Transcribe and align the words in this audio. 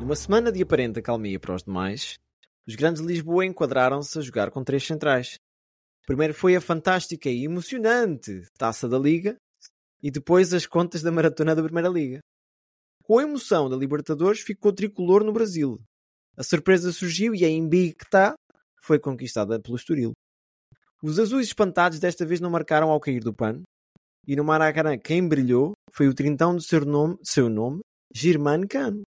Numa 0.00 0.14
semana 0.14 0.52
de 0.52 0.62
aparente 0.62 1.00
acalmia 1.00 1.40
para 1.40 1.54
os 1.54 1.64
demais, 1.64 2.18
os 2.66 2.76
grandes 2.76 3.02
de 3.02 3.08
Lisboa 3.08 3.44
enquadraram-se 3.44 4.18
a 4.18 4.22
jogar 4.22 4.50
com 4.50 4.62
três 4.62 4.86
centrais. 4.86 5.34
Primeiro 6.06 6.32
foi 6.32 6.54
a 6.54 6.60
fantástica 6.60 7.28
e 7.28 7.44
emocionante 7.44 8.46
Taça 8.56 8.88
da 8.88 8.98
Liga 8.98 9.36
e 10.02 10.10
depois 10.10 10.54
as 10.54 10.66
contas 10.66 11.02
da 11.02 11.10
Maratona 11.10 11.54
da 11.54 11.62
Primeira 11.62 11.88
Liga. 11.88 12.20
Com 13.02 13.18
a 13.18 13.22
emoção 13.22 13.68
da 13.68 13.76
Libertadores 13.76 14.40
ficou 14.40 14.72
tricolor 14.72 15.24
no 15.24 15.32
Brasil. 15.32 15.78
A 16.36 16.44
surpresa 16.44 16.92
surgiu 16.92 17.34
e 17.34 17.44
a 17.44 17.48
Invicta 17.48 18.34
foi 18.80 18.98
conquistada 18.98 19.60
pelo 19.60 19.76
Estoril. 19.76 20.12
Os 21.02 21.18
azuis 21.18 21.48
espantados 21.48 21.98
desta 21.98 22.24
vez 22.24 22.40
não 22.40 22.50
marcaram 22.50 22.90
ao 22.90 23.00
cair 23.00 23.20
do 23.20 23.34
pano 23.34 23.62
e 24.26 24.36
no 24.36 24.44
Maracanã 24.44 24.96
quem 24.96 25.26
brilhou 25.26 25.72
foi 25.90 26.06
o 26.06 26.14
trintão 26.14 26.54
do 26.54 26.62
seu 26.62 26.84
nome, 26.84 27.18
seu 27.22 27.48
nome 27.48 27.80
Girmano 28.14 28.66
Cano. 28.68 29.02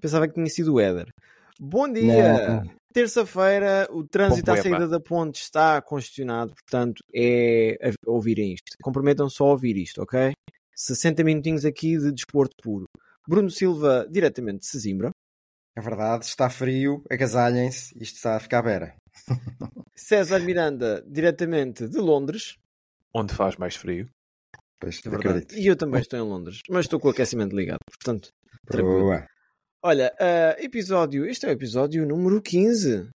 Pensava 0.00 0.26
que 0.26 0.34
tinha 0.34 0.46
sido 0.46 0.74
o 0.74 0.80
Éder. 0.80 1.12
Bom 1.58 1.90
dia! 1.92 2.62
Terça-feira, 2.92 3.86
o 3.90 4.02
trânsito 4.02 4.50
à 4.50 4.56
saída 4.56 4.88
da 4.88 4.98
ponte 4.98 5.40
está 5.40 5.80
congestionado, 5.80 6.52
portanto, 6.54 7.02
é 7.14 7.76
ouvirem 8.04 8.54
isto. 8.54 8.76
Comprometam-se 8.82 9.40
a 9.40 9.46
ouvir 9.46 9.76
isto, 9.76 10.02
ok? 10.02 10.32
60 10.74 11.22
minutinhos 11.22 11.64
aqui 11.64 11.98
de 11.98 12.10
desporto 12.10 12.56
puro. 12.62 12.86
Bruno 13.28 13.50
Silva, 13.50 14.08
diretamente 14.10 14.60
de 14.60 14.66
Sesimbra. 14.66 15.10
É 15.76 15.80
verdade, 15.80 16.24
está 16.24 16.50
frio, 16.50 17.04
agasalhem-se, 17.08 17.96
isto 18.02 18.16
está 18.16 18.36
a 18.36 18.40
ficar 18.40 18.62
beira. 18.62 18.96
César 19.94 20.40
Miranda, 20.40 21.04
diretamente 21.06 21.86
de 21.86 21.98
Londres. 21.98 22.56
Onde 23.14 23.34
faz 23.34 23.56
mais 23.56 23.76
frio. 23.76 24.08
Pois, 24.80 25.00
É 25.04 25.10
verdade. 25.10 25.28
acredito. 25.28 25.54
E 25.56 25.66
eu 25.66 25.76
também 25.76 26.00
estou 26.00 26.18
em 26.18 26.22
Londres, 26.22 26.62
mas 26.68 26.86
estou 26.86 26.98
com 26.98 27.06
o 27.06 27.10
aquecimento 27.12 27.54
ligado, 27.54 27.78
portanto, 27.86 28.30
tranquilo. 28.66 29.12
Olha, 29.82 30.12
ah, 30.20 30.56
episódio, 30.58 31.24
este 31.24 31.46
é 31.46 31.48
o 31.48 31.52
episódio 31.52 32.06
número 32.06 32.40
15. 32.42 33.08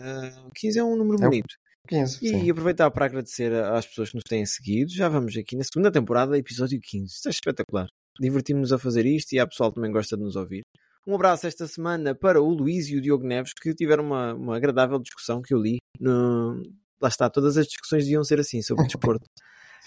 Ah, 0.00 0.44
o 0.46 0.50
15 0.52 0.78
é 0.78 0.84
um 0.84 0.96
número 0.96 1.18
É 1.22 1.28
bonito. 1.28 1.54
15, 1.86 2.18
E 2.22 2.28
sim. 2.28 2.50
aproveitar 2.50 2.90
para 2.90 3.06
agradecer 3.06 3.52
às 3.52 3.86
pessoas 3.86 4.10
que 4.10 4.16
nos 4.16 4.24
têm 4.24 4.44
seguido. 4.46 4.90
Já 4.90 5.08
vamos 5.08 5.36
aqui 5.36 5.56
na 5.56 5.64
segunda 5.64 5.90
temporada, 5.90 6.36
episódio 6.38 6.78
15. 6.82 7.06
Isto 7.06 7.28
é 7.28 7.30
espetacular. 7.30 7.88
Divertimos-nos 8.20 8.72
a 8.72 8.78
fazer 8.78 9.06
isto 9.06 9.32
e 9.32 9.38
a 9.38 9.46
pessoal 9.46 9.72
também 9.72 9.92
gosta 9.92 10.16
de 10.16 10.22
nos 10.22 10.36
ouvir. 10.36 10.62
Um 11.06 11.14
abraço 11.14 11.46
esta 11.46 11.66
semana 11.66 12.14
para 12.14 12.42
o 12.42 12.48
Luís 12.50 12.88
e 12.88 12.96
o 12.96 13.00
Diogo 13.00 13.26
Neves, 13.26 13.52
que 13.54 13.74
tiveram 13.74 14.04
uma, 14.04 14.34
uma 14.34 14.56
agradável 14.56 14.98
discussão 14.98 15.40
que 15.40 15.54
eu 15.54 15.58
li. 15.58 15.78
No... 15.98 16.62
Lá 17.00 17.08
está, 17.08 17.30
todas 17.30 17.56
as 17.56 17.66
discussões 17.66 18.04
deviam 18.04 18.24
ser 18.24 18.40
assim, 18.40 18.60
sobre 18.60 18.84
desporto. 18.88 19.24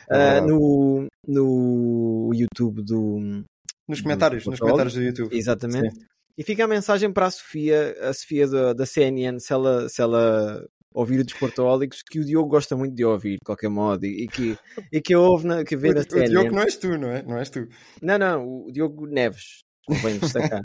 Verdade. 0.10 0.48
no, 0.48 1.08
no 1.28 2.32
YouTube 2.34 2.84
do. 2.84 3.44
Nos 3.88 4.02
comentários, 4.02 4.46
nos 4.46 4.58
Portugal. 4.60 4.70
comentários 4.70 4.94
do 4.94 5.04
YouTube. 5.04 5.36
Exatamente. 5.36 6.11
E 6.38 6.44
fica 6.44 6.64
a 6.64 6.68
mensagem 6.68 7.12
para 7.12 7.28
a 7.28 7.32
Sofia, 7.32 7.96
a 8.02 8.14
Sofia 8.14 8.48
da, 8.48 8.74
da 8.74 8.86
CNN, 8.86 9.40
se 9.40 9.54
ela, 9.54 9.90
se 9.90 10.02
ela 10.02 10.66
ouvir 10.94 11.20
o 11.20 11.24
Desportólicos, 11.24 12.02
que 12.04 12.20
o 12.20 12.26
Diogo 12.26 12.50
gosta 12.50 12.76
muito 12.76 12.96
de 12.96 13.06
ouvir, 13.06 13.36
de 13.36 13.46
qualquer 13.46 13.70
modo, 13.70 14.06
e, 14.06 14.24
e 14.24 14.28
que, 14.28 14.58
e 14.92 15.02
que 15.02 15.16
ouve 15.16 15.48
na, 15.48 15.64
que 15.64 15.76
O, 15.76 15.80
vê 15.80 15.94
na 15.94 16.02
o 16.02 16.04
CNN. 16.04 16.30
Diogo 16.30 16.52
não 16.56 16.62
és 16.62 16.76
tu, 16.78 16.98
não 16.98 17.10
é? 17.10 17.24
Não 17.24 17.38
és 17.38 17.50
tu. 17.50 17.68
Não, 18.02 18.18
não, 18.18 18.46
o 18.66 18.72
Diogo 18.72 19.06
Neves. 19.08 19.64
Convém 19.88 20.20
destacar. 20.20 20.64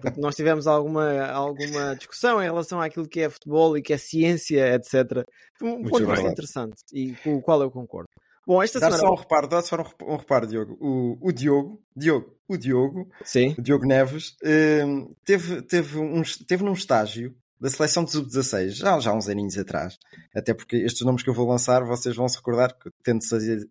Porque 0.00 0.20
nós 0.20 0.36
tivemos 0.36 0.66
alguma, 0.66 1.26
alguma 1.26 1.94
discussão 1.96 2.40
em 2.40 2.44
relação 2.46 2.80
àquilo 2.80 3.08
que 3.08 3.20
é 3.20 3.28
futebol 3.28 3.76
e 3.76 3.82
que 3.82 3.92
é 3.92 3.98
ciência, 3.98 4.74
etc. 4.74 5.24
Um 5.60 5.80
Muito 5.80 5.90
ponto 5.90 6.04
de 6.04 6.10
vista 6.10 6.22
bem. 6.22 6.32
interessante 6.32 6.76
e 6.92 7.14
com 7.16 7.34
o 7.34 7.42
qual 7.42 7.60
eu 7.62 7.70
concordo. 7.70 8.08
Bom, 8.46 8.62
esta 8.62 8.78
Dá 8.78 8.90
semana. 8.90 9.06
só 9.08 9.12
um 9.12 9.16
reparo, 9.16 9.48
dá 9.48 9.62
só 9.62 9.76
um 9.76 9.82
rep- 9.82 10.02
reparo, 10.18 10.46
Diogo. 10.46 10.76
O, 10.80 11.28
o 11.28 11.32
Diogo, 11.32 11.82
Diogo, 11.96 12.36
o 12.48 12.56
Diogo, 12.56 13.08
Sim, 13.24 13.54
o 13.58 13.62
Diogo 13.62 13.86
Neves, 13.86 14.36
hum, 14.44 15.14
teve, 15.24 15.62
teve, 15.62 15.98
um, 15.98 16.22
teve 16.46 16.62
num 16.62 16.72
estágio 16.74 17.34
da 17.60 17.70
seleção 17.70 18.04
de 18.04 18.12
sub-16, 18.12 18.70
já, 18.70 18.98
já 19.00 19.10
há 19.10 19.14
uns 19.14 19.28
aninhos 19.28 19.56
atrás. 19.56 19.96
Até 20.34 20.52
porque 20.52 20.76
estes 20.76 21.02
nomes 21.06 21.22
que 21.22 21.30
eu 21.30 21.34
vou 21.34 21.48
lançar, 21.48 21.82
vocês 21.84 22.14
vão 22.14 22.28
se 22.28 22.36
recordar 22.36 22.76
que, 22.78 22.90
tendo 23.02 23.20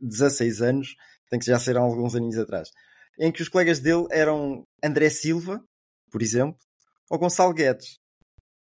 16 0.02 0.62
anos, 0.62 0.96
tem 1.30 1.38
que 1.40 1.46
já 1.46 1.60
ser 1.60 1.78
há 1.78 1.82
alguns 1.82 2.16
aninhos 2.16 2.38
atrás. 2.38 2.70
Em 3.20 3.32
que 3.32 3.44
os 3.44 3.50
colegas 3.50 3.80
dele 3.80 4.08
eram 4.10 4.64
André 4.84 5.10
Silva, 5.10 5.64
por 6.12 6.24
exemplo, 6.24 6.58
ou 7.10 7.20
Gonçalo 7.20 7.54
Guedes. 7.54 8.00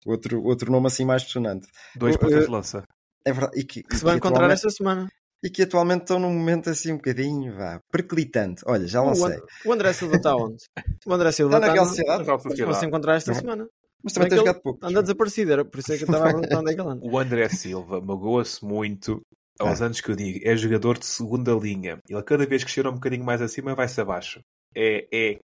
Outro, 0.05 0.43
outro 0.43 0.71
nome 0.71 0.89
assim 0.89 1.05
mais 1.05 1.23
sonante. 1.23 1.67
Dois 1.97 2.17
pontas 2.17 2.43
uh, 2.43 2.47
de 2.47 2.51
lança. 2.51 2.85
É 3.25 3.33
verdade. 3.33 3.59
E 3.61 3.65
que, 3.65 3.83
que 3.83 3.97
se 3.97 4.05
vai 4.05 4.17
encontrar 4.17 4.51
esta 4.51 4.69
semana. 4.69 5.09
E 5.43 5.51
que 5.51 5.63
atualmente 5.63 6.03
estão 6.03 6.19
num 6.19 6.33
momento 6.33 6.71
assim 6.71 6.93
um 6.93 6.97
bocadinho, 6.97 7.55
vá, 7.57 7.81
perclitante. 7.91 8.63
Olha, 8.67 8.87
já 8.87 9.01
O, 9.03 9.07
lancei. 9.07 9.37
And- 9.37 9.43
o 9.67 9.73
André 9.73 9.93
Silva 9.93 10.17
está 10.17 10.37
onde? 10.37 10.65
O 11.07 11.13
André 11.13 11.33
Silva 11.33 11.57
Está 11.57 11.67
na 11.67 11.73
Real 11.73 11.85
no- 11.85 11.89
Sociedade, 11.91 12.25
Vamos 12.25 12.77
se 12.79 12.87
encontrar 12.87 13.17
esta 13.17 13.33
Não. 13.33 13.41
semana. 13.41 13.69
mas 14.05 14.13
também 14.13 14.29
Bem 14.29 14.39
tem 14.39 14.47
jogado 14.47 14.63
pouco. 14.63 14.87
Anda 14.87 15.03
desaparecido, 15.03 15.53
era 15.53 15.65
por 15.65 15.79
isso 15.81 15.93
é 15.93 15.97
que 15.97 16.05
eu 16.05 16.07
estava 16.07 16.25
a 16.29 16.33
perguntar 16.33 16.59
onde 16.61 16.71
é 16.71 16.75
que 16.75 16.81
ele 16.81 16.89
anda. 16.91 17.07
O 17.07 17.19
André 17.19 17.49
Silva 17.49 18.01
magoa-se 18.01 18.65
muito 18.65 19.21
aos 19.59 19.83
Ah. 19.83 19.87
anos 19.87 20.01
que 20.01 20.11
eu 20.11 20.17
digo. 20.17 20.41
É 20.49 20.57
jogador 20.57 20.99
de 20.99 21.07
segunda 21.07 21.53
linha. 21.55 21.99
Ele 22.09 22.23
cada 22.23 22.47
vez 22.47 22.63
que 22.65 22.71
cheira 22.71 22.89
um 22.91 22.95
bocadinho 22.95 23.25
mais 23.25 23.41
acima 23.43 23.75
vai-se 23.75 24.01
abaixo. 24.01 24.41
É, 24.75 25.07
é, 25.13 25.39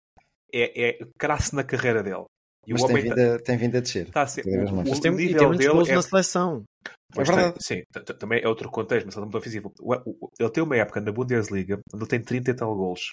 é, 0.52 0.88
é 0.90 0.98
crasse 1.18 1.54
na 1.54 1.62
carreira 1.64 2.02
dele. 2.02 2.24
E 2.68 2.72
Mas 2.72 2.82
o 2.82 2.86
tem 2.86 2.96
homem 2.96 3.08
vindo, 3.08 3.20
a, 3.34 3.38
tem 3.38 3.56
vindo 3.56 3.76
a 3.78 3.80
descer. 3.80 4.06
está 4.08 4.22
a 4.22 4.26
ser. 4.26 4.44
O, 4.46 4.74
Mas 4.76 4.98
o 4.98 5.00
tem, 5.00 5.12
e 5.12 5.16
tem 5.16 5.26
nível 5.26 5.48
muitos 5.48 5.66
gols 5.66 5.78
dele 5.86 5.92
é 5.92 5.94
na 5.96 6.02
seleção. 6.02 6.64
Pois 7.14 7.26
É 7.26 7.32
tem, 7.32 7.40
verdade. 7.42 7.64
sim, 7.64 7.82
também 8.18 8.42
é 8.42 8.46
outro 8.46 8.70
contexto, 8.70 9.06
mas 9.06 9.16
ele 9.16 9.26
não 9.26 9.38
ofensivo. 9.38 9.72
Ele 10.38 10.50
tem 10.50 10.62
uma 10.62 10.76
época 10.76 11.00
na 11.00 11.10
Bundesliga 11.10 11.80
onde 11.94 12.02
ele 12.04 12.10
tem 12.10 12.20
30 12.20 12.50
e 12.50 12.54
tal 12.54 12.76
gols. 12.76 13.12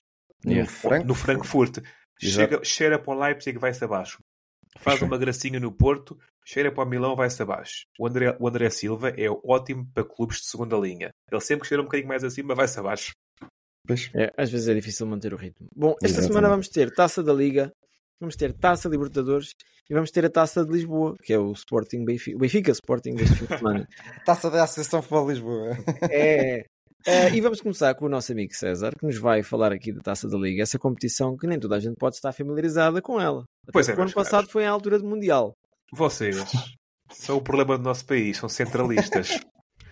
No 1.05 1.15
Frankfurt. 1.15 1.77
Chega, 2.19 2.61
cheira 2.63 2.99
para 2.99 3.13
o 3.13 3.19
Leipzig 3.19 3.57
e 3.57 3.59
vai-se 3.59 3.83
abaixo. 3.83 4.19
Faz 4.79 5.01
uma 5.01 5.17
gracinha 5.17 5.57
no 5.57 5.71
Porto, 5.71 6.17
cheira 6.45 6.69
para 6.69 6.83
o 6.83 6.89
Milão 6.89 7.15
vai-se 7.15 7.41
abaixo. 7.41 7.83
O 7.97 8.05
André, 8.05 8.35
o 8.39 8.47
André 8.47 8.69
Silva 8.69 9.09
é 9.11 9.27
ótimo 9.45 9.87
para 9.93 10.03
clubes 10.03 10.39
de 10.39 10.47
segunda 10.47 10.75
linha. 10.77 11.11
Ele 11.31 11.41
sempre 11.41 11.61
que 11.61 11.67
cheira 11.69 11.81
um 11.81 11.85
bocadinho 11.85 12.09
mais 12.09 12.25
acima 12.25 12.53
vai-se 12.53 12.77
abaixo. 12.77 13.13
É, 14.13 14.33
às 14.35 14.49
vezes 14.51 14.67
é 14.67 14.73
difícil 14.73 15.05
manter 15.05 15.33
o 15.33 15.37
ritmo. 15.37 15.67
Bom, 15.73 15.91
esta 15.91 16.05
Exatamente. 16.07 16.27
semana 16.27 16.49
vamos 16.49 16.67
ter 16.67 16.93
Taça 16.93 17.21
da 17.23 17.31
Liga, 17.33 17.71
vamos 18.19 18.35
ter 18.35 18.53
Taça 18.53 18.89
Libertadores 18.89 19.53
e 19.89 19.93
vamos 19.93 20.11
ter 20.11 20.25
a 20.25 20.29
Taça 20.29 20.65
de 20.65 20.71
Lisboa, 20.71 21.15
que 21.23 21.33
é 21.33 21.39
o 21.39 21.51
Sporting 21.51 22.03
Benfica, 22.03 22.35
o 22.35 22.39
Benfica 22.39 22.71
Sporting 22.71 23.15
deste 23.15 23.35
fim 23.35 23.45
de 23.45 23.57
semana. 23.57 23.87
Taça 24.25 24.49
da 24.49 24.63
Associação 24.63 25.01
Futebol 25.01 25.27
de 25.27 25.33
Lisboa. 25.33 25.77
É. 26.09 26.65
É, 27.07 27.29
e 27.35 27.39
vamos 27.39 27.61
começar 27.61 27.93
com 27.93 28.07
o 28.07 28.09
nosso 28.09 28.31
amigo 28.31 28.51
César, 28.55 28.95
que 28.97 29.05
nos 29.05 29.19
vai 29.19 29.43
falar 29.43 29.71
aqui 29.71 29.91
da 29.91 30.01
Taça 30.01 30.27
da 30.27 30.39
Liga, 30.39 30.63
essa 30.63 30.79
competição 30.79 31.37
que 31.37 31.45
nem 31.45 31.59
toda 31.59 31.75
a 31.75 31.79
gente 31.79 31.95
pode 31.97 32.15
estar 32.15 32.31
familiarizada 32.31 32.99
com 32.99 33.21
ela. 33.21 33.45
Até 33.61 33.71
Pois 33.73 33.87
é, 33.87 33.91
porque 33.91 33.99
o 33.99 34.03
ano 34.05 34.07
meus 34.07 34.13
passado 34.15 34.41
caros. 34.41 34.51
foi 34.51 34.65
à 34.65 34.71
altura 34.71 34.97
do 34.97 35.05
Mundial. 35.05 35.53
Vocês 35.93 36.35
são 37.11 37.37
o 37.37 37.41
problema 37.43 37.77
do 37.77 37.83
nosso 37.83 38.07
país, 38.07 38.37
são 38.37 38.49
centralistas. 38.49 39.39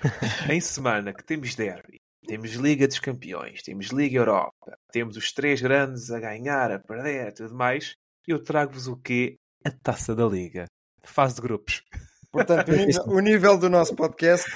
em 0.49 0.59
semana 0.59 1.13
que 1.13 1.23
temos 1.23 1.53
derby, 1.53 2.01
temos 2.25 2.53
Liga 2.53 2.87
dos 2.87 2.99
Campeões, 2.99 3.61
temos 3.61 3.87
Liga 3.87 4.17
Europa, 4.17 4.75
temos 4.91 5.15
os 5.15 5.31
três 5.31 5.61
grandes 5.61 6.09
a 6.09 6.19
ganhar, 6.19 6.71
a 6.71 6.79
perder, 6.79 7.31
tudo 7.33 7.53
mais, 7.53 7.93
eu 8.31 8.41
trago-vos 8.43 8.87
o 8.87 8.95
quê? 8.97 9.35
A 9.65 9.71
taça 9.71 10.15
da 10.15 10.25
Liga. 10.25 10.65
Fase 11.03 11.35
de 11.35 11.41
grupos. 11.41 11.83
Portanto, 12.31 12.69
o 12.71 12.75
nível, 12.75 13.03
o 13.07 13.19
nível 13.19 13.57
do 13.57 13.69
nosso 13.69 13.95
podcast 13.95 14.49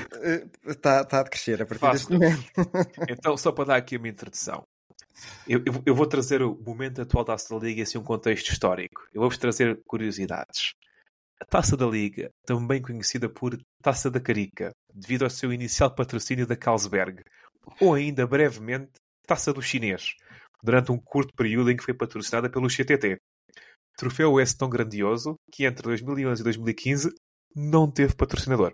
está 0.66 1.02
a 1.02 1.24
crescer 1.24 1.62
a 1.62 1.66
partir 1.66 1.92
deste 1.92 2.12
momento. 2.12 2.44
Então, 3.10 3.38
só 3.38 3.52
para 3.52 3.66
dar 3.66 3.76
aqui 3.78 3.98
uma 3.98 4.08
introdução. 4.08 4.64
Eu, 5.48 5.62
eu- 5.66 5.84
eu 5.86 5.96
vou 5.96 6.06
trazer 6.06 6.42
o 6.42 6.56
momento 6.56 7.02
atual 7.02 7.24
da 7.24 7.34
Taça 7.34 7.54
da 7.58 7.66
Liga 7.66 7.80
e 7.80 7.84
assim 7.84 7.98
um 7.98 8.04
contexto 8.04 8.52
histórico. 8.52 9.02
Eu 9.14 9.22
vou-vos 9.22 9.38
trazer 9.38 9.80
curiosidades. 9.86 10.74
A 11.40 11.46
Taça 11.46 11.78
da 11.78 11.86
Liga, 11.86 12.30
também 12.46 12.82
conhecida 12.82 13.30
por 13.30 13.58
Taça 13.82 14.10
da 14.10 14.20
Carica, 14.20 14.72
devido 14.94 15.24
ao 15.24 15.30
seu 15.30 15.54
inicial 15.54 15.94
patrocínio 15.94 16.48
da 16.48 16.56
Carlsberg, 16.56 17.22
ou 17.80 17.94
ainda 17.94 18.26
brevemente 18.26 18.92
Taça 19.28 19.54
do 19.54 19.62
Chinês, 19.62 20.14
durante 20.64 20.92
um 20.92 20.98
curto 20.98 21.34
período 21.36 21.70
em 21.70 21.78
que 21.78 21.84
foi 21.84 21.94
patrocinada 21.94 22.50
pelo 22.50 22.68
CTT. 22.70 23.18
Troféu 23.98 24.40
esse 24.40 24.56
tão 24.56 24.70
grandioso 24.70 25.36
que 25.52 25.66
entre 25.66 25.82
2011 25.84 26.40
e 26.42 26.44
2015 26.44 27.10
não 27.56 27.90
teve 27.92 28.16
patrocinador. 28.16 28.72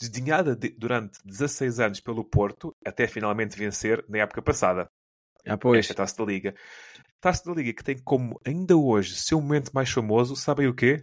Desdenhada 0.00 0.54
de- 0.54 0.70
durante 0.78 1.18
16 1.24 1.80
anos 1.80 2.00
pelo 2.00 2.24
Porto, 2.24 2.72
até 2.86 3.06
finalmente 3.08 3.56
vencer 3.58 4.04
na 4.08 4.18
época 4.18 4.42
passada. 4.42 4.86
Ah, 5.46 5.56
pois. 5.56 5.78
Esta 5.80 5.94
Taça 5.94 6.16
da 6.18 6.24
Liga. 6.24 6.54
Taça 7.20 7.42
da 7.46 7.54
Liga 7.54 7.72
que 7.72 7.82
tem 7.84 7.96
como 8.02 8.38
ainda 8.46 8.76
hoje 8.76 9.16
seu 9.16 9.40
momento 9.40 9.70
mais 9.72 9.90
famoso, 9.90 10.36
sabem 10.36 10.66
o 10.68 10.74
quê? 10.74 11.00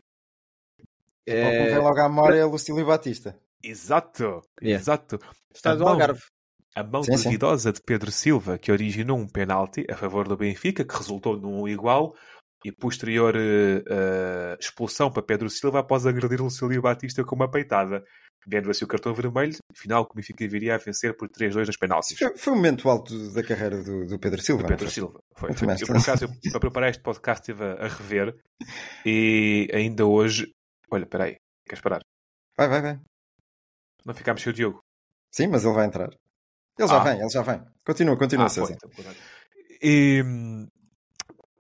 É... 1.26 1.70
Vem 1.72 1.78
logo 1.80 2.00
à 2.00 2.08
memória 2.10 2.38
é 2.38 2.46
Lucílio 2.46 2.86
Batista. 2.86 3.38
Exato, 3.64 4.42
Yeah. 4.62 4.82
exato. 4.82 5.18
Está 5.54 5.72
A 5.72 5.76
do 5.76 5.84
mão- 5.86 5.94
Algarve. 5.94 6.22
A 6.76 6.84
mão 6.84 7.04
Sim, 7.04 7.16
sim. 7.18 7.24
duvidosa 7.26 7.72
de 7.72 7.80
Pedro 7.82 8.12
Silva, 8.12 8.58
que 8.58 8.72
originou 8.72 9.18
um 9.18 9.28
penalti 9.28 9.86
a 9.90 9.96
favor 9.96 10.28
do 10.28 10.36
Benfica, 10.36 10.84
que 10.84 10.96
resultou 10.98 11.38
num 11.40 11.68
igual, 11.68 12.16
e 12.66 12.72
posterior 12.72 13.36
eh, 13.36 14.58
expulsão 14.60 15.12
para 15.12 15.22
Pedro 15.24 15.50
Silva 15.50 15.80
após 15.80 16.06
agredir 16.06 16.42
Lucílio 16.42 16.82
Batista 16.82 17.24
com 17.24 17.36
uma 17.36 17.50
peitada. 17.50 18.04
Vendo 18.46 18.70
assim 18.70 18.84
o 18.84 18.88
cartão 18.90 19.14
vermelho, 19.14 19.56
final 19.74 20.06
que 20.06 20.12
o 20.12 20.16
Benfica 20.16 20.46
viria 20.50 20.76
a 20.76 20.78
vencer 20.78 21.16
por 21.16 21.30
3-2 21.30 21.66
nos 21.66 21.78
penaltis. 21.78 22.18
Foi, 22.18 22.38
foi 22.38 22.52
o 22.54 22.56
momento 22.58 22.90
alto 22.90 23.32
da 23.32 23.42
carreira 23.42 23.82
do, 23.82 24.06
do 24.06 24.20
Pedro 24.20 24.42
Silva. 24.42 24.64
Do 24.64 24.68
Pedro 24.68 24.86
foi? 24.86 24.94
Silva. 24.94 25.20
Foi, 25.38 25.54
foi. 25.54 25.68
Eu, 25.72 25.88
por 25.88 25.96
acaso, 25.98 26.26
eu, 26.26 26.52
para 26.52 26.60
preparar 26.60 26.90
este 26.90 27.02
podcast, 27.02 27.42
estive 27.42 27.64
a, 27.64 27.86
a 27.86 27.88
rever 27.88 28.36
e 29.06 29.70
ainda 29.74 30.06
hoje. 30.06 30.52
Olha, 30.92 31.06
peraí, 31.06 31.38
queres 31.66 31.82
parar? 31.82 32.02
Vai, 32.58 32.68
vai, 32.68 32.82
vai. 32.82 33.00
Não 34.06 34.14
ficámos 34.14 34.42
sem 34.42 34.52
o 34.52 34.54
Diogo. 34.54 34.80
Sim, 35.32 35.48
mas 35.48 35.64
ele 35.64 35.74
vai 35.74 35.86
entrar. 35.86 36.10
Ele 36.78 36.88
já 36.88 37.00
Ah. 37.00 37.04
vem, 37.04 37.20
ele 37.22 37.30
já 37.30 37.42
vem. 37.42 37.62
Continua, 37.86 38.18
continua, 38.18 38.46
Ah, 38.48 38.50
foi, 38.50 38.64
César. 38.66 38.76
então, 38.76 38.90
cuidado. 38.90 39.16
E, 39.82 40.22
hum, 40.26 40.68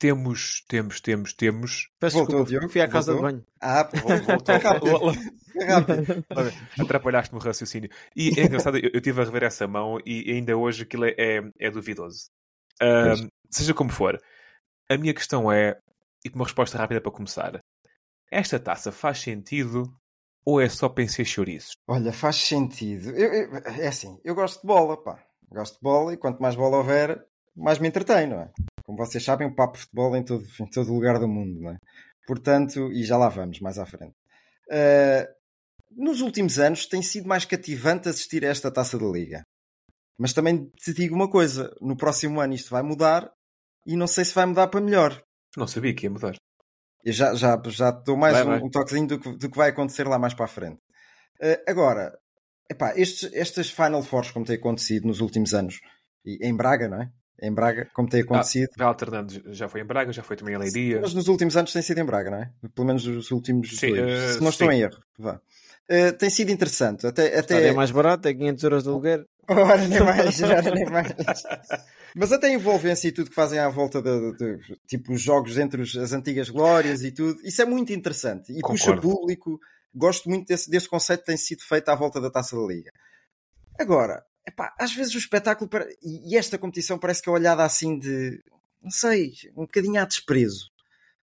temos, 0.07 0.63
temos, 0.67 1.00
temos, 1.00 1.33
temos. 1.33 1.89
Peço 1.97 2.17
Voltou, 2.17 2.44
desculpa, 2.44 2.50
Diogo? 2.50 2.69
fui 2.69 2.81
à 2.81 2.88
casa 2.89 3.13
Voltou? 3.13 3.29
de 3.29 3.33
banho. 3.38 3.45
Ah, 3.61 3.89
Voltou. 3.94 5.11
rápido. 5.65 6.25
Atrapalhaste-me 6.77 7.39
o 7.39 7.44
raciocínio. 7.44 7.89
E 8.13 8.38
é 8.38 8.44
engraçado, 8.44 8.77
eu, 8.77 8.91
estive 8.94 9.21
a 9.21 9.23
rever 9.23 9.44
essa 9.44 9.65
mão 9.65 9.97
e 10.05 10.29
ainda 10.31 10.57
hoje 10.57 10.83
aquilo 10.83 11.05
é, 11.05 11.13
é, 11.17 11.41
é 11.57 11.71
duvidoso. 11.71 12.25
Ahm, 12.81 13.29
seja 13.50 13.73
como 13.73 13.91
for, 13.91 14.19
a 14.89 14.97
minha 14.97 15.13
questão 15.13 15.50
é, 15.50 15.77
e 16.25 16.29
com 16.29 16.35
uma 16.38 16.45
resposta 16.45 16.77
rápida 16.77 17.00
para 17.00 17.11
começar: 17.11 17.59
esta 18.29 18.59
taça 18.59 18.91
faz 18.91 19.19
sentido 19.21 19.85
ou 20.45 20.59
é 20.59 20.67
só 20.67 20.89
para 20.89 21.05
encher 21.05 21.25
chouriços? 21.25 21.71
Olha, 21.88 22.11
faz 22.11 22.35
sentido. 22.35 23.11
Eu- 23.11 23.33
eu- 23.33 23.55
é 23.81 23.88
assim, 23.88 24.19
eu 24.25 24.35
gosto 24.35 24.59
de 24.59 24.67
bola, 24.67 25.01
pá. 25.01 25.23
Gosto 25.50 25.75
de 25.75 25.81
bola 25.81 26.13
e 26.13 26.17
quanto 26.17 26.41
mais 26.41 26.55
bola 26.55 26.77
houver, 26.77 27.23
mais 27.55 27.79
me 27.79 27.88
entretém, 27.88 28.27
não 28.27 28.41
é? 28.41 28.51
Como 28.83 28.97
vocês 28.97 29.24
sabem, 29.24 29.47
o 29.47 29.56
papo 29.56 29.77
de 29.77 29.83
futebol 29.83 30.15
em 30.15 30.24
todo, 30.24 30.45
em 30.59 30.68
todo 30.68 30.94
lugar 30.94 31.19
do 31.19 31.27
mundo, 31.27 31.62
não 31.62 31.71
é? 31.71 31.77
Portanto, 32.27 32.91
e 32.91 33.03
já 33.03 33.18
lá 33.18 33.30
vamos, 33.30 33.59
mais 33.59 33.77
à 33.77 33.85
frente. 33.85 34.13
Ah, 34.71 35.27
nos 35.95 36.21
últimos 36.21 36.59
anos 36.59 36.85
tem 36.88 37.01
sido 37.01 37.27
mais 37.27 37.45
cativante 37.45 38.09
assistir 38.09 38.45
a 38.45 38.50
esta 38.50 38.71
taça 38.71 38.97
da 38.97 39.06
Liga. 39.06 39.44
Mas 40.18 40.33
também 40.33 40.69
te 40.77 40.94
digo 40.94 41.15
uma 41.15 41.30
coisa: 41.30 41.74
no 41.81 41.97
próximo 41.97 42.39
ano 42.39 42.53
isto 42.53 42.69
vai 42.69 42.83
mudar 42.83 43.30
e 43.85 43.95
não 43.95 44.07
sei 44.07 44.25
se 44.25 44.33
vai 44.33 44.45
mudar 44.45 44.68
para 44.68 44.81
melhor. 44.81 45.21
Não 45.57 45.68
sabia 45.68 45.94
que 45.94 46.06
ia 46.06 46.09
mudar. 46.09 46.36
Eu 47.03 47.12
já, 47.12 47.36
já, 47.36 47.62
já 47.68 47.91
dou 47.91 48.15
mais 48.15 48.33
Vai, 48.33 48.44
um, 48.44 48.47
vai. 48.47 48.62
um 48.62 48.69
toquezinho 48.69 49.07
do 49.07 49.19
que, 49.19 49.38
do 49.38 49.50
que 49.50 49.57
vai 49.57 49.69
acontecer 49.69 50.07
lá 50.07 50.18
mais 50.18 50.33
para 50.33 50.45
a 50.45 50.47
frente. 50.47 50.79
Eh, 51.41 51.62
agora, 51.68 52.18
epá, 52.71 52.97
estes, 52.97 53.29
estas 53.33 53.69
Final 53.69 54.01
Fours, 54.01 54.31
como 54.31 54.45
tem 54.45 54.56
acontecido 54.56 55.07
nos 55.07 55.19
últimos 55.19 55.53
anos, 55.53 55.81
e 56.25 56.39
em 56.47 56.56
Braga, 56.56 56.88
não 56.88 57.01
é? 57.01 57.12
Em 57.45 57.51
Braga, 57.53 57.89
como 57.93 58.07
tem 58.07 58.21
acontecido. 58.21 58.69
Vai 58.77 58.87
alternando, 58.87 59.33
já 59.53 59.67
foi 59.67 59.81
em 59.81 59.85
Braga, 59.85 60.13
já 60.13 60.23
foi 60.23 60.37
também 60.37 60.55
em 60.55 60.57
Leiria. 60.57 61.01
Mas 61.01 61.13
nos 61.13 61.27
últimos 61.27 61.57
anos 61.57 61.73
tem 61.73 61.81
sido 61.81 61.97
em 61.99 62.05
Braga, 62.05 62.31
não 62.31 62.37
é? 62.37 62.49
Pelo 62.73 62.87
menos 62.87 63.05
os 63.05 63.31
últimos 63.31 63.77
Sim, 63.77 63.89
dois. 63.89 64.01
eh, 64.11 64.33
Se 64.35 64.41
não 64.41 64.49
estou 64.49 64.71
em 64.71 64.81
erro. 64.81 64.97
Vá. 65.19 65.41
Eh, 65.89 66.13
tem 66.13 66.29
sido 66.29 66.49
interessante. 66.51 67.05
Até, 67.05 67.37
Até... 67.37 67.67
É 67.67 67.71
mais 67.73 67.91
barato, 67.91 68.27
é 68.29 68.33
500 68.33 68.63
euros 68.63 68.83
de 68.83 68.89
aluguer. 68.89 69.25
Ora, 69.49 69.85
nem 69.87 69.99
mais, 69.99 70.39
ora, 70.41 70.61
nem 70.73 70.85
mais. 70.85 71.11
Mas 72.15 72.31
até 72.31 72.47
a 72.47 72.53
envolvência 72.53 73.09
e 73.09 73.11
tudo 73.11 73.29
que 73.29 73.35
fazem 73.35 73.59
à 73.59 73.67
volta 73.67 74.01
de, 74.01 74.31
de- 74.37 74.57
de- 74.57 74.79
tipo 74.87 75.11
os 75.11 75.21
jogos 75.21 75.57
entre 75.57 75.81
os- 75.81 75.97
as 75.97 76.13
antigas 76.13 76.49
glórias 76.49 77.03
e 77.03 77.11
tudo, 77.11 77.37
isso 77.43 77.61
é 77.61 77.65
muito 77.65 77.91
interessante 77.91 78.53
e 78.53 78.61
puxa 78.61 78.93
Concordo. 78.95 79.01
público. 79.01 79.59
Gosto 79.93 80.29
muito 80.29 80.47
desse, 80.47 80.69
desse 80.69 80.87
conceito 80.87 81.19
que 81.19 81.25
tem 81.25 81.37
sido 81.37 81.61
feito 81.61 81.89
à 81.89 81.95
volta 81.95 82.21
da 82.21 82.31
taça 82.31 82.55
da 82.55 82.63
liga. 82.65 82.91
Agora, 83.77 84.23
epá, 84.47 84.73
às 84.79 84.93
vezes 84.93 85.13
o 85.15 85.17
espetáculo 85.17 85.69
pare- 85.69 85.95
e 86.01 86.35
esta 86.37 86.57
competição 86.57 86.97
parece 86.99 87.21
que 87.21 87.29
é 87.29 87.33
olhada 87.33 87.63
assim 87.63 87.97
de 87.97 88.41
não 88.81 88.91
sei, 88.91 89.31
um 89.55 89.61
bocadinho 89.61 90.01
a 90.01 90.05
desprezo. 90.05 90.67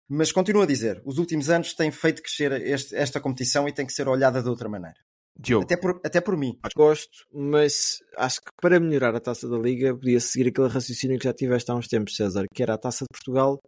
Mas 0.09 0.33
continuo 0.33 0.63
a 0.63 0.67
dizer, 0.67 1.03
os 1.05 1.19
últimos 1.19 1.51
anos 1.51 1.75
têm 1.75 1.91
feito 1.91 2.23
crescer 2.23 2.53
este- 2.63 2.95
esta 2.97 3.21
competição 3.21 3.69
e 3.69 3.73
tem 3.73 3.87
que 3.87 3.93
ser 3.93 4.09
olhada 4.09 4.43
de 4.43 4.49
outra 4.49 4.69
maneira. 4.69 4.97
Diogo, 5.39 5.65
Até 5.65 5.77
por, 5.77 6.01
até 6.05 6.21
por 6.21 6.37
mim. 6.37 6.59
Gosto, 6.77 7.27
mas 7.33 7.99
acho 8.19 8.41
que 8.41 8.51
para 8.61 8.79
melhorar 8.79 9.15
a 9.15 9.21
taça 9.21 9.49
da 9.49 9.57
Liga 9.59 9.95
podia 9.95 10.21
seguir 10.21 10.49
aquele 10.49 10.69
raciocínio 10.69 11.19
que 11.19 11.25
já 11.25 11.33
tiveste 11.33 11.71
há 11.71 11.75
uns 11.75 11.89
tempos, 11.89 12.17
César, 12.17 12.45
que 12.55 12.63
era 12.63 12.75
a 12.75 12.79
taça 12.79 13.05
de 13.05 13.09
Portugal 13.19 13.59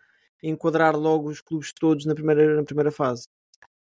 e 0.43 0.51
enquadrar 0.51 0.95
logo 0.95 1.31
os 1.31 1.41
clubes 1.41 1.73
todos 1.79 2.05
na 2.05 2.15
primeira, 2.15 2.57
na 2.57 2.65
primeira 2.65 2.91
fase. 2.91 3.25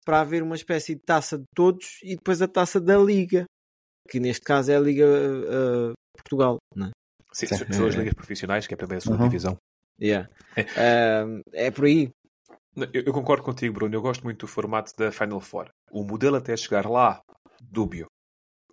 Para 0.05 0.21
haver 0.21 0.43
uma 0.43 0.55
espécie 0.55 0.95
de 0.95 1.01
taça 1.01 1.37
de 1.37 1.43
todos 1.53 1.99
e 2.03 2.15
depois 2.15 2.41
a 2.41 2.47
taça 2.47 2.79
da 2.79 2.97
Liga, 2.97 3.45
que 4.07 4.19
neste 4.19 4.41
caso 4.43 4.71
é 4.71 4.75
a 4.75 4.79
Liga 4.79 5.05
uh, 5.05 5.93
Portugal. 6.15 6.57
Não 6.75 6.87
é? 6.87 6.91
sim, 7.33 7.47
são 7.47 7.85
as 7.87 7.95
ligas 7.95 8.13
profissionais, 8.13 8.65
que 8.65 8.73
é 8.73 8.75
a 8.75 8.77
primeira 8.77 8.97
e 8.97 8.99
a 8.99 9.01
segunda 9.01 9.23
Uhum. 9.23 9.29
divisão. 9.29 9.57
Yeah. 10.01 10.29
Um, 11.25 11.41
é 11.53 11.71
por 11.71 11.85
aí. 11.85 12.09
Eu, 12.93 13.03
eu 13.07 13.13
concordo 13.13 13.43
contigo, 13.43 13.73
Bruno. 13.73 13.93
Eu 13.95 14.01
gosto 14.01 14.23
muito 14.23 14.41
do 14.45 14.47
formato 14.47 14.91
da 14.97 15.11
Final 15.11 15.39
Four. 15.41 15.69
O 15.91 16.03
modelo 16.03 16.35
até 16.35 16.55
chegar 16.55 16.85
lá, 16.87 17.19
dúbio. 17.61 18.05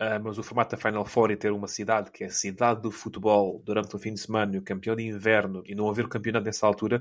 Ah, 0.00 0.18
mas 0.18 0.38
o 0.38 0.42
formato 0.42 0.74
da 0.76 0.82
Final 0.82 1.04
Four 1.04 1.30
e 1.30 1.36
ter 1.36 1.52
uma 1.52 1.68
cidade 1.68 2.10
que 2.10 2.24
é 2.24 2.26
a 2.26 2.30
cidade 2.30 2.82
do 2.82 2.90
futebol 2.90 3.62
durante 3.64 3.94
o 3.94 3.98
fim 3.98 4.12
de 4.12 4.20
semana 4.20 4.54
e 4.54 4.58
o 4.58 4.62
campeão 4.62 4.96
de 4.96 5.04
inverno 5.04 5.62
e 5.66 5.74
não 5.74 5.88
haver 5.88 6.04
o 6.04 6.08
campeonato 6.08 6.44
nessa 6.44 6.66
altura, 6.66 7.00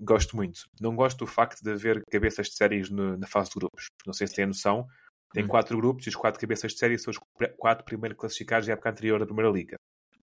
gosto 0.00 0.34
muito. 0.34 0.60
Não 0.80 0.96
gosto 0.96 1.18
do 1.18 1.26
facto 1.26 1.62
de 1.62 1.70
haver 1.70 2.02
cabeças 2.10 2.46
de 2.48 2.54
séries 2.54 2.88
no- 2.90 3.16
na 3.18 3.26
fase 3.26 3.50
de 3.50 3.56
grupos. 3.56 3.84
Não 4.06 4.14
sei 4.14 4.26
se 4.26 4.34
têm 4.34 4.46
noção. 4.46 4.86
Tem 5.32 5.44
Hum. 5.44 5.48
quatro 5.48 5.76
grupos 5.76 6.06
e 6.06 6.08
os 6.10 6.16
quatro 6.16 6.40
cabeças 6.40 6.72
de 6.72 6.78
série 6.78 6.98
são 6.98 7.10
os 7.10 7.18
quatro 7.58 7.84
primeiros 7.84 8.18
classificados 8.18 8.66
da 8.66 8.74
época 8.74 8.90
anterior 8.90 9.18
da 9.18 9.26
Primeira 9.26 9.50
Liga. 9.50 9.76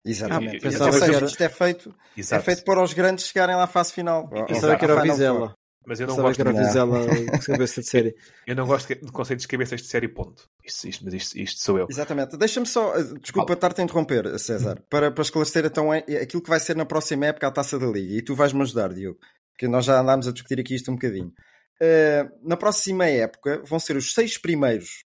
Exatamente. 0.04 0.56
Ah, 0.56 0.66
Ou 0.66 0.72
pensava 0.72 0.92
seja, 0.92 1.06
que 1.06 1.16
era- 1.16 1.26
isto 1.26 1.40
é 1.42 1.48
feito, 1.48 1.94
é 2.30 2.38
feito 2.40 2.64
para 2.64 2.82
os 2.82 2.92
grandes 2.92 3.26
chegarem 3.26 3.56
lá 3.56 3.64
à 3.64 3.66
fase 3.66 3.92
final. 3.92 4.30
À 4.32 4.76
que 4.76 4.84
era 4.84 4.96
o 4.96 5.02
Vizela. 5.02 5.54
Mas 5.86 6.00
eu 6.00 6.06
não 6.06 6.16
gosto 6.16 6.34
que 6.42 6.48
era. 6.48 6.52
Vizela 6.52 6.98
de 7.08 7.46
cabeça 7.46 7.80
de 7.80 7.86
série. 7.88 8.14
Eu 8.46 8.54
não 8.54 8.66
gosto 8.66 8.94
de 8.94 9.10
conceitos 9.10 9.42
de 9.44 9.48
cabeças 9.48 9.80
de 9.80 9.86
série, 9.88 10.06
ponto. 10.08 10.44
Isto, 10.62 10.86
isto, 10.88 11.04
mas 11.04 11.14
isto, 11.14 11.38
isto 11.38 11.60
sou 11.62 11.78
eu. 11.78 11.86
Exatamente. 11.88 12.36
Deixa-me 12.36 12.66
só, 12.66 12.94
eh, 12.94 13.04
desculpa 13.22 13.54
estar-te 13.54 13.80
a 13.80 13.84
interromper, 13.84 14.38
César, 14.38 14.82
para, 14.90 15.10
para 15.10 15.22
esclarecer 15.22 15.64
então 15.64 15.92
eh, 15.94 16.04
aquilo 16.22 16.42
que 16.42 16.50
vai 16.50 16.60
ser 16.60 16.76
na 16.76 16.84
próxima 16.84 17.26
época 17.26 17.46
a 17.46 17.50
taça 17.50 17.78
da 17.78 17.86
Liga. 17.86 18.12
E 18.14 18.22
tu 18.22 18.34
vais-me 18.34 18.60
ajudar, 18.60 18.92
Diogo, 18.92 19.18
que 19.58 19.66
nós 19.66 19.86
já 19.86 19.98
andámos 19.98 20.28
a 20.28 20.32
discutir 20.32 20.60
aqui 20.60 20.74
isto 20.74 20.90
um 20.90 20.94
bocadinho. 20.94 21.32
Eh, 21.80 22.28
na 22.42 22.56
próxima 22.56 23.06
época 23.06 23.62
vão 23.64 23.78
ser 23.78 23.96
os 23.96 24.12
seis 24.12 24.36
primeiros 24.36 25.04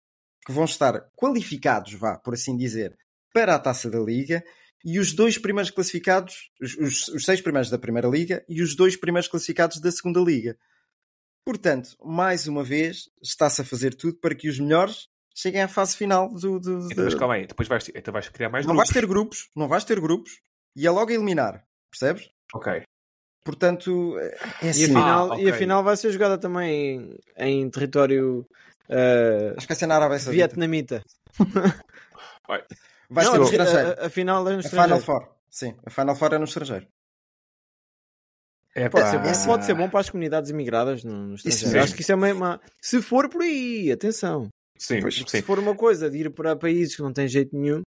que 0.46 0.52
vão 0.52 0.66
estar 0.66 1.02
qualificados, 1.16 1.94
vá, 1.94 2.18
por 2.18 2.34
assim 2.34 2.56
dizer, 2.56 2.98
para 3.34 3.56
a 3.56 3.60
taça 3.60 3.90
da 3.90 4.00
Liga. 4.00 4.44
E 4.86 4.98
os 4.98 5.12
dois 5.14 5.38
primeiros 5.38 5.72
classificados, 5.72 6.52
os, 6.62 6.76
os- 6.78 7.08
os 7.10 7.26
seis 7.26 7.42
primeiros 7.42 7.70
da 7.70 7.78
Primeira 7.78 8.08
Liga 8.08 8.46
e 8.48 8.62
os 8.62 8.76
dois 8.76 8.96
primeiros 8.96 9.28
classificados 9.28 9.80
da 9.82 9.92
Segunda 9.92 10.22
Liga. 10.22 10.58
Portanto, 11.46 11.98
mais 12.04 12.48
uma 12.48 12.64
vez, 12.64 13.10
está-se 13.22 13.62
a 13.62 13.66
fazer 13.66 13.94
tudo 13.96 14.18
para 14.20 14.36
que 14.36 14.48
os 14.48 14.60
melhores 14.60 15.08
cheguem 15.36 15.62
à 15.62 15.68
fase 15.68 15.98
final 15.98 16.30
do. 16.34 16.60
do- 16.60 16.88
Então, 16.92 17.04
mas 17.04 17.16
calma 17.16 17.34
aí, 17.36 17.48
depois 17.48 17.68
vais, 17.68 17.90
então 17.94 18.14
vais 18.14 18.30
criar 18.30 18.50
mais 18.50 18.66
Não 18.66 18.74
grupos. 18.76 18.90
vais 18.90 19.02
ter 19.02 19.08
grupos, 19.08 19.50
não 19.56 19.68
vais 19.68 19.84
ter 19.84 20.00
grupos 20.00 20.40
e 20.76 20.86
é 20.88 20.92
logo 20.92 21.12
a 21.12 21.14
eliminar, 21.14 21.66
percebes? 21.92 22.30
Ok. 22.54 22.84
Portanto, 23.44 24.18
é 24.20 24.38
E 24.62 24.70
assim. 24.70 24.84
a, 24.84 24.88
final, 24.88 25.32
Ah, 25.34 25.40
e 25.40 25.46
a 25.46 25.50
ok. 25.50 25.54
final 25.54 25.84
vai 25.84 25.98
ser 25.98 26.12
jogada 26.12 26.38
também 26.38 27.18
em, 27.38 27.62
em 27.64 27.70
território 27.70 28.46
uh, 28.90 29.54
Acho 29.58 29.66
que 29.66 29.74
vai 29.74 29.78
ser 29.78 29.88
na 29.88 29.96
Arábia 29.96 30.20
Saudita. 30.20 30.48
vietnamita. 30.48 31.04
Vai 33.10 33.26
Não, 33.26 33.32
ser 33.32 33.38
no 33.38 33.44
a- 33.44 33.50
estrangeiro. 33.50 34.02
A, 34.02 34.06
a 34.06 34.10
final 34.10 34.48
é 34.48 34.52
no 34.54 34.58
A 34.58 34.60
estrangeiro. 34.60 34.84
Final 34.84 35.00
Four. 35.02 35.36
Sim, 35.50 35.76
a 35.86 35.90
Final 35.90 36.16
Four 36.16 36.34
é 36.34 36.38
no 36.38 36.44
estrangeiro. 36.46 36.88
É 38.76 38.88
Pode 38.88 39.10
ser, 39.10 39.18
bom, 39.18 39.46
pode 39.46 39.66
ser 39.66 39.74
bom 39.74 39.90
para 39.90 40.00
as 40.00 40.10
comunidades 40.10 40.50
imigradas 40.52 41.04
no, 41.04 41.28
no 41.30 41.36
estrangeiro. 41.36 41.72
sim. 41.72 41.78
Acho 41.80 41.96
que 41.96 42.02
isso 42.02 42.12
é 42.12 42.16
uma, 42.16 42.32
uma- 42.34 42.62
Se 42.82 43.02
for 43.02 43.28
por 43.30 43.42
aí, 43.42 43.92
atenção. 43.92 44.48
Sim, 44.78 45.02
Pois, 45.02 45.16
sim. 45.16 45.26
Se 45.28 45.42
for 45.42 45.58
uma 45.60 45.76
coisa 45.76 46.10
de 46.10 46.20
ir 46.20 46.30
para 46.30 46.56
países 46.56 46.96
que 46.96 47.02
não 47.02 47.12
têm 47.12 47.28
jeito 47.28 47.56
nenhum, 47.58 47.82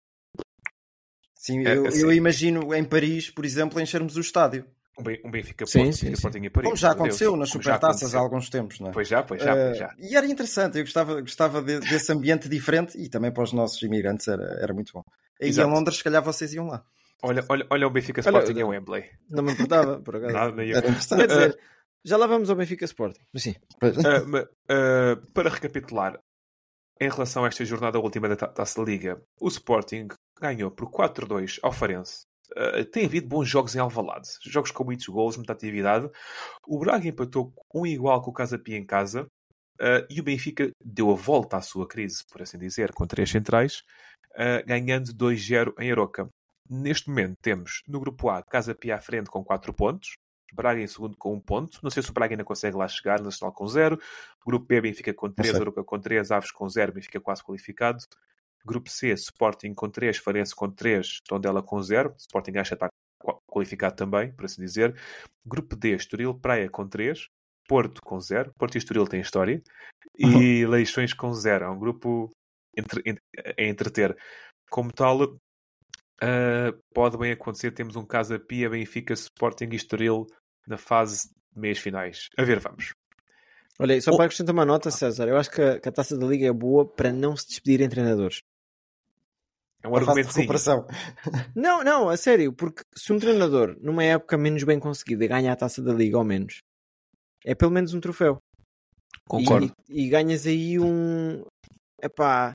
Sim, 1.35 1.65
É, 1.67 1.75
eu, 1.77 1.87
assim. 1.87 2.01
eu 2.03 2.13
imagino 2.13 2.75
em 2.75 2.85
Paris, 2.85 3.31
por 3.31 3.47
exemplo, 3.47 3.81
enchermos 3.81 4.17
o 4.17 4.21
estádio. 4.21 4.67
Um 5.01 5.03
Ben- 5.03 5.31
Benfica 5.31 5.67
Sim, 5.67 5.79
Porto, 5.85 5.93
sim, 5.95 6.05
Benfica 6.05 6.07
sim. 6.07 6.13
Sporting 6.13 6.45
e 6.45 6.51
Paris. 6.51 6.65
Como 6.67 6.77
já 6.77 6.89
meu 6.89 6.95
Deus. 6.97 7.07
aconteceu 7.09 7.37
nas 7.37 7.49
supertaças 7.51 7.85
há 7.85 7.97
aconteceu. 7.97 8.21
alguns 8.21 8.51
tempos, 8.51 8.81
não 8.81 8.89
é? 8.89 8.93
Pois 8.93 9.09
já, 9.09 9.23
pois 9.23 9.43
já, 9.43 9.57
Eh, 9.57 9.67
pois 9.67 9.79
já. 9.79 9.95
E 9.99 10.17
era 10.17 10.27
interessante, 10.27 10.79
eu 10.79 10.85
gostava, 10.85 11.21
gostava 11.21 11.63
de- 11.63 11.81
desse 11.81 12.13
ambiente 12.13 12.49
diferente 12.49 12.97
e 12.99 13.09
também 13.09 13.33
para 13.33 13.43
os 13.43 13.53
nossos 13.53 13.81
imigrantes 13.83 14.29
era, 14.29 14.45
era 14.63 14.73
muito 14.75 14.93
bom. 14.93 15.03
E 15.41 15.47
em 15.47 15.49
Exato. 15.49 15.69
Londres, 15.71 15.97
se 15.99 16.05
calhar 16.05 16.23
vocês 16.23 16.53
iam 16.55 16.67
lá. 16.67 16.85
Olha, 17.23 17.45
olha, 17.49 17.67
olha 17.71 17.87
o 17.87 17.91
Benfica 17.91 18.21
Olha, 18.21 18.39
Sporting 18.39 18.59
eu- 18.61 18.67
em 18.67 18.71
Wembley. 18.71 19.05
não 19.29 19.43
me 19.43 19.53
importava, 19.53 20.01
por 20.01 20.17
acaso. 20.17 20.33
Nada, 20.33 20.53
nem 20.53 20.69
eu. 20.71 20.77
Era 20.77 20.83
Quer 20.83 20.89
interessante. 20.93 21.27
dizer, 21.27 21.59
já 22.05 22.17
lá 22.17 22.27
vamos 22.27 22.49
ao 22.49 22.57
Benfica 22.57 22.85
Sporting. 22.85 23.21
Mas 23.33 23.43
sim, 23.43 23.55
ma- 24.27 24.47
ah, 24.71 25.17
para 25.35 25.51
recapitular, 25.51 26.19
em 27.01 27.09
relação 27.11 27.45
a 27.45 27.49
esta 27.49 27.65
jornada 27.65 27.99
última 27.99 28.29
da 28.29 28.37
Ta- 28.37 28.49
Taça 28.49 28.81
da 28.81 28.91
Liga, 28.91 29.21
o 29.41 29.49
Sporting 29.49 30.09
ganhou 30.41 30.71
por 30.71 30.91
4-2 30.91 31.59
ao 31.63 31.73
Farense. 31.73 32.27
Uh, 32.57 32.85
tem 32.85 33.05
havido 33.05 33.29
bons 33.29 33.49
jogos 33.49 33.75
em 33.75 33.79
Alvalade. 33.79 34.29
Jogos 34.43 34.71
com 34.71 34.85
muitos 34.85 35.07
golos, 35.07 35.37
muita 35.37 35.53
atividade. 35.53 36.11
O 36.67 36.79
Braga 36.79 37.09
empatou 37.09 37.53
um 37.75 37.87
igual 37.87 38.21
com 38.23 38.31
o 38.31 38.35
Casa 38.35 38.59
Pia 38.59 38.77
em 38.77 38.85
casa. 38.85 39.27
Uh, 39.81 40.05
e 40.11 40.21
o 40.21 40.23
Benfica 40.23 40.71
deu 40.85 41.11
a 41.11 41.15
volta 41.15 41.57
à 41.57 41.63
sua 41.63 41.89
crise, 41.89 42.23
por 42.31 42.43
assim 42.43 42.59
dizer, 42.59 42.93
com 42.93 43.07
três 43.07 43.31
centrais, 43.31 43.83
uh, 44.33 44.67
ganhando 44.67 45.13
2-0 45.15 45.73
em 45.79 45.91
Aroca. 45.91 46.29
Neste 46.69 47.09
momento 47.09 47.37
temos 47.41 47.83
no 47.89 47.99
grupo 47.99 48.29
A 48.29 48.43
Casa 48.43 48.75
Pia 48.75 48.97
à 48.97 49.01
frente 49.01 49.31
com 49.31 49.43
4 49.43 49.73
pontos, 49.73 50.13
Braga 50.53 50.81
em 50.81 50.87
segundo 50.87 51.17
com 51.17 51.33
1 51.33 51.37
um 51.37 51.41
ponto. 51.41 51.79
Não 51.83 51.91
sei 51.91 52.03
se 52.03 52.11
o 52.11 52.13
Braga 52.13 52.35
ainda 52.35 52.45
consegue 52.45 52.77
lá 52.77 52.87
chegar, 52.89 53.21
Nacional 53.21 53.55
com 53.55 53.67
0. 53.67 53.99
Grupo 54.45 54.67
B, 54.67 54.81
Benfica 54.81 55.15
com 55.15 55.31
3, 55.31 55.55
Aroca 55.55 55.85
com 55.85 55.99
3, 55.99 56.31
Aves 56.31 56.51
com 56.51 56.69
0, 56.69 56.93
Benfica 56.93 57.21
quase 57.21 57.43
qualificado. 57.43 58.05
Grupo 58.65 58.91
C, 58.91 59.13
Sporting 59.13 59.75
com 59.75 59.89
3, 59.89 60.19
Farense 60.19 60.55
com 60.55 60.71
3, 60.71 61.21
Tondela 61.27 61.63
com 61.63 61.83
0. 61.83 62.15
Sporting 62.19 62.59
acha 62.59 62.77
que 62.77 62.85
está 62.85 62.91
qualificado 63.47 63.97
também, 63.97 64.33
por 64.33 64.45
assim 64.45 64.63
dizer. 64.63 64.95
Grupo 65.45 65.77
D, 65.77 65.95
Estoril 65.95 66.35
Praia 66.35 66.69
com 66.69 66.87
3, 66.87 67.29
Porto 67.67 68.01
com 68.03 68.21
0. 68.21 68.53
Porto 68.59 68.75
e 68.75 68.79
Estoril 68.79 69.07
têm 69.07 69.21
história. 69.21 69.63
E 70.19 70.65
uhum. 70.65 70.71
Leixões 70.71 71.15
com 71.15 71.33
0. 71.33 71.65
É 71.65 71.71
um 71.71 71.79
grupo 71.79 72.31
entre, 72.77 73.03
entre, 73.05 73.23
a 73.59 73.63
entreter. 73.65 74.17
Como 74.71 74.93
tal, 74.93 75.23
uh, 75.23 75.39
pode 76.95 77.17
bem 77.19 77.33
acontecer. 77.33 77.73
Temos 77.73 77.97
um 77.97 78.05
Casa 78.05 78.39
Pia, 78.39 78.71
Benfica, 78.71 79.15
Sporting 79.15 79.69
e 79.73 79.77
Estoril 79.77 80.27
na 80.67 80.77
fase 80.77 81.29
de 81.29 81.61
meias 81.61 81.79
finais. 81.79 82.29
A 82.37 82.45
ver, 82.45 82.61
vamos. 82.61 82.93
Olha, 83.79 83.99
só 84.03 84.15
para 84.15 84.27
acrescentar 84.27 84.55
uma 84.55 84.67
nota, 84.67 84.91
César, 84.91 85.27
eu 85.27 85.39
acho 85.39 85.51
que 85.51 85.63
a, 85.63 85.81
que 85.81 85.89
a, 85.89 85.93
taça 85.93 86.15
da 86.17 86.27
Liga 86.27 86.47
é 86.47 86.53
boa 86.53 86.87
para 86.87 87.11
não 87.11 87.35
se 87.35 87.49
despedir 87.49 87.81
em 87.81 87.89
treinadores. 87.89 88.43
É 89.83 89.89
um 89.89 89.97
argumento 89.97 90.29
de 90.29 90.35
recuperação. 90.35 90.87
Não, 91.57 91.83
não, 91.83 92.09
a 92.11 92.17
sério, 92.17 92.53
porque 92.53 92.83
se 92.95 93.13
um 93.13 93.19
treinador, 93.19 93.77
numa 93.81 94.05
época 94.05 94.37
menos 94.37 94.63
bem 94.63 94.79
conseguida, 94.79 95.27
ganha 95.27 95.53
a 95.53 95.57
taça 95.57 95.83
da 95.83 95.93
Liga, 95.93 96.19
ao 96.19 96.25
menos, 96.25 96.59
é 97.45 97.55
pelo 97.55 97.71
menos 97.71 97.95
um 97.95 98.01
troféu. 98.01 98.39
Concordo. 99.27 99.73
E, 99.89 100.05
e 100.05 100.09
ganhas 100.09 100.47
aí 100.47 100.79
um. 100.79 101.43
Epá, 102.03 102.53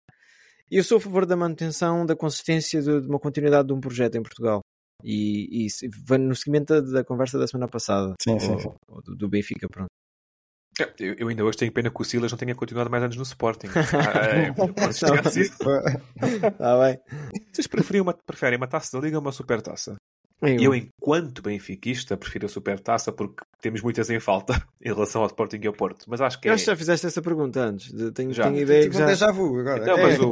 eu 0.70 0.84
sou 0.84 0.98
a 0.98 1.02
favor 1.02 1.26
da 1.26 1.36
manutenção 1.36 2.06
da 2.06 2.16
consistência 2.16 2.82
de, 2.82 3.02
de 3.02 3.08
uma 3.08 3.20
continuidade 3.20 3.68
de 3.68 3.74
um 3.74 3.80
projeto 3.80 4.16
em 4.16 4.22
Portugal. 4.22 4.62
E, 5.04 5.68
e 5.68 6.18
no 6.18 6.36
seguimento 6.36 6.74
da, 6.74 6.92
da, 7.00 7.04
conversa 7.04 7.38
da 7.38 7.48
semana 7.48 7.68
passada 7.68 8.14
sim, 8.22 8.40
sim, 8.40 8.58
sim. 8.58 8.74
Do, 9.04 9.16
do 9.16 9.30
Benfica, 9.30 9.68
pronto. 9.68 9.90
É, 10.80 10.94
eu, 11.00 11.16
eu, 11.18 11.28
ainda 11.30 11.44
hoje 11.44 11.58
tenho 11.58 11.72
pena 11.72 11.90
que 11.90 12.02
o 12.02 12.04
Silas 12.04 12.32
não 12.32 12.38
tenha 12.38 12.54
continuado 12.54 12.90
mais 12.90 13.04
anos 13.04 13.16
no 13.16 13.24
Sporting. 13.24 13.68
ah, 16.60 16.78
bem. 16.84 17.00
Vocês 17.52 17.68
preferiam 17.68 18.04
uma, 18.04 18.14
preferem 18.14 18.58
uma 18.58 18.68
taça 18.68 18.98
da 18.98 19.04
Liga 19.04 19.18
ou 19.18 19.22
uma 19.22 19.32
super 19.32 19.62
taça? 19.62 19.96
Eu, 20.42 20.60
eu, 20.60 20.76
enquanto 20.76 21.42
benfiquista, 21.42 22.18
prefiro 22.18 22.46
a 22.46 22.50
super 22.50 22.78
taça 22.80 23.10
porque 23.10 23.44
temos 23.62 23.82
muitas 23.82 24.10
em 24.10 24.20
falta 24.20 24.62
em 24.84 24.94
relação 24.94 25.22
ao 25.22 25.28
Sporting 25.28 25.60
e 25.64 25.68
ao 25.68 25.74
Porto. 25.74 26.06
Mas 26.08 26.20
acho 26.20 26.40
que 26.42 26.50
eu 26.50 26.54
é... 26.54 26.58
que 26.58 26.66
já 26.66 26.76
fizeste 26.76 27.08
essa 27.08 27.22
pergunta 27.22 27.62
antes. 27.62 27.92
Tenho, 28.14 28.34
já. 28.34 28.44
tenho 28.44 28.60
ideia 28.60 28.90
que 28.90 28.98
já... 28.98 29.06
déjà 29.06 29.32
vu 29.32 29.58
agora. 29.60 29.82
Então, 29.82 29.98
é. 29.98 30.04
mas 30.04 30.20
o, 30.20 30.30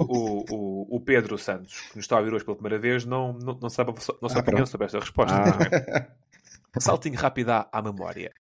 o, 0.50 0.98
o, 0.98 1.00
Pedro 1.00 1.38
Santos, 1.38 1.80
que 1.90 1.96
nos 1.96 2.04
está 2.04 2.18
a 2.18 2.20
ouvir 2.20 2.34
hoje 2.34 2.44
pela 2.44 2.58
primeira 2.58 2.78
vez, 2.78 3.06
não, 3.06 3.32
não, 3.34 3.58
não 3.62 3.70
sabe, 3.70 3.94
não 4.22 4.30
sabe 4.30 4.42
ah, 4.42 4.42
opinião 4.42 4.66
sobre 4.66 4.86
esta 4.88 5.00
resposta. 5.00 5.36
Ah. 6.76 6.80
Saltinho 6.80 7.18
rápido 7.18 7.52
à, 7.52 7.70
à 7.72 7.82
memória. 7.82 8.34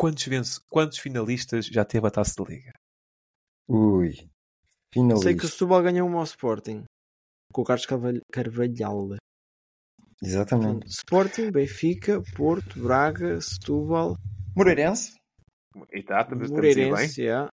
Quantos, 0.00 0.24
vence, 0.24 0.58
quantos 0.70 0.96
finalistas 0.96 1.66
já 1.66 1.84
teve 1.84 2.06
a 2.06 2.10
Taça 2.10 2.42
de 2.42 2.50
Liga? 2.50 2.72
Ui, 3.68 4.14
finalista. 4.94 5.28
Sei 5.28 5.36
que 5.36 5.44
o 5.44 5.48
Setúbal 5.48 5.82
ganhou 5.82 6.08
uma 6.08 6.20
ao 6.20 6.24
Sporting. 6.24 6.84
Com 7.52 7.60
o 7.60 7.64
Carlos 7.66 7.84
Carvalhal. 8.32 9.18
Exatamente. 10.22 10.86
Sporting, 10.86 11.50
Benfica, 11.50 12.22
Porto, 12.34 12.80
Braga, 12.80 13.38
Setúbal. 13.42 14.16
Moreirense. 14.56 15.16
Exato, 15.92 16.34
Moreirense, 16.34 17.20
yeah. 17.20 17.50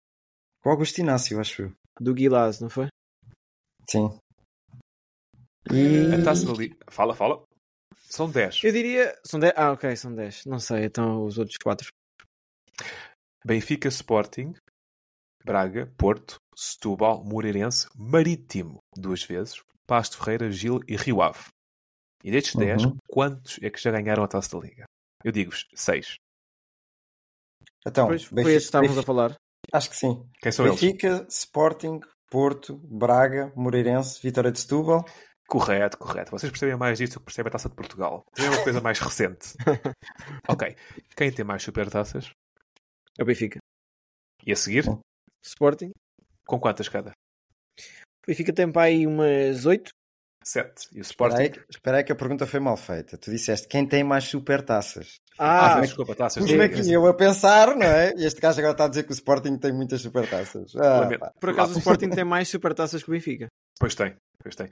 Com 0.62 0.68
o 0.68 0.72
Augusto 0.72 1.00
Inácio, 1.00 1.40
acho 1.40 1.62
eu. 1.62 1.72
Do 2.00 2.14
Guilás, 2.14 2.60
não 2.60 2.70
foi? 2.70 2.86
Sim. 3.90 4.16
E... 5.72 6.14
A 6.14 6.24
taça 6.24 6.48
ali. 6.48 6.78
Fala, 6.92 7.12
fala. 7.12 7.42
São 8.08 8.30
10. 8.30 8.62
Eu 8.62 8.72
diria. 8.72 9.18
São 9.24 9.40
10. 9.40 9.52
Ah, 9.56 9.72
ok, 9.72 9.96
são 9.96 10.14
10. 10.14 10.44
Não 10.46 10.60
sei, 10.60 10.84
então 10.84 11.24
os 11.24 11.38
outros 11.38 11.56
4. 11.60 11.88
Benfica 13.44 13.88
Sporting, 13.88 14.54
Braga, 15.44 15.92
Porto, 15.96 16.40
Setúbal, 16.56 17.24
Moreirense, 17.24 17.88
Marítimo, 17.94 18.78
duas 18.96 19.22
vezes, 19.22 19.62
Pasto 19.86 20.18
Ferreira, 20.18 20.50
Gil 20.50 20.80
e 20.88 20.96
Rio 20.96 21.22
Ave. 21.22 21.44
E 22.24 22.30
destes 22.30 22.56
10, 22.56 22.84
uhum. 22.84 22.96
quantos 23.08 23.58
é 23.62 23.70
que 23.70 23.80
já 23.80 23.92
ganharam 23.92 24.24
a 24.24 24.28
taça 24.28 24.58
da 24.58 24.66
Liga? 24.66 24.84
Eu 25.22 25.30
digo-vos, 25.30 25.66
6. 25.74 26.16
Então, 27.86 28.08
pois, 28.08 28.22
Benfica, 28.22 28.42
foi 28.42 28.52
este 28.52 28.58
que 28.58 28.64
estávamos 28.64 28.96
Benfica, 28.96 29.12
a 29.12 29.14
falar. 29.14 29.36
Acho 29.72 29.90
que 29.90 29.96
sim. 29.96 30.28
Quem 30.40 30.50
são 30.50 30.64
Benfica, 30.64 31.06
eles? 31.06 31.34
Sporting, 31.34 32.00
Porto, 32.28 32.76
Braga, 32.78 33.52
Moreirense, 33.54 34.20
Vitória 34.20 34.50
de 34.50 34.58
Setúbal. 34.58 35.04
Correto, 35.48 35.96
correto. 35.96 36.32
Vocês 36.32 36.50
percebem 36.50 36.76
mais 36.76 36.98
disto 36.98 37.14
do 37.14 37.20
que 37.20 37.26
percebem 37.26 37.50
a 37.50 37.52
taça 37.52 37.68
de 37.68 37.76
Portugal. 37.76 38.24
É 38.36 38.48
uma 38.48 38.64
coisa 38.64 38.80
mais 38.80 38.98
recente. 38.98 39.54
ok. 40.48 40.74
Quem 41.16 41.30
tem 41.30 41.44
mais 41.44 41.62
supertaças? 41.62 42.32
É 43.18 43.22
o 43.22 43.26
Benfica. 43.26 43.58
E 44.44 44.52
a 44.52 44.56
seguir? 44.56 44.84
Sporting. 45.44 45.90
Com 46.46 46.60
quantas 46.60 46.88
cada? 46.88 47.10
O 47.10 48.26
Benfica 48.26 48.52
tem 48.52 48.70
para 48.70 48.82
aí 48.82 49.06
umas 49.06 49.64
8. 49.64 49.90
7. 50.44 50.88
E 50.92 51.00
o 51.00 51.02
Sporting? 51.02 51.42
Espera 51.42 51.60
aí, 51.60 51.66
espera 51.68 51.96
aí, 51.98 52.04
que 52.04 52.12
a 52.12 52.16
pergunta 52.16 52.46
foi 52.46 52.60
mal 52.60 52.76
feita. 52.76 53.18
Tu 53.18 53.30
disseste 53.32 53.66
quem 53.66 53.86
tem 53.86 54.04
mais 54.04 54.24
supertaças. 54.24 55.16
Ah, 55.38 55.76
ah 55.76 55.80
desculpa, 55.80 56.14
taças. 56.14 56.44
Como 56.44 56.62
é 56.62 56.68
que 56.68 56.88
eu 56.88 57.06
a 57.06 57.14
pensar, 57.14 57.74
não 57.74 57.86
é? 57.86 58.12
E 58.16 58.24
este 58.24 58.40
gajo 58.40 58.58
agora 58.58 58.72
está 58.72 58.84
a 58.84 58.88
dizer 58.88 59.02
que 59.02 59.10
o 59.10 59.12
Sporting 59.12 59.58
tem 59.58 59.72
muitas 59.72 60.00
supertaças. 60.02 60.72
Ah, 60.76 61.32
Por 61.40 61.50
acaso 61.50 61.74
o 61.74 61.78
Sporting 61.78 62.10
tem 62.10 62.24
mais 62.24 62.48
supertaças 62.48 63.02
que 63.02 63.08
o 63.10 63.12
Benfica. 63.12 63.48
Pois 63.78 63.94
tem, 63.94 64.14
pois 64.40 64.54
tem. 64.54 64.68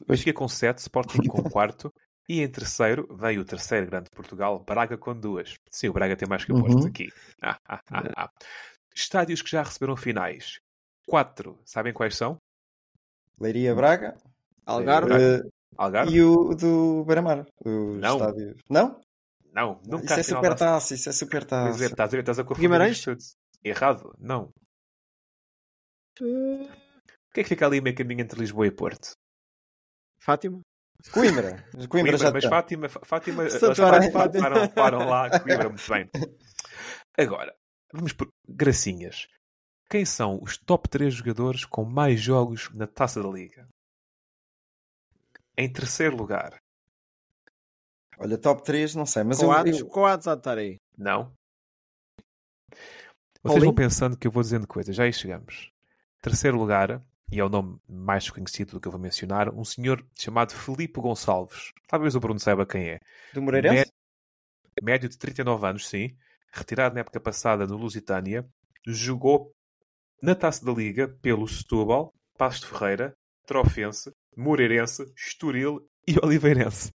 O 0.00 0.06
Benfica 0.06 0.32
com 0.32 0.48
7, 0.48 0.78
Sporting 0.78 1.22
com 1.28 1.42
4. 1.48 1.92
E 2.32 2.40
em 2.40 2.48
terceiro 2.48 3.06
veio 3.14 3.42
o 3.42 3.44
terceiro 3.44 3.86
grande 3.86 4.04
de 4.04 4.16
Portugal, 4.16 4.58
Braga 4.64 4.96
com 4.96 5.14
duas. 5.14 5.56
Sim, 5.70 5.88
o 5.88 5.92
Braga 5.92 6.16
tem 6.16 6.26
mais 6.26 6.42
que 6.42 6.50
o 6.50 6.58
Porto 6.58 6.78
uhum. 6.78 6.86
aqui. 6.86 7.12
Ah, 7.42 7.58
ah, 7.68 7.82
ah, 7.90 8.12
ah, 8.16 8.30
Estádios 8.94 9.42
que 9.42 9.50
já 9.50 9.62
receberam 9.62 9.94
finais. 9.98 10.58
Quatro. 11.06 11.60
Sabem 11.66 11.92
quais 11.92 12.16
são? 12.16 12.38
Leiria 13.38 13.74
Braga. 13.74 14.16
Algarve. 14.64 15.12
Uh, 15.12 15.50
Algarve. 15.76 16.16
E 16.16 16.22
o 16.22 16.54
do 16.54 17.04
Beira-Mar. 17.04 17.44
Não. 17.66 18.16
Estádios. 18.16 18.62
Não? 18.70 18.98
Não, 19.52 19.78
nunca 19.86 20.06
Isso 20.06 20.20
é 20.20 20.22
super 20.22 20.54
taça, 20.54 20.94
isso 20.94 21.08
é 21.10 21.12
super 21.12 21.44
taça. 21.44 21.84
É, 21.84 21.86
estás 21.86 22.08
a 22.08 22.16
ver, 22.16 22.20
estás 22.20 22.38
a 22.38 22.44
confundir 22.44 22.70
Guimarães? 22.70 23.04
Errado, 23.62 24.10
não. 24.18 24.50
O 26.18 27.34
que 27.34 27.40
é 27.40 27.42
que 27.42 27.50
fica 27.50 27.66
ali 27.66 27.82
meio 27.82 27.94
caminho 27.94 28.22
entre 28.22 28.40
Lisboa 28.40 28.66
e 28.66 28.70
Porto? 28.70 29.12
Fátima? 30.18 30.62
Coimbra. 31.10 31.64
Coimbra, 31.72 31.88
Coimbra 31.88 32.18
já 32.18 32.30
mas 32.30 32.42
tem. 32.42 32.50
Fátima, 32.50 32.88
Fátima, 32.88 33.50
Fátima 33.50 34.10
param, 34.12 34.68
param 34.68 35.08
lá, 35.08 35.40
Coimbra, 35.40 35.68
muito 35.68 35.90
bem. 35.90 36.08
Agora, 37.18 37.54
vamos 37.92 38.12
por 38.12 38.32
gracinhas. 38.48 39.26
Quem 39.90 40.04
são 40.04 40.38
os 40.42 40.56
top 40.56 40.88
3 40.88 41.12
jogadores 41.12 41.64
com 41.64 41.84
mais 41.84 42.20
jogos 42.20 42.70
na 42.72 42.86
taça 42.86 43.22
da 43.22 43.28
Liga? 43.28 43.68
Em 45.56 45.70
terceiro 45.70 46.16
lugar. 46.16 46.58
Olha, 48.18 48.38
top 48.38 48.62
3, 48.62 48.94
não 48.94 49.04
sei, 49.04 49.24
mas 49.24 49.38
Coates, 49.38 49.80
eu... 49.80 49.86
Coates 49.86 50.26
há 50.26 50.34
de 50.34 50.40
estar 50.40 50.56
aí. 50.56 50.78
Não. 50.96 51.32
Vocês 53.42 53.64
vão 53.64 53.74
pensando 53.74 54.16
que 54.16 54.26
eu 54.26 54.30
vou 54.30 54.42
dizendo 54.42 54.66
coisas, 54.66 54.94
já 54.94 55.04
aí 55.04 55.12
chegamos. 55.12 55.70
Terceiro 56.22 56.56
lugar, 56.56 57.02
e 57.32 57.40
é 57.40 57.44
o 57.44 57.48
nome 57.48 57.80
mais 57.88 58.28
conhecido 58.28 58.72
do 58.72 58.80
que 58.80 58.86
eu 58.86 58.92
vou 58.92 59.00
mencionar, 59.00 59.48
um 59.48 59.64
senhor 59.64 60.06
chamado 60.14 60.52
Felipe 60.52 61.00
Gonçalves. 61.00 61.72
Talvez 61.88 62.14
o 62.14 62.20
Bruno 62.20 62.38
saiba 62.38 62.66
quem 62.66 62.90
é. 62.90 63.00
Do 63.32 63.40
Moreirense? 63.40 63.76
Médio, 63.78 63.92
médio 64.82 65.08
de 65.08 65.16
39 65.16 65.66
anos, 65.66 65.88
sim. 65.88 66.14
Retirado 66.52 66.94
na 66.94 67.00
época 67.00 67.18
passada 67.18 67.66
no 67.66 67.78
Lusitânia. 67.78 68.46
Jogou 68.86 69.50
na 70.22 70.34
Taça 70.34 70.62
da 70.62 70.72
Liga 70.72 71.08
pelo 71.22 71.48
Setúbal, 71.48 72.12
Pasto 72.36 72.68
Ferreira, 72.68 73.16
Trofense, 73.46 74.12
Moreirense, 74.36 75.10
Estoril 75.16 75.88
e 76.06 76.16
Oliveirense. 76.22 76.92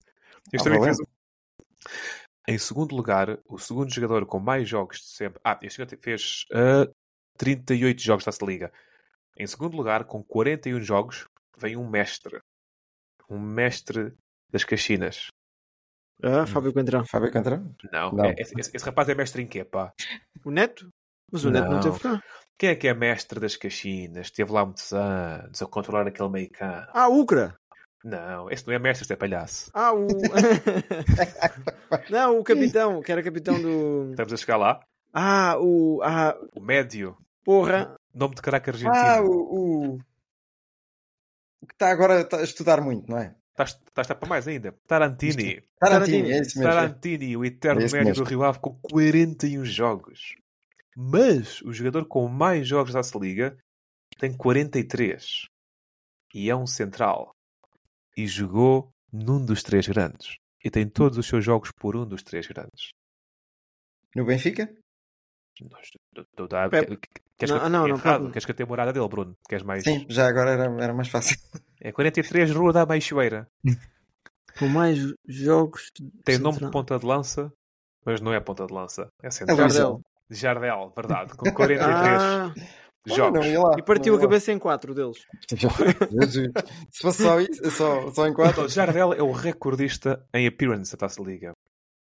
Ah, 0.55 0.63
fez... 0.63 0.99
Em 2.47 2.59
segundo 2.59 2.95
lugar, 2.95 3.39
o 3.49 3.59
segundo 3.59 3.91
jogador 3.91 4.27
com 4.27 4.39
mais 4.39 4.69
jogos 4.69 4.99
de 4.99 5.07
sempre. 5.07 5.41
Ah, 5.43 5.59
este 5.63 5.97
fez 5.97 6.45
uh, 6.53 6.83
ah, 6.83 6.95
38 7.39 8.03
jogos 8.03 8.25
da 8.25 8.33
Taça 8.33 8.45
da 8.45 8.53
Liga. 8.53 8.73
Em 9.37 9.47
segundo 9.47 9.77
lugar, 9.77 10.05
com 10.05 10.23
41 10.23 10.81
jogos, 10.81 11.27
vem 11.59 11.77
um 11.77 11.89
mestre. 11.89 12.41
Um 13.29 13.39
mestre 13.39 14.15
das 14.51 14.65
Caxinas. 14.65 15.29
Ah, 16.23 16.47
Fábio 16.47 16.73
Coentrão. 16.73 17.05
Fábio 17.05 17.31
Coentrão? 17.31 17.75
Não, 17.93 18.11
não. 18.13 18.25
É, 18.25 18.35
esse, 18.39 18.55
esse, 18.59 18.85
rapaz 18.85 19.09
é 19.09 19.15
mestre 19.15 19.43
em 19.43 19.47
quê, 19.47 19.65
pá? 19.65 19.93
O 20.45 20.51
Neto? 20.51 20.89
Mas 21.31 21.45
o 21.45 21.51
Neto 21.51 21.65
não, 21.65 21.73
não 21.73 21.81
teve 21.81 22.01
cá. 22.01 22.23
Quem 22.59 22.71
é 22.71 22.75
que 22.75 22.89
é 22.89 22.95
mestre 22.95 23.39
das 23.39 23.57
Caxinas? 23.57 24.29
Esteve 24.29 24.53
lá 24.53 24.65
muitos 24.65 24.93
anos 24.93 25.61
a 25.61 25.67
controlar 25.67 26.07
aquele 26.07 26.31
meio 26.31 26.51
campo. 26.51 26.91
Ah, 26.95 27.09
Ucra! 27.09 27.55
Não, 28.03 28.49
este 28.51 28.69
não 28.69 28.75
é 28.75 28.79
mestre, 28.79 29.03
este 29.03 29.13
é 29.13 29.17
palhaço. 29.17 29.71
Ah, 29.75 29.93
o. 29.93 30.07
não, 32.09 32.39
o 32.39 32.45
capitão, 32.45 33.03
que 33.03 33.11
era 33.11 33.23
capitão 33.23 33.61
do. 33.61 34.11
Estamos 34.11 34.33
a 34.33 34.37
chegar 34.37 34.57
lá. 34.57 34.81
Ah, 35.13 35.57
o. 35.59 36.01
Ah, 36.03 36.39
O 36.55 36.61
médio. 36.61 37.17
porra. 37.45 37.97
Nome 38.17 38.35
de 38.35 38.41
craque 38.41 38.71
argentino. 38.71 38.97
Ah, 38.97 39.21
o, 39.21 39.95
o... 39.95 39.99
que 41.67 41.75
está 41.75 41.91
agora 41.91 42.25
tá 42.25 42.39
a 42.39 42.43
estudar 42.43 42.81
muito, 42.81 43.11
não 43.11 43.19
é? 43.19 43.37
Estás, 43.51 43.79
estás 43.87 44.07
para 44.07 44.29
mais 44.29 44.49
ainda. 44.49 44.73
Tarantini. 44.87 45.63
Tarantino, 45.79 46.29
é 46.29 46.41
isso 46.41 46.59
mesmo. 46.59 46.73
Tarantini, 46.73 47.37
o 47.37 47.45
eterno 47.45 47.83
É 47.83 47.91
médio 47.91 48.15
do 48.15 48.25
Rio 48.25 48.43
Ave, 48.43 48.59
com 48.59 48.75
41 48.81 49.67
jogos. 49.67 50.35
Mas 50.97 51.61
o 51.61 51.75
jogador 51.75 52.07
com 52.07 52.27
mais 52.27 52.67
jogos 52.67 52.95
da 52.95 53.03
se 53.03 53.19
Liga 53.19 53.59
tem 54.19 54.35
43. 54.35 55.47
E 56.35 56.49
é 56.49 56.57
um 56.57 56.67
central. 56.67 57.35
E 58.17 58.27
jogou 58.27 58.91
num 59.13 59.45
dos 59.45 59.63
três 59.63 59.87
grandes. 59.87 60.39
E 60.65 60.71
tem 60.71 60.89
todos 60.89 61.19
os 61.19 61.27
seus 61.27 61.45
jogos 61.45 61.71
por 61.71 61.95
um 61.97 62.07
dos 62.07 62.23
três 62.23 62.47
grandes. 62.47 62.93
No 64.15 64.25
Benfica? 64.25 64.75
Queres 67.39 67.55
Não, 67.55 67.61
que, 67.61 67.69
não, 67.69 67.85
é 67.85 67.89
não 67.89 67.97
errado. 67.97 68.31
Queres 68.31 68.45
que 68.45 68.51
eu 68.51 68.55
tenha 68.57 68.67
a 68.67 68.69
morada 68.69 68.93
dele, 68.93 69.09
Bruno? 69.09 69.37
Queres 69.49 69.65
mais? 69.65 69.85
Sim, 69.85 70.07
já 70.09 70.27
agora 70.27 70.51
era, 70.53 70.65
era 70.83 70.95
mais 70.95 71.09
fácil. 71.09 71.37
É 71.79 71.93
43, 71.93 72.51
Rua 72.53 72.73
da 72.73 72.87
Baixoeira. 72.87 73.47
Com 74.59 74.67
mais 74.67 74.99
jogos. 75.29 75.93
Tem 76.25 76.39
nome 76.39 76.59
de 76.59 76.71
ponta 76.71 76.99
de 76.99 77.05
lança, 77.05 77.53
mas 78.05 78.21
não 78.23 78.33
é 78.33 78.41
ponta 78.41 78.67
de 78.67 78.73
lança. 78.73 79.09
É 79.23 79.27
É 79.27 79.31
central. 79.31 79.59
Luís 79.59 79.75
Jardel. 79.75 80.01
Jardel, 80.31 80.93
verdade. 80.97 81.37
Com 81.37 81.53
43 81.53 82.23
Ah, 82.23 82.55
jogos. 83.07 83.47
Não, 83.47 83.63
lá, 83.63 83.77
e 83.79 83.83
partiu 83.83 84.17
a 84.17 84.19
cabeça 84.21 84.51
em 84.53 84.59
quatro 84.59 84.95
deles. 84.95 85.19
Jesus. 86.11 86.49
Se 86.91 87.03
fosse 87.03 87.23
só 87.23 87.39
isso, 87.39 87.71
só, 87.71 88.11
só 88.11 88.27
em 88.27 88.33
quatro. 88.33 88.63
Então, 88.63 88.69
Jardel 88.69 89.13
é 89.13 89.23
o 89.23 89.31
recordista 89.31 90.27
em 90.33 90.47
appearance 90.47 90.91
da 90.93 90.99
Taça 90.99 91.23
Liga. 91.23 91.53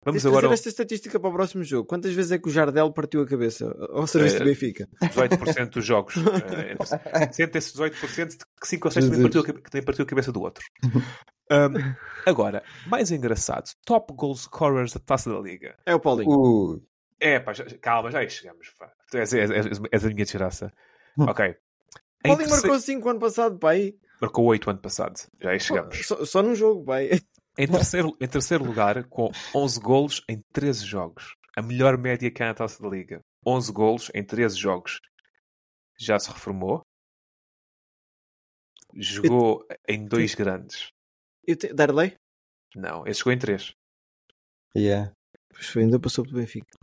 Vamos 0.06 0.22
Tens 0.22 0.32
agora 0.32 0.54
esta 0.54 0.68
estatística 0.68 1.18
para 1.18 1.28
o 1.28 1.32
próximo 1.32 1.64
jogo. 1.64 1.86
Quantas 1.86 2.12
vezes 2.14 2.30
é 2.32 2.38
que 2.38 2.48
o 2.48 2.50
Jardel 2.50 2.92
partiu 2.92 3.20
a 3.22 3.26
cabeça 3.26 3.66
ao 3.90 4.06
serviço 4.06 4.36
Eh, 4.36 4.38
do 4.38 4.44
Benfica? 4.44 4.88
18% 5.02 5.70
dos 5.70 5.84
jogos. 5.84 6.14
Sente 7.32 7.58
esses 7.58 7.72
18% 7.72 8.28
de 8.30 8.36
que 8.60 8.66
5 8.68 8.86
ou 8.88 8.92
6 8.92 9.04
também 9.06 9.22
partiu, 9.22 9.40
a 9.40 9.44
também 9.70 9.84
partiu 9.84 10.04
a 10.04 10.06
cabeça 10.08 10.30
do 10.32 10.40
outro. 10.40 10.64
Um, 11.50 11.94
agora, 12.24 12.62
mais 12.86 13.10
engraçado, 13.10 13.68
top 13.84 14.12
goal 14.14 14.34
scorers 14.36 14.92
da 14.92 15.00
Taça 15.00 15.28
da 15.30 15.38
Liga. 15.40 15.76
É 15.84 15.94
o 15.94 16.00
Paulinho. 16.00 16.30
Uh, 16.30 16.82
É, 17.20 17.38
pá, 17.40 17.52
já- 17.52 17.64
calma, 17.80 18.10
já 18.10 18.20
aí 18.20 18.30
chegamos. 18.30 18.70
Pá. 18.78 18.90
Tu 19.10 19.18
és, 19.18 19.32
és, 19.32 19.50
és, 19.50 19.80
és 19.92 20.04
a 20.04 20.08
minha 20.08 20.24
desgraça. 20.24 20.72
Hum. 21.18 21.24
Ok. 21.24 21.46
Em 22.24 22.28
Paulinho 22.28 22.50
marcou 22.50 22.78
5 22.78 23.08
ano 23.08 23.20
passado, 23.20 23.58
pai. 23.58 23.94
marcou 24.20 24.44
8 24.46 24.70
ano 24.70 24.78
passado. 24.80 25.14
Já 25.40 25.50
aí 25.50 25.60
chegamos. 25.60 26.06
Só, 26.06 26.24
só 26.24 26.42
num 26.42 26.54
jogo, 26.54 26.84
pai. 26.84 27.10
Em 27.58 27.66
terceiro, 27.66 28.16
em 28.20 28.28
terceiro 28.28 28.64
lugar, 28.64 29.04
com 29.08 29.30
11 29.54 29.80
golos 29.80 30.22
em 30.28 30.42
13 30.52 30.84
jogos. 30.84 31.34
A 31.56 31.62
melhor 31.62 31.96
média 31.96 32.30
que 32.30 32.42
há 32.42 32.46
na 32.46 32.54
taça 32.54 32.82
da 32.82 32.88
Liga. 32.88 33.20
11 33.46 33.72
golos 33.72 34.10
em 34.14 34.22
13 34.22 34.58
jogos. 34.58 35.00
Já 35.98 36.18
se 36.18 36.30
reformou. 36.30 36.82
Jogou 38.94 39.66
em 39.88 40.06
dois 40.06 40.34
grandes. 40.34 40.90
Eu 41.46 41.56
te... 41.56 41.72
Darley? 41.72 42.16
Não, 42.74 43.06
esse 43.06 43.20
jogou 43.20 43.32
em 43.32 43.38
3. 43.38 43.72
yeah. 44.76 45.12
Pois 45.48 45.66
foi, 45.68 45.82
ainda 45.82 45.98
passou 45.98 46.24
pelo 46.24 46.36
Benfica. 46.36 46.78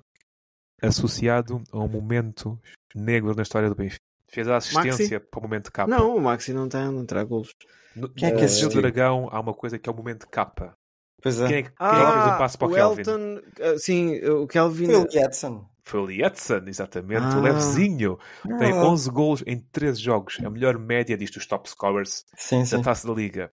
Associado 0.81 1.63
a 1.71 1.77
um 1.77 1.87
momento 1.87 2.59
negro 2.95 3.35
na 3.35 3.43
história 3.43 3.69
do 3.69 3.75
Benfica. 3.75 4.03
Fez 4.33 4.47
a 4.47 4.57
assistência 4.57 5.19
para 5.19 5.39
o 5.39 5.43
momento 5.43 5.71
K. 5.71 5.85
Não, 5.87 6.15
o 6.17 6.19
Maxi 6.21 6.53
não, 6.53 6.67
tá, 6.67 6.91
não 6.91 7.05
terá 7.05 7.23
golos. 7.23 7.53
No, 7.95 8.09
Quem 8.09 8.29
é 8.29 8.31
que 8.31 8.39
no 8.39 8.45
assistiu? 8.45 8.69
do 8.69 8.81
Dragão 8.81 9.29
há 9.31 9.39
uma 9.39 9.53
coisa 9.53 9.77
que 9.77 9.87
é 9.87 9.91
o 9.91 9.95
momento 9.95 10.27
K. 10.27 10.75
Pois 11.21 11.39
é. 11.39 11.47
Quem 11.47 11.57
é, 11.57 11.63
que- 11.63 11.71
quem 11.71 11.87
é 11.87 12.05
que 12.05 12.11
fez 12.11 12.25
o 12.35 12.37
passo 12.37 12.57
para 12.57 12.67
o, 12.67 12.71
o 12.71 12.73
Kelvin? 12.73 13.01
Elton, 13.01 13.41
ah, 13.61 13.77
sim, 13.77 14.15
o 14.25 14.47
Kelvin. 14.47 14.85
Foi 14.87 14.95
o 14.95 15.07
Edson. 15.25 15.65
Foi 15.85 15.99
o 15.99 16.05
Lietzen, 16.05 16.63
exatamente. 16.67 17.21
Ah. 17.21 17.37
O 17.37 17.41
levezinho. 17.41 18.17
Tem 18.57 18.71
Ah. 18.71 18.85
11 18.85 19.09
golos 19.11 19.43
em 19.45 19.59
13 19.59 20.01
jogos. 20.01 20.37
A 20.43 20.49
melhor 20.49 20.77
média 20.79 21.15
disto 21.17 21.35
dos 21.35 21.45
top 21.45 21.69
scorers 21.69 22.25
Sim, 22.37 22.65
sim. 22.65 22.77
da 22.77 22.83
Taça 22.83 23.05
da 23.07 23.13
Liga. 23.13 23.51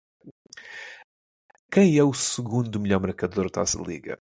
Quem 1.71 1.97
é 1.99 2.03
o 2.05 2.13
segundo 2.13 2.81
melhor 2.81 3.01
marcador 3.01 3.45
da 3.45 3.51
Taça 3.51 3.79
da 3.79 3.85
Liga? 3.85 4.19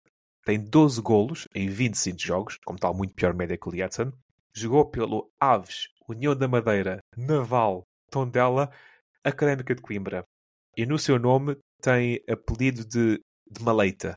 Tem 0.44 0.58
12 0.58 1.00
golos 1.00 1.48
em 1.54 1.68
25 1.68 2.18
jogos, 2.20 2.58
como 2.64 2.78
tal, 2.78 2.94
muito 2.94 3.14
pior 3.14 3.34
média 3.34 3.56
que 3.56 3.68
o 3.68 3.72
Lietzen. 3.72 4.12
Jogou 4.54 4.88
pelo 4.90 5.30
Aves, 5.40 5.88
União 6.08 6.34
da 6.36 6.46
Madeira, 6.48 6.98
Naval, 7.16 7.84
Tondela, 8.10 8.70
Académica 9.22 9.74
de 9.74 9.82
Coimbra. 9.82 10.24
E 10.76 10.84
no 10.84 10.98
seu 10.98 11.18
nome 11.18 11.56
tem 11.80 12.20
apelido 12.28 12.84
de, 12.84 13.20
de 13.50 13.62
Maleita. 13.62 14.16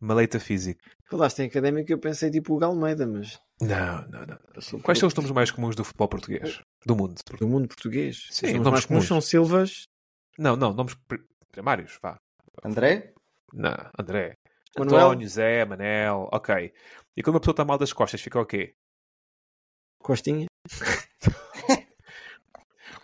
Maleita 0.00 0.38
físico. 0.38 0.80
Falaste 1.10 1.40
em 1.42 1.46
académico, 1.46 1.90
eu 1.90 1.98
pensei 1.98 2.30
tipo 2.30 2.54
o 2.54 2.58
Galmeida, 2.58 3.06
mas 3.06 3.40
Não, 3.60 4.06
não, 4.08 4.26
não. 4.26 4.80
Quais 4.82 4.98
são 4.98 5.08
os 5.08 5.14
nomes 5.14 5.30
mais 5.32 5.50
comuns 5.50 5.74
do 5.74 5.84
futebol 5.84 6.08
português? 6.08 6.60
Do 6.86 6.94
mundo? 6.94 7.20
do 7.38 7.48
mundo 7.48 7.66
português. 7.68 8.28
Sim, 8.30 8.46
Os 8.46 8.52
nomes 8.54 8.70
mais 8.70 8.84
comuns 8.86 9.06
são 9.06 9.20
Silvas, 9.20 9.88
Não, 10.38 10.54
não, 10.56 10.72
nomes 10.72 10.94
pri- 11.08 11.24
primários, 11.50 11.98
vá. 12.00 12.16
André? 12.64 13.12
Não, 13.52 13.74
André. 13.98 14.34
Manuel. 14.78 15.06
António, 15.06 15.28
Zé, 15.28 15.64
Manel, 15.64 16.28
ok. 16.32 16.72
E 17.16 17.22
quando 17.22 17.34
uma 17.34 17.40
pessoa 17.40 17.52
está 17.54 17.64
mal 17.64 17.78
das 17.78 17.92
costas, 17.92 18.20
fica 18.20 18.40
o 18.40 18.46
quê? 18.46 18.74
Costinha. 20.08 20.46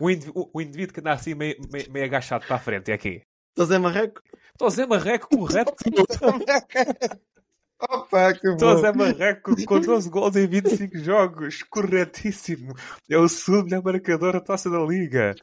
O, 0.00 0.10
indiví- 0.10 0.32
o- 0.34 0.50
o 0.52 0.60
indivíduo 0.60 0.92
que 0.92 0.98
anda 1.00 1.12
assim 1.12 1.34
meio, 1.36 1.56
meio, 1.72 1.88
meio 1.92 2.04
agachado 2.04 2.44
para 2.46 2.56
a 2.56 2.58
frente 2.58 2.90
é 2.90 2.94
aqui. 2.94 3.22
José 3.56 3.78
Marreco. 3.78 4.20
Estou 4.50 4.68
Zé 4.68 4.86
Marreco, 4.86 5.28
correto. 5.28 5.72
Opa, 7.80 8.32
que 8.34 8.48
Estou 8.48 8.74
bom. 8.74 8.80
Zé 8.80 8.92
Marreco 8.92 9.54
com 9.66 9.80
12 9.80 10.10
gols 10.10 10.34
em 10.36 10.46
25 10.48 10.98
jogos. 10.98 11.62
Corretíssimo. 11.62 12.74
É 13.08 13.16
o 13.16 13.28
segundo 13.28 13.64
melhor 13.66 13.84
marcador 13.84 14.32
da 14.32 14.40
taça 14.40 14.68
da 14.68 14.80
Liga. 14.80 15.34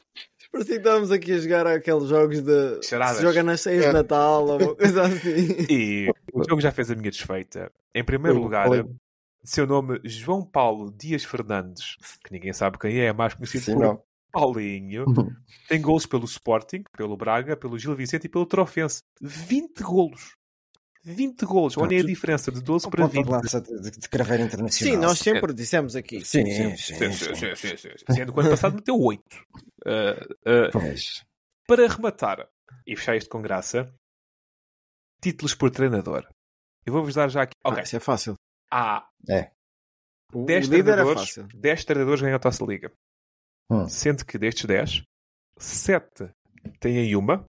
Parecia 0.50 0.74
que 0.74 0.80
estávamos 0.80 1.10
aqui 1.10 1.32
a 1.32 1.38
jogar 1.38 1.66
aqueles 1.66 2.08
jogos 2.08 2.42
de. 2.42 2.82
Charadas. 2.82 3.16
Se 3.16 3.22
joga 3.22 3.42
nas 3.42 3.60
ceias 3.62 3.86
de 3.86 3.92
Natal 3.92 4.44
ou 4.46 4.58
uma 4.60 4.74
coisa 4.76 5.02
assim. 5.04 5.66
E 5.70 6.10
o 6.32 6.42
jogo 6.46 6.60
já 6.60 6.70
fez 6.70 6.90
a 6.90 6.94
minha 6.94 7.10
desfeita. 7.10 7.72
Em 7.94 8.04
primeiro 8.04 8.38
lugar, 8.38 8.68
seu 9.44 9.66
nome 9.66 10.00
João 10.04 10.44
Paulo 10.44 10.90
Dias 10.92 11.24
Fernandes, 11.24 11.96
que 12.24 12.32
ninguém 12.32 12.52
sabe 12.52 12.78
quem 12.78 13.00
é, 13.00 13.06
é 13.06 13.12
mais 13.12 13.34
conhecido 13.34 13.64
Sim, 13.64 13.74
por 13.74 13.82
não. 13.82 14.02
Paulinho. 14.32 15.04
Tem 15.68 15.80
gols 15.80 16.06
pelo 16.06 16.24
Sporting, 16.24 16.84
pelo 16.96 17.16
Braga, 17.16 17.56
pelo 17.56 17.78
Gil 17.78 17.94
Vicente 17.94 18.24
e 18.24 18.28
pelo 18.30 18.46
Trofense. 18.46 19.02
20 19.20 19.82
golos. 19.82 20.36
20 21.04 21.44
golos. 21.44 21.76
Olhem 21.76 22.00
a 22.00 22.04
diferença 22.04 22.50
de 22.52 22.62
12 22.62 22.88
para 22.88 23.08
Ponta 23.08 23.40
20. 23.40 23.62
de 23.62 23.90
de, 23.90 23.98
de 23.98 24.08
craveira 24.08 24.44
internacional. 24.44 24.94
Sim, 24.94 25.00
nós 25.00 25.18
sempre 25.18 25.52
dissemos 25.52 25.96
aqui. 25.96 26.24
Sim, 26.24 26.46
Sim, 26.46 26.76
sim, 26.76 26.96
sim, 26.96 27.56
sim. 27.56 27.76
sim. 27.76 27.88
Sendo 28.14 28.32
que 28.32 28.38
o 28.38 28.40
ano 28.40 28.50
passado 28.50 28.74
meteu 28.76 28.98
8. 28.98 29.20
Uh, 29.24 29.90
uh, 29.90 30.70
Pois. 30.72 31.24
para 31.66 31.88
rematar 31.88 32.48
e 32.86 32.96
fechar 32.96 33.16
isto 33.16 33.28
com 33.28 33.42
graça, 33.42 33.92
títulos 35.20 35.54
por 35.54 35.70
treinador. 35.70 36.26
Eu 36.86 36.92
vou-vos 36.92 37.14
dar 37.14 37.28
já 37.28 37.42
aqui. 37.42 37.54
Ah, 37.64 37.70
Ok. 37.70 37.82
isso 37.82 37.96
é 37.96 38.00
fácil. 38.00 38.34
Há 38.74 39.06
o 40.32 40.44
10 40.46 40.66
líder 40.68 40.78
é 40.78 40.82
treinadores, 40.94 41.20
fácil. 41.20 41.48
10 41.54 41.84
treinadores 41.84 42.22
ganham 42.22 42.36
a 42.36 42.38
Taça 42.38 42.64
Liga. 42.64 42.90
Hum. 43.70 43.86
Sendo 43.86 44.24
que 44.24 44.38
destes 44.38 44.64
10, 44.64 45.02
7 45.58 46.30
têm 46.80 47.14
uma. 47.14 47.44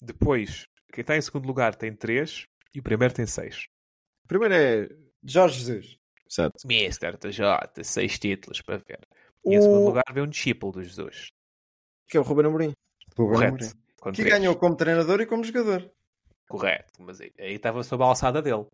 Depois, 0.00 0.66
quem 0.92 1.02
está 1.02 1.16
em 1.16 1.20
segundo 1.20 1.46
lugar 1.46 1.74
tem 1.74 1.94
3 1.94 2.44
e 2.74 2.80
o 2.80 2.82
primeiro 2.82 3.12
tem 3.14 3.26
6. 3.26 3.66
O 4.24 4.28
primeiro 4.28 4.54
é. 4.54 4.88
Jorge 5.22 5.58
Jesus. 5.60 5.98
Exato. 6.30 6.66
Mister 6.66 7.16
TJ, 7.18 7.84
6 7.84 8.18
títulos 8.18 8.62
para 8.62 8.78
ver. 8.78 9.00
E 9.44 9.54
em 9.54 9.60
segundo 9.60 9.84
lugar 9.84 10.04
vem 10.12 10.22
um 10.24 10.28
discípulo 10.28 10.72
dos 10.72 10.86
Jesus. 10.86 11.30
Que 12.08 12.16
é 12.16 12.20
o 12.20 12.22
Ruben 12.22 12.46
Amorim. 12.46 12.72
Ruben 13.16 13.34
Correto. 13.34 13.54
Amorim. 13.64 13.70
Com 14.00 14.10
Que 14.12 14.22
três. 14.22 14.34
ganhou 14.38 14.56
como 14.56 14.76
treinador 14.76 15.20
e 15.20 15.26
como 15.26 15.44
jogador. 15.44 15.90
Correto. 16.48 17.02
Mas 17.02 17.20
aí 17.20 17.32
aí 17.38 17.54
estava 17.54 17.82
sob 17.82 18.02
a 18.02 18.06
alçada 18.06 18.40
dele. 18.42 18.66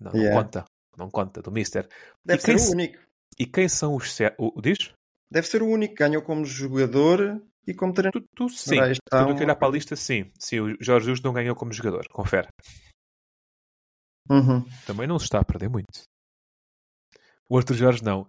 Não, 0.00 0.12
não 0.12 0.20
Yeah. 0.20 0.42
conta. 0.42 0.64
Não 0.98 1.08
conta, 1.08 1.40
do 1.40 1.52
Mister. 1.52 1.88
Deve 2.24 2.42
ser 2.42 2.56
o 2.56 2.70
único. 2.72 2.98
E 3.38 3.46
quem 3.46 3.68
são 3.68 3.94
os 3.94 4.12
sete? 4.12 4.34
O, 4.38 4.60
diz? 4.60 4.92
Deve 5.30 5.46
ser 5.46 5.62
o 5.62 5.68
único 5.68 5.94
que 5.94 6.02
ganhou 6.02 6.22
como 6.22 6.44
jogador 6.44 7.40
e 7.66 7.72
como 7.72 7.92
treinador. 7.94 8.22
Tu, 8.22 8.28
tu 8.34 8.48
sim. 8.48 8.80
Aí 8.80 8.92
está 8.92 9.24
Tudo 9.24 9.36
que 9.36 9.44
olhar 9.44 9.54
para 9.54 9.68
a 9.68 9.70
lista, 9.70 9.94
sim. 9.94 10.32
Sim, 10.38 10.60
o 10.60 10.76
Jorge 10.82 11.06
Jesus 11.06 11.22
não 11.22 11.32
ganhou 11.32 11.54
como 11.54 11.72
jogador. 11.72 12.08
Confere. 12.08 12.48
Uhum. 14.28 14.64
Também 14.86 15.06
não 15.06 15.18
se 15.18 15.26
está 15.26 15.38
a 15.38 15.44
perder 15.44 15.68
muito. 15.70 16.02
O 17.48 17.56
Arthur 17.56 17.74
Jorge 17.74 18.02
não. 18.02 18.28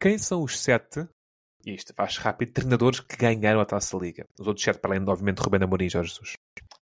Quem 0.00 0.16
são 0.16 0.42
os 0.42 0.58
sete, 0.58 1.06
e 1.66 1.74
isto 1.74 1.92
faz 1.94 2.16
rápido, 2.16 2.52
treinadores 2.52 3.00
que 3.00 3.16
ganharam 3.16 3.60
a 3.60 3.66
Taça 3.66 3.96
Liga? 3.96 4.24
Os 4.38 4.46
outros 4.46 4.64
sete, 4.64 4.78
para 4.78 4.92
além 4.92 5.04
de, 5.04 5.10
obviamente, 5.10 5.40
Rubén 5.40 5.62
Amorim 5.64 5.86
e 5.86 5.90
Jorge 5.90 6.10
Jesus. 6.10 6.32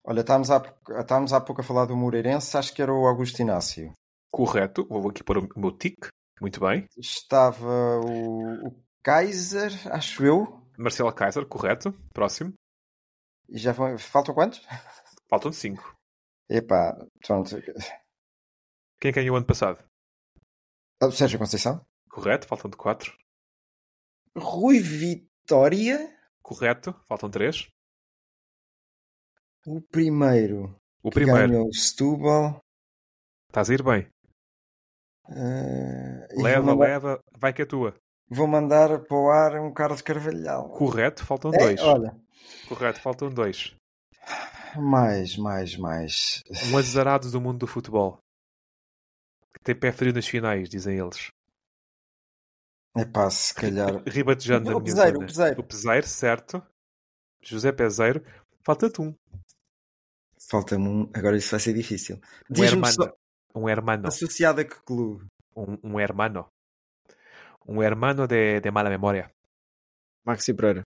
Olha, 0.06 0.22
estávamos 0.22 0.50
há, 0.50 0.60
pouco- 0.60 0.94
estávamos 1.00 1.34
há 1.34 1.42
pouco 1.42 1.62
a 1.62 1.64
falar 1.64 1.86
do 1.86 1.96
Moreirense, 1.96 2.58
acho 2.58 2.74
que 2.74 2.82
era 2.82 2.94
o 2.94 3.06
Augusto 3.06 3.42
Inácio. 3.42 3.94
Correto. 4.32 4.86
Vou 4.88 5.10
aqui 5.10 5.24
pôr 5.24 5.38
o 5.38 5.60
meu 5.60 5.72
tic. 5.76 6.08
Muito 6.42 6.60
bem. 6.60 6.88
Estava 6.98 8.00
o, 8.00 8.68
o 8.68 8.84
Kaiser, 9.04 9.72
acho 9.94 10.24
eu. 10.26 10.66
Marcelo 10.78 11.14
Kaiser, 11.14 11.46
correto. 11.46 11.92
Próximo. 12.14 12.54
E 13.50 13.58
já 13.58 13.72
vão... 13.72 13.98
faltam 13.98 14.34
quantos? 14.34 14.62
Faltam 15.30 15.52
5. 15.52 15.96
Epá, 16.50 16.96
pronto. 17.26 17.50
Quem 19.00 19.12
ganhou 19.12 19.36
ano 19.36 19.46
passado? 19.46 19.84
Ah, 21.02 21.12
Sérgio 21.12 21.40
Conceição? 21.40 21.86
Correto, 22.10 22.48
faltam 22.48 22.70
de 22.70 22.78
4. 22.78 23.16
Rui 24.38 24.80
Vitória? 24.80 26.18
Correto, 26.42 26.94
faltam 27.08 27.30
3. 27.30 27.68
O 29.66 29.82
primeiro. 29.82 30.76
O 31.04 31.10
primeiro, 31.10 31.48
Ganhou 31.52 31.68
o 31.68 31.74
Setúbal. 31.74 32.60
estás 33.48 33.70
a 33.70 33.74
ir 33.74 33.84
bem. 33.84 34.10
E 35.32 36.42
Leva, 36.42 36.74
mandar, 36.74 36.86
leva, 36.88 37.24
vai 37.38 37.54
que 37.54 37.62
é 37.62 37.66
tua. 37.66 37.96
Vou 38.30 38.48
mandar 38.48 39.00
para 39.00 39.18
o 39.18 39.30
ar 39.30 39.60
um 39.60 39.74
Carlos 39.74 40.02
Carvalhal. 40.02 40.70
Correto, 40.70 41.26
faltam 41.26 41.52
É, 41.54 41.58
2. 41.58 41.82
olha, 41.82 42.16
Correto, 42.68 43.00
faltam 43.02 43.30
2. 43.30 43.76
mais, 44.76 45.36
mais, 45.38 45.76
mais. 45.78 46.44
Um 46.72 46.78
azarado 46.78 47.30
do 47.32 47.42
mundo 47.42 47.60
do 47.60 47.68
futebol. 47.68 48.20
Que 49.54 49.60
tem 49.64 49.76
pé 49.76 49.92
frio 49.92 50.14
nas 50.14 50.28
finais, 50.28 50.70
dizem 50.70 50.98
eles. 51.00 51.28
Epá, 52.96 53.30
se 53.30 53.54
calhar. 53.54 54.02
Ribatejando 54.08 54.76
O 54.76 54.82
Peseiro, 54.82 55.18
o 55.20 55.26
Peseiro. 55.26 55.62
O 55.62 55.64
Peseiro, 55.64 56.08
certo. 56.08 56.64
José 57.42 57.72
Peseiro. 57.72 58.24
Falta-te 58.64 59.02
um. 59.02 59.16
Falta-me 60.50 60.88
um. 60.88 61.10
Agora 61.14 61.38
isso 61.38 61.52
vai 61.52 61.60
ser 61.60 61.74
difícil. 61.74 62.20
Diz-me 62.50 62.92
só. 62.92 63.12
Um 63.56 63.68
hermano. 63.70 64.08
Associado 64.08 64.62
a 64.62 64.64
que 64.66 64.76
clube? 64.86 65.26
Un, 65.56 65.78
un 65.84 66.00
hermano. 66.00 66.50
Un 67.66 67.84
hermano 67.84 68.28
de, 68.28 68.60
de 68.62 68.72
mala 68.72 68.90
memoria. 68.90 69.32
Maxi 70.26 70.54
Pereira. 70.54 70.84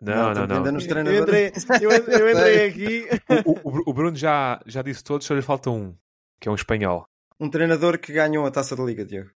Não, 0.00 0.32
não, 0.32 0.46
não. 0.46 0.72
nos 0.72 0.86
Eu 0.86 1.22
entrei, 1.22 1.52
eu, 1.82 1.90
eu 2.08 2.30
entrei 2.30 2.68
aqui. 2.68 3.06
O, 3.44 3.68
o- 3.68 3.82
o 3.90 3.92
Bruno 3.92 4.16
já, 4.16 4.60
já 4.66 4.80
disse 4.82 5.04
todos, 5.04 5.26
só 5.26 5.34
lhe 5.34 5.42
falta 5.42 5.68
um, 5.70 5.94
que 6.40 6.48
é 6.48 6.50
um 6.50 6.54
espanhol. 6.54 7.04
Um 7.38 7.50
treinador 7.50 7.98
que 7.98 8.12
ganhou 8.12 8.46
a 8.46 8.50
taça 8.50 8.74
da 8.74 8.82
Liga, 8.82 9.04
Diogo. 9.04 9.30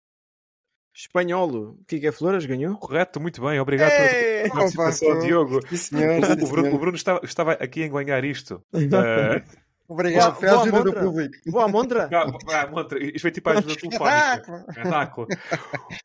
Espanholo. 0.94 1.76
O 1.80 1.84
que 1.86 2.06
é 2.06 2.12
Flores 2.12 2.46
ganhou? 2.46 2.76
Correto, 2.78 3.20
muito 3.20 3.42
bem, 3.42 3.58
obrigado 3.58 3.90
É, 3.90 4.42
pela 4.44 4.54
participação, 4.54 5.18
Diogo. 5.18 5.60
Sim, 5.68 5.76
senhor. 5.76 6.18
O, 6.22 6.26
sim, 6.26 6.44
o 6.44 6.48
Bruno, 6.48 6.74
o 6.74 6.78
Bruno 6.78 6.96
estava, 6.96 7.20
estava 7.24 7.52
aqui 7.52 7.82
a 7.82 7.86
enganhar 7.86 8.24
isto. 8.24 8.62
Eh, 8.72 9.42
Obrigado, 9.88 10.32
Vou- 10.32 10.40
foi 10.40 10.48
a 10.48 10.52
vou 10.52 10.60
à 10.60 10.62
ajuda 10.64 10.82
do 10.84 10.92
público. 10.94 11.36
Vou 11.46 11.60
à 11.60 11.68
Montra? 11.68 12.08
ah, 12.12 12.62
ah, 12.62 12.66
Montra, 12.68 13.02
isto 13.04 13.20
foi 13.20 13.30
tipo 13.30 13.50
a 13.50 13.52
ajuda 13.58 13.76
telefónica. 13.76 14.64
Espetáculo. 14.70 15.28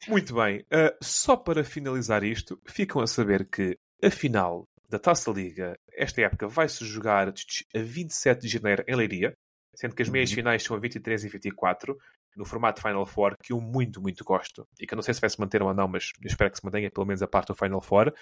Muito 0.08 0.36
bem. 0.36 0.60
Uh, 0.60 0.96
só 1.02 1.38
para 1.38 1.64
finalizar 1.64 2.24
isto, 2.24 2.60
ficam 2.68 3.02
a 3.02 3.08
saber 3.08 3.48
que 3.50 3.78
a 4.04 4.10
final 4.10 4.68
da 4.90 5.00
Taça 5.00 5.32
Liga, 5.32 5.78
esta 5.94 6.22
época, 6.22 6.48
vai-se 6.48 6.84
jogar 6.84 7.30
a 7.30 7.34
27 7.80 8.42
de 8.42 8.48
janeiro 8.48 8.84
em 8.88 8.96
Leiria, 8.96 9.34
sendo 9.76 9.96
que 9.96 10.02
as 10.02 10.10
meias 10.10 10.32
finais 10.32 10.64
são 10.64 10.76
a 10.76 10.80
23 10.80 11.24
e 11.24 11.30
24, 11.30 11.96
no 12.36 12.44
formato 12.44 12.82
Final 12.82 13.06
Four, 13.06 13.36
que 13.42 13.54
eu 13.54 13.62
muito, 13.62 14.02
muito 14.02 14.24
gosto. 14.24 14.68
E 14.80 14.86
que 14.88 14.94
eu 14.94 14.96
não 14.96 15.04
sei 15.04 15.14
se 15.14 15.22
vai 15.22 15.30
se 15.30 15.40
manter 15.40 15.62
ou 15.62 15.74
não, 15.74 15.88
mas 15.88 16.12
eu 16.22 16.28
espero 16.28 16.50
que 16.52 16.58
se 16.58 16.66
mantenha 16.66 16.90
pelo 16.92 17.06
menos 17.06 17.22
a 17.22 17.28
parte 17.28 17.48
do 17.48 17.56
Final 17.56 17.82
Four. 17.82 18.14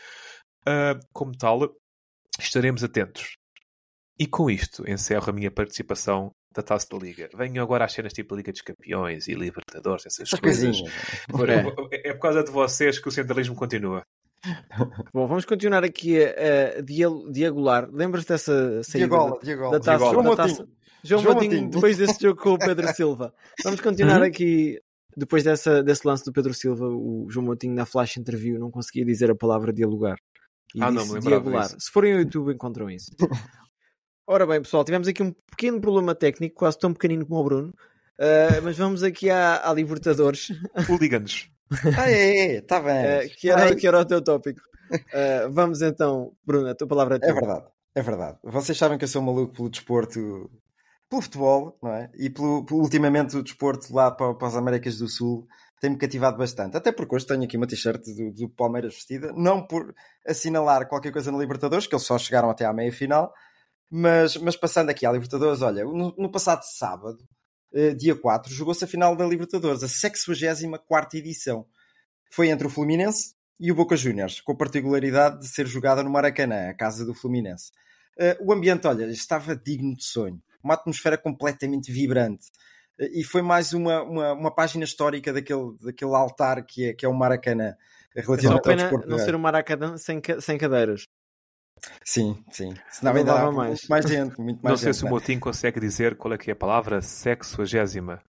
Uh, 0.67 0.99
como 1.13 1.31
tal, 1.37 1.73
estaremos 2.39 2.83
atentos. 2.83 3.37
E 4.19 4.25
com 4.25 4.49
isto 4.49 4.89
encerro 4.89 5.29
a 5.29 5.33
minha 5.33 5.51
participação 5.51 6.31
da 6.53 6.63
Taça 6.63 6.87
da 6.89 6.97
Liga. 6.97 7.29
Venho 7.37 7.61
agora 7.61 7.85
às 7.85 7.93
cenas 7.93 8.13
tipo 8.13 8.35
Liga 8.35 8.51
dos 8.51 8.61
Campeões 8.61 9.27
e 9.27 9.33
Libertadores, 9.35 10.05
essas 10.07 10.21
Essas 10.27 10.39
coisas. 10.39 10.63
coisinhas. 10.63 10.91
Por- 11.29 11.49
É. 11.49 11.63
É. 12.03 12.13
por 12.13 12.21
causa 12.21 12.43
de 12.43 12.49
vocês 12.51 12.97
que 12.99 13.07
o 13.07 13.11
centralismo 13.11 13.55
continua. 13.55 14.03
Bom, 15.13 15.27
vamos 15.27 15.45
continuar 15.45 15.83
aqui 15.83 16.17
a, 16.23 16.77
a 16.79 16.81
dia- 16.81 17.07
diagolar. 17.31 17.89
Lembras-te 17.91 18.29
dessa 18.29 18.81
saída 18.83 19.07
Diagola, 19.07 19.31
da, 19.35 19.39
Diagola. 19.43 19.71
da 19.71 19.79
taça? 19.79 19.99
João 19.99 20.15
da 20.15 20.23
Moutinho. 20.23 20.47
taça? 20.47 20.67
João, 21.03 21.21
João 21.21 21.33
Moutinho, 21.35 21.51
Moutinho. 21.53 21.69
depois 21.71 21.97
desse 21.97 22.19
jogo 22.21 22.41
com 22.41 22.53
o 22.53 22.57
Pedro 22.59 22.87
Silva. 22.93 23.33
Vamos 23.63 23.81
continuar 23.81 24.23
aqui, 24.23 24.79
depois 25.15 25.43
dessa, 25.43 25.83
desse 25.83 26.07
lance 26.07 26.23
do 26.25 26.33
Pedro 26.33 26.53
Silva, 26.53 26.87
o 26.87 27.27
João 27.29 27.45
Moutinho 27.45 27.73
na 27.75 27.85
flash 27.85 28.17
interview 28.17 28.57
não 28.59 28.71
conseguia 28.71 29.05
dizer 29.05 29.29
a 29.29 29.35
palavra 29.35 29.71
dialogar. 29.71 30.15
E 30.73 30.81
Ah, 30.81 30.91
não 30.91 31.05
me 31.05 31.19
diagolar. 31.19 31.65
disso. 31.65 31.77
Se 31.79 31.91
forem 31.91 32.13
ao 32.13 32.19
YouTube 32.19 32.51
encontram 32.53 32.89
isso. 32.89 33.11
Ora 34.29 34.45
bem, 34.45 34.61
pessoal, 34.61 34.83
tivemos 34.83 35.07
aqui 35.07 35.23
um 35.23 35.31
pequeno 35.31 35.79
problema 35.79 36.13
técnico, 36.13 36.55
quase 36.57 36.77
tão 36.77 36.91
pequenino 36.91 37.25
como 37.25 37.39
o 37.39 37.43
Bruno. 37.43 37.73
Ah, 38.19 38.59
mas 38.61 38.77
vamos 38.77 39.01
aqui 39.03 39.29
à, 39.29 39.69
à 39.69 39.73
Libertadores, 39.73 40.49
Hooligans. 40.89 41.49
Ah, 41.97 42.09
é, 42.11 42.57
está 42.57 42.79
bem. 42.81 43.05
ah, 43.05 43.19
que, 43.37 43.49
era, 43.49 43.75
que 43.75 43.87
era 43.87 43.99
o 44.01 44.05
teu 44.05 44.21
tópico. 44.21 44.59
Ah, 45.13 45.47
vamos 45.49 45.81
então, 45.81 46.33
Bruno, 46.45 46.67
a 46.69 46.75
tua 46.75 46.87
palavra 46.87 47.15
é 47.15 47.19
tua. 47.19 47.29
É 47.29 47.33
verdade, 47.33 47.65
é 47.95 48.01
verdade. 48.01 48.37
Vocês 48.43 48.77
sabem 48.77 48.97
que 48.97 49.05
eu 49.05 49.07
sou 49.07 49.21
maluco 49.21 49.53
pelo 49.53 49.69
desporto, 49.69 50.49
pelo 51.09 51.21
futebol, 51.21 51.77
não 51.81 51.93
é? 51.93 52.09
E 52.17 52.29
pelo, 52.29 52.65
pelo- 52.65 52.81
ultimamente 52.81 53.37
o 53.37 53.43
desporto 53.43 53.93
lá 53.93 54.11
para, 54.11 54.33
para 54.33 54.47
as 54.47 54.55
Américas 54.55 54.97
do 54.97 55.07
Sul 55.07 55.47
tem-me 55.79 55.97
cativado 55.97 56.37
bastante. 56.37 56.75
Até 56.75 56.91
porque 56.91 57.15
hoje 57.15 57.27
tenho 57.27 57.43
aqui 57.43 57.55
uma 57.55 57.67
t-shirt 57.67 58.01
do, 58.03 58.31
do 58.33 58.49
Palmeiras 58.49 58.95
vestida, 58.95 59.31
não 59.37 59.65
por 59.65 59.93
assinalar 60.27 60.87
qualquer 60.89 61.11
coisa 61.13 61.31
na 61.31 61.37
Libertadores, 61.37 61.85
que 61.87 61.93
eles 61.95 62.05
só 62.05 62.17
chegaram 62.17 62.49
até 62.49 62.65
à 62.65 62.73
meia 62.73 62.91
final, 62.91 63.31
mas, 63.89 64.35
mas 64.37 64.55
passando 64.55 64.89
aqui 64.89 65.05
à 65.05 65.11
Libertadores, 65.11 65.61
olha, 65.61 65.83
no, 65.85 66.13
no 66.17 66.31
passado 66.31 66.61
sábado, 66.63 67.17
eh, 67.73 67.93
dia 67.93 68.15
4, 68.15 68.53
jogou-se 68.53 68.83
a 68.83 68.87
final 68.87 69.15
da 69.15 69.25
Libertadores, 69.25 69.83
a 69.83 69.87
64 69.87 71.17
edição. 71.17 71.65
Foi 72.31 72.49
entre 72.49 72.67
o 72.67 72.69
Fluminense 72.69 73.33
e 73.59 73.71
o 73.71 73.75
Boca 73.75 73.95
Juniors, 73.95 74.41
com 74.41 74.51
a 74.51 74.57
particularidade 74.57 75.39
de 75.39 75.47
ser 75.47 75.65
jogada 75.65 76.03
no 76.03 76.09
Maracanã, 76.09 76.69
a 76.69 76.73
casa 76.73 77.05
do 77.05 77.13
Fluminense. 77.13 77.71
Eh, 78.19 78.37
o 78.41 78.51
ambiente, 78.51 78.87
olha, 78.87 79.05
estava 79.05 79.55
digno 79.55 79.95
de 79.95 80.03
sonho. 80.03 80.41
Uma 80.63 80.73
atmosfera 80.73 81.17
completamente 81.17 81.91
vibrante. 81.91 82.47
Eh, 82.99 83.21
e 83.21 83.23
foi 83.23 83.41
mais 83.41 83.73
uma, 83.73 84.01
uma, 84.03 84.33
uma 84.33 84.51
página 84.53 84.83
histórica 84.83 85.31
daquele, 85.31 85.77
daquele 85.81 86.15
altar 86.15 86.65
que 86.65 86.89
é, 86.89 86.93
que 86.93 87.05
é 87.05 87.09
o 87.09 87.13
Maracanã. 87.13 87.75
É 88.15 88.21
Relativamente 88.21 88.57
ao 88.57 88.61
pena 88.61 88.81
desporto 88.83 89.07
não 89.07 89.19
ser 89.19 89.35
um 89.35 89.39
Maracanã 89.39 89.97
sem, 89.97 90.21
sem 90.41 90.57
cadeiras. 90.57 91.07
Sim, 92.05 92.43
sim. 92.51 92.73
Senão 92.91 93.13
Não 93.13 93.19
ainda 93.19 93.33
dava 93.33 93.45
dá 93.47 93.51
mais. 93.51 93.87
mais 93.87 94.05
gente. 94.05 94.37
Muito 94.39 94.61
mais 94.61 94.71
Não 94.71 94.77
sei 94.77 94.93
gente, 94.93 94.99
se 94.99 95.05
o 95.05 95.09
Motim 95.09 95.39
consegue 95.39 95.79
dizer 95.79 96.15
qual 96.15 96.33
é 96.33 96.37
que 96.37 96.49
é 96.49 96.53
a 96.53 96.55
palavra 96.55 97.01
sexuagésima. 97.01 98.21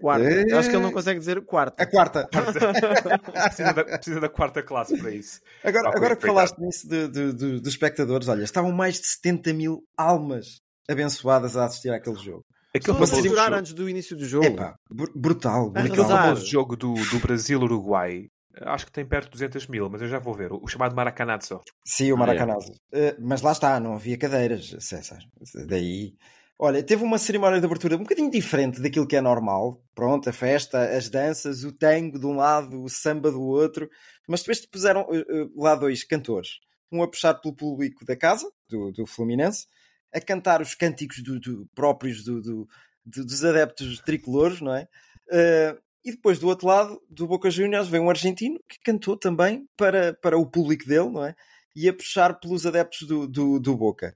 Quarta. 0.00 0.24
É. 0.24 0.52
Acho 0.54 0.68
que 0.68 0.74
ele 0.74 0.82
não 0.82 0.90
consegue 0.92 1.20
dizer 1.20 1.40
quarta. 1.44 1.80
A 1.80 1.86
quarta. 1.86 2.28
Precisa 3.32 3.72
da, 3.72 3.84
precisa 3.84 4.20
da 4.20 4.28
quarta 4.28 4.62
classe 4.62 4.98
para 4.98 5.10
isso. 5.12 5.40
Agora, 5.62 5.88
Ok, 5.88 5.96
agora 5.98 6.16
que 6.16 6.26
falaste 6.26 6.58
nisso 6.58 6.88
de- 6.88 7.08
de- 7.08 7.32
de- 7.32 7.60
dos 7.60 7.68
espectadores, 7.72 8.26
olha, 8.28 8.42
estavam 8.42 8.72
mais 8.72 8.96
de 9.00 9.06
70 9.06 9.52
mil 9.52 9.82
almas 9.96 10.60
abençoadas 10.90 11.56
a 11.56 11.64
assistir 11.66 11.90
àquele 11.90 12.16
jogo. 12.16 12.44
Aquele 12.74 12.98
Pessoas 12.98 13.24
a 13.24 13.28
jogo, 13.44 13.54
antes 13.54 13.72
do 13.74 13.88
início 13.88 14.16
do 14.16 14.24
jogo. 14.24 14.46
Epá, 14.46 14.74
br- 14.90 15.10
brutal, 15.14 15.70
brutal. 15.70 15.92
aquele 15.92 16.04
famoso 16.08 16.46
jogo 16.46 16.74
do, 16.76 16.94
do 16.94 17.18
Brasil-Uruguai, 17.20 18.26
acho 18.60 18.86
que 18.86 18.92
tem 18.92 19.04
perto 19.06 19.24
de 19.26 19.30
200 19.32 19.66
mil, 19.66 19.88
mas 19.88 20.02
eu 20.02 20.08
já 20.08 20.18
vou 20.18 20.34
ver. 20.34 20.52
O, 20.52 20.60
o 20.62 20.68
chamado 20.68 20.94
Maracanazo. 20.94 21.60
Sim, 21.84 22.12
o 22.12 22.16
Ah, 22.16 22.18
Maracanazo. 22.18 22.72
Eh, 22.92 23.16
mas 23.18 23.42
lá 23.42 23.52
está, 23.52 23.78
não 23.80 23.94
havia 23.94 24.16
cadeiras, 24.18 24.74
César. 24.80 25.18
Daí. 25.66 26.14
Olha, 26.58 26.82
teve 26.82 27.02
uma 27.02 27.18
cerimónia 27.18 27.58
de 27.58 27.66
abertura 27.66 27.96
um 27.96 28.00
bocadinho 28.04 28.30
diferente 28.30 28.80
daquilo 28.80 29.06
que 29.06 29.16
é 29.16 29.20
normal. 29.20 29.82
Pronto, 29.94 30.28
a 30.28 30.32
festa, 30.32 30.96
as 30.96 31.08
danças, 31.08 31.64
o 31.64 31.72
tango 31.72 32.18
de 32.20 32.26
um 32.26 32.36
lado, 32.36 32.82
o 32.82 32.88
samba 32.88 33.32
do 33.32 33.42
outro. 33.42 33.88
Mas 34.28 34.40
depois 34.40 34.64
puseram 34.66 35.06
eh, 35.10 35.18
eh, 35.28 35.46
lá 35.56 35.74
dois 35.74 36.04
cantores. 36.04 36.60
Um 36.92 37.02
a 37.02 37.08
puxar 37.08 37.34
pelo 37.34 37.56
público 37.56 38.04
da 38.04 38.14
casa, 38.14 38.48
do, 38.68 38.92
do 38.92 39.06
Fluminense, 39.06 39.66
a 40.14 40.20
cantar 40.20 40.60
os 40.60 40.74
cânticos 40.74 41.22
do- 41.22 41.40
do- 41.40 41.66
próprios 41.74 42.22
do- 42.22 42.40
do- 42.40 42.68
do- 43.04 43.24
dos 43.24 43.42
adeptos 43.44 43.98
tricolores, 44.00 44.60
não 44.60 44.74
é? 44.74 44.86
Eh, 45.32 45.76
e 46.04 46.10
depois 46.12 46.38
do 46.38 46.48
outro 46.48 46.66
lado, 46.66 47.00
do 47.08 47.26
Boca 47.26 47.50
Juniors, 47.50 47.88
vem 47.88 48.00
um 48.00 48.10
argentino 48.10 48.58
que 48.68 48.78
cantou 48.84 49.16
também 49.16 49.66
para, 49.76 50.14
para 50.14 50.36
o 50.38 50.46
público 50.50 50.86
dele, 50.86 51.10
não 51.10 51.24
é? 51.24 51.34
E 51.76 51.88
a 51.88 51.92
puxar 51.92 52.38
pelos 52.40 52.66
adeptos 52.66 53.06
do, 53.06 53.26
do, 53.26 53.58
do 53.60 53.76
Boca. 53.76 54.12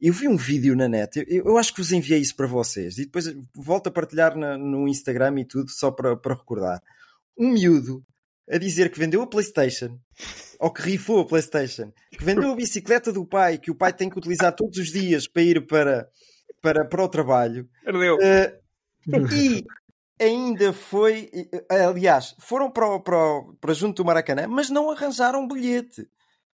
Eu 0.00 0.12
vi 0.14 0.28
um 0.28 0.36
vídeo 0.36 0.74
na 0.76 0.88
net, 0.88 1.24
eu, 1.28 1.44
eu 1.46 1.58
acho 1.58 1.74
que 1.74 1.80
vos 1.80 1.92
enviei 1.92 2.20
isso 2.20 2.34
para 2.36 2.46
vocês, 2.46 2.96
e 2.98 3.04
depois 3.04 3.26
volto 3.54 3.88
a 3.88 3.90
partilhar 3.90 4.36
na- 4.36 4.56
no 4.56 4.88
Instagram 4.88 5.40
e 5.40 5.44
tudo, 5.44 5.70
só 5.70 5.90
para, 5.90 6.16
para 6.16 6.34
recordar. 6.34 6.80
Um 7.38 7.50
miúdo 7.52 8.02
a 8.50 8.56
dizer 8.58 8.90
que 8.90 8.98
vendeu 8.98 9.20
a 9.22 9.26
PlayStation, 9.26 9.98
ou 10.58 10.72
que 10.72 10.82
rifou 10.82 11.20
a 11.20 11.26
PlayStation, 11.26 11.92
que 12.10 12.24
vendeu 12.24 12.50
a 12.50 12.56
bicicleta 12.56 13.12
do 13.12 13.26
pai, 13.26 13.58
que 13.58 13.70
o 13.70 13.74
pai 13.74 13.92
tem 13.92 14.08
que 14.10 14.18
utilizar 14.18 14.54
todos 14.54 14.78
os 14.78 14.90
dias 14.90 15.26
para 15.28 15.42
ir 15.42 15.66
para, 15.66 16.08
para, 16.62 16.84
para 16.86 17.04
o 17.04 17.08
trabalho, 17.08 17.68
Perdeu. 17.84 18.18
eh, 18.22 18.58
e 19.32 19.64
ainda 20.20 20.72
foi. 20.72 21.30
Aliás, 21.68 22.34
foram 22.38 22.70
para, 22.70 22.86
o- 22.86 23.00
para, 23.00 23.16
o- 23.16 23.54
para 23.60 23.74
junto 23.74 24.02
do 24.02 24.04
Maracanã, 24.06 24.46
mas 24.46 24.68
não 24.70 24.90
arranjaram 24.90 25.42
um 25.42 25.48
bilhete. 25.48 26.06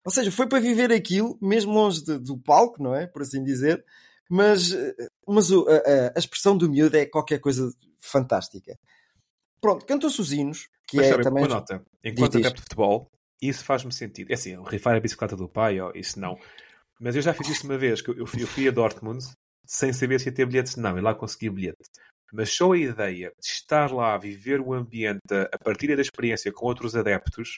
Ou 0.06 0.12
seja, 0.12 0.32
foi 0.32 0.48
para 0.48 0.60
viver 0.60 0.92
aquilo, 0.92 1.38
mesmo 1.42 1.72
longe 1.74 2.04
de- 2.04 2.20
do 2.20 2.38
palco, 2.38 2.82
não 2.84 2.94
é? 2.94 3.08
Por 3.08 3.22
assim 3.22 3.44
dizer. 3.44 3.84
Mas, 4.30 4.72
eh, 4.74 4.96
mas 5.28 5.50
o- 5.52 5.66
a, 5.68 6.16
a- 6.16 6.20
expressão 6.20 6.58
do 6.58 6.70
miúdo 6.70 6.98
é 6.98 7.06
qualquer 7.06 7.40
coisa 7.40 7.72
fantástica. 8.02 8.78
Pronto, 9.62 9.86
cantou-se 9.86 10.20
os 10.20 10.32
hinos, 10.34 10.68
que 10.88 10.98
Mas 10.98 11.08
é 11.08 11.10
sabe, 11.12 11.24
também. 11.24 11.44
uma 11.44 11.56
nota. 11.56 11.82
Enquanto 12.04 12.38
adepto 12.38 12.56
de 12.58 12.62
futebol, 12.64 13.10
isso 13.42 13.64
faz-me 13.64 13.94
sentido. 13.94 14.30
É 14.32 14.34
assim, 14.34 14.62
rifar 14.66 14.96
a 14.96 15.00
bicicleta 15.00 15.36
do 15.38 15.48
pai, 15.48 15.80
ó, 15.80 15.92
isso 15.96 16.20
não. 16.20 16.38
Mas 17.00 17.16
eu 17.16 17.22
já 17.22 17.34
fiz 17.34 17.48
isso 17.50 17.66
uma 17.66 17.78
vez, 17.78 18.02
que 18.02 18.10
eu 18.12 18.26
fui, 18.28 18.44
eu 18.44 18.48
fui 18.48 18.68
a 18.68 18.72
Dortmund 18.72 19.24
sem 19.66 19.94
saber 19.94 20.20
se 20.20 20.28
ia 20.28 20.34
ter 20.34 20.46
bilhete, 20.46 20.78
não, 20.80 20.98
e 20.98 21.02
lá 21.02 21.16
consegui 21.16 21.50
bilhete. 21.50 21.84
Mas 22.34 22.50
só 22.50 22.72
a 22.72 22.78
ideia 22.78 23.32
de 23.40 23.48
estar 23.48 23.92
lá, 23.94 24.18
viver 24.18 24.60
o 24.60 24.74
ambiente, 24.74 25.20
a 25.52 25.58
partir 25.64 25.96
da 25.96 26.02
experiência 26.02 26.52
com 26.52 26.66
outros 26.66 26.96
adeptos, 26.96 27.58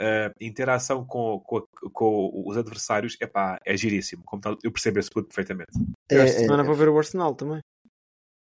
a 0.00 0.32
interação 0.40 1.04
com, 1.04 1.38
com, 1.40 1.62
com 1.92 2.42
os 2.46 2.56
adversários, 2.56 3.16
epá, 3.20 3.58
é 3.64 3.76
giríssimo. 3.76 4.22
Como 4.24 4.40
tal, 4.40 4.56
eu 4.64 4.72
percebo 4.72 4.98
esse 4.98 5.10
ponto 5.10 5.26
perfeitamente. 5.28 5.70
Eu 6.10 6.22
esta 6.22 6.38
É, 6.38 6.40
é, 6.40 6.44
semana 6.44 6.62
é, 6.62 6.66
vou 6.66 6.74
ver 6.74 6.88
o 6.88 6.96
Arsenal 6.98 7.34
também. 7.34 7.60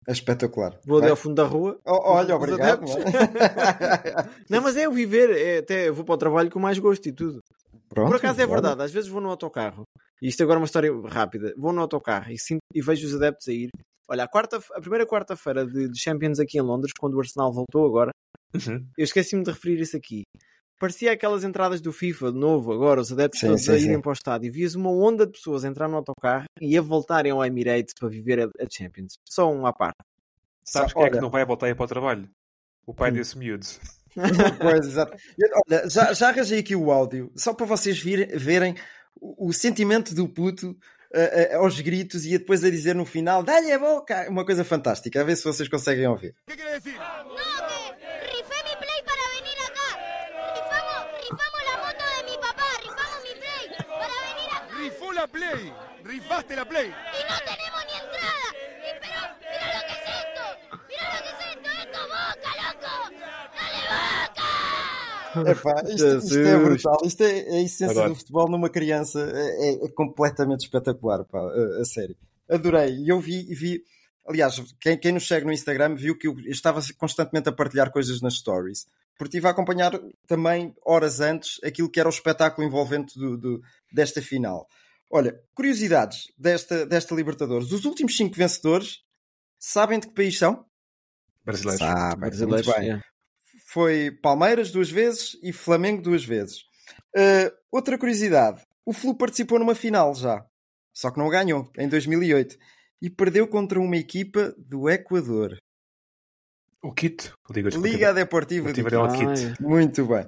é 0.08 0.12
espectacular. 0.12 0.78
Vou 0.86 1.00
ali 1.00 1.10
ao 1.10 1.16
fundo 1.16 1.36
da 1.36 1.46
rua. 1.46 1.80
Oh, 1.86 2.12
olha, 2.12 2.36
os 2.36 2.44
obrigado. 2.44 2.84
Não, 4.50 4.62
mas 4.62 4.76
é 4.76 4.88
o 4.88 4.92
viver. 4.92 5.30
É, 5.32 5.60
até 5.60 5.88
eu 5.88 5.94
vou 5.94 6.04
para 6.04 6.16
o 6.16 6.18
trabalho 6.18 6.50
com 6.52 6.60
mais 6.60 6.78
gosto 6.78 7.08
e 7.08 7.14
tudo. 7.14 7.40
Pronto, 7.88 8.08
Por 8.10 8.18
acaso 8.18 8.42
é 8.42 8.44
olha. 8.44 8.52
verdade, 8.54 8.82
às 8.82 8.92
vezes 8.92 9.10
vou 9.10 9.22
no 9.22 9.30
autocarro, 9.30 9.84
e 10.22 10.28
isto 10.28 10.42
agora 10.44 10.58
é 10.58 10.62
uma 10.62 10.66
história 10.66 10.92
rápida, 11.08 11.54
vou 11.58 11.72
no 11.72 11.82
autocarro 11.82 12.32
e, 12.32 12.40
sinto- 12.40 12.60
e 12.74 12.82
vejo 12.82 13.06
os 13.08 13.16
adeptos 13.16 13.48
a 13.48 13.54
ir. 13.54 13.70
Olha, 14.08 14.24
a, 14.24 14.28
quarta, 14.28 14.58
a 14.74 14.82
primeira 14.82 15.06
quarta-feira 15.06 15.66
de, 15.66 15.88
de 15.90 16.00
Champions 16.00 16.40
aqui 16.40 16.58
em 16.58 16.62
Londres, 16.62 16.92
quando 17.00 17.16
o 17.16 17.20
Arsenal 17.20 17.52
voltou 17.54 17.86
agora, 17.86 18.12
Uhum. 18.54 18.86
eu 18.98 19.04
esqueci-me 19.04 19.44
de 19.44 19.50
referir 19.52 19.80
isso 19.82 19.98
aqui. 19.98 20.22
Parecia 20.80 21.12
aquelas 21.12 21.44
entradas 21.44 21.80
do 21.82 21.92
FIFA 21.94 22.32
de 22.32 22.38
novo, 22.38 22.72
agora, 22.74 23.00
os 23.02 23.12
adeptos 23.12 23.40
Sim, 23.40 23.48
todos 23.48 23.64
sim, 23.64 23.72
a 23.72 23.80
sim. 23.80 23.86
irem 23.86 24.02
para 24.02 24.10
o 24.10 24.14
estádio. 24.14 24.52
Vias 24.52 24.76
uma 24.76 24.92
onda 24.92 25.26
de 25.26 25.32
pessoas 25.32 25.64
a 25.64 25.68
entrar 25.68 25.88
no 25.88 25.96
autocarro 25.96 26.46
e 26.62 26.78
a 26.78 26.82
voltarem 26.82 27.32
ao 27.32 27.44
Emirates 27.46 27.94
para 27.98 28.10
viver 28.10 28.42
a, 28.42 28.46
a 28.46 28.68
Champions. 28.70 29.14
Só 29.28 29.50
um 29.52 29.66
à 29.66 29.72
parte. 29.74 29.96
Sabes 30.64 30.92
Só- 30.92 31.00
quem 31.00 31.06
é 31.06 31.10
que 31.10 31.16
olha- 31.16 31.22
não 31.22 31.30
vai 31.30 31.46
voltar 31.46 31.68
a 31.68 31.70
ir 31.70 31.76
para 31.76 31.86
o 31.86 31.88
trabalho? 31.88 32.30
O 32.86 32.94
pai 32.94 33.10
Hum. 33.12 33.14
desse 33.16 33.38
miúdo. 33.38 33.66
Pois, 34.62 34.86
exato. 34.88 35.18
Olha, 35.68 35.90
já, 35.90 36.14
já 36.14 36.30
arranjei 36.30 36.60
aqui 36.60 36.76
o 36.76 36.92
áudio, 36.92 37.32
só 37.36 37.54
para 37.54 37.66
vocês 37.66 37.98
vir- 38.00 38.38
verem 38.38 38.76
o, 39.16 39.48
o 39.48 39.54
sentimento 39.54 40.14
do 40.14 40.28
puto 40.30 40.78
aos 41.60 41.80
gritos 41.80 42.26
e 42.26 42.38
depois 42.38 42.64
a 42.64 42.70
dizer 42.70 42.96
no 42.96 43.06
final: 43.06 43.44
dá-lhe 43.44 43.72
a 43.72 43.80
boca! 43.80 44.26
Uma 44.30 44.46
coisa 44.46 44.64
fantástica, 44.64 45.22
a 45.22 45.24
ver 45.24 45.36
se 45.36 45.44
vocês 45.44 45.70
conseguem 45.70 46.08
ouvir. 46.08 46.36
No, 46.48 46.56
que 46.56 46.64
rifé 48.32 48.58
mi 48.64 48.76
play 48.78 49.00
para 49.04 49.24
venir 49.36 49.58
acá. 49.68 49.90
Rifamos, 50.56 51.04
rifamos 51.22 51.62
la 51.70 51.76
moto 51.84 52.04
de 52.18 52.24
mi 52.32 52.38
papá, 52.38 52.70
rifamos 52.82 53.20
mi 53.24 53.34
play 53.40 53.64
para 53.88 54.16
venir 54.28 54.50
acá. 54.52 54.76
Rifó 54.80 55.14
la 55.14 55.28
Play. 55.28 55.74
Rifaste 56.04 56.56
la 56.56 56.66
Play. 56.66 56.88
Y 56.88 57.24
no 57.32 57.38
tenemos 57.40 57.83
Epá, 65.48 65.84
isto, 65.88 66.18
isto 66.18 66.38
é 66.40 66.58
brutal, 66.58 66.98
isto 67.04 67.22
é, 67.24 67.40
é 67.40 67.58
a 67.58 67.62
essência 67.62 67.90
Adoro. 67.92 68.10
do 68.10 68.16
futebol 68.16 68.50
numa 68.50 68.70
criança, 68.70 69.20
é, 69.34 69.70
é- 69.70 69.86
é 69.86 69.90
completamente 69.90 70.62
espetacular, 70.62 71.24
pá, 71.26 71.40
a, 71.40 71.82
a 71.82 71.86
sério. 71.86 72.16
Adorei, 72.50 72.96
e 72.98 73.10
eu 73.10 73.20
vi, 73.20 73.44
vi 73.54 73.84
aliás, 74.28 74.62
quem, 74.80 74.98
quem 74.98 75.12
nos 75.12 75.28
segue 75.28 75.46
no 75.46 75.52
Instagram 75.54 75.96
viu 75.96 76.18
que 76.18 76.28
eu 76.28 76.38
estava 76.48 76.82
constantemente 76.98 77.50
a 77.50 77.52
partilhar 77.52 77.92
coisas 77.92 78.22
nas 78.22 78.36
stories, 78.36 78.86
porque 79.18 79.38
estive 79.38 79.48
a 79.48 79.52
acompanhar 79.52 79.92
também, 80.28 80.74
horas 80.86 81.20
antes, 81.20 81.60
aquilo 81.64 81.90
que 81.90 82.00
era 82.00 82.10
o 82.10 82.12
espetáculo 82.12 82.66
envolvente 82.68 83.18
do, 83.18 83.38
do- 83.38 83.62
desta 83.92 84.22
final. 84.22 84.68
Olha, 85.12 85.40
curiosidades 85.54 86.24
desta, 86.38 86.86
desta 86.86 87.14
Libertadores. 87.14 87.72
Os 87.72 87.86
últimos 87.86 88.18
cinco 88.18 88.36
vencedores, 88.36 89.02
sabem 89.60 90.00
de 90.00 90.08
que 90.08 90.14
país 90.14 90.38
são? 90.38 90.66
Brasileiros. 91.46 91.86
Brasileiros, 92.18 92.66
muito 92.68 92.80
bem 92.80 92.88
yeah. 92.88 93.06
Foi 93.74 94.12
Palmeiras 94.12 94.70
duas 94.70 94.92
vezes 94.92 95.36
e 95.42 95.52
Flamengo 95.52 96.04
duas 96.04 96.24
vezes. 96.24 96.60
Uh, 97.16 97.52
outra 97.72 97.98
curiosidade: 97.98 98.62
o 98.86 98.94
Flu 98.94 99.18
participou 99.18 99.58
numa 99.58 99.74
final 99.74 100.14
já, 100.14 100.46
só 100.94 101.10
que 101.10 101.18
não 101.18 101.28
ganhou 101.28 101.72
em 101.80 101.90
2008 101.90 102.56
e 103.02 103.10
perdeu 103.10 103.48
contra 103.48 103.80
uma 103.80 103.98
equipa 103.98 104.54
do 104.58 104.88
Equador, 104.88 105.58
O 106.84 106.94
Kit. 106.94 107.34
Liga, 107.50 107.70
Liga 107.72 108.14
Deportiva 108.14 108.72
do 108.72 108.76
Deportiva 108.76 109.08
Quito. 109.12 109.56
Kit. 109.56 109.62
Muito 109.62 110.06
bem. 110.06 110.28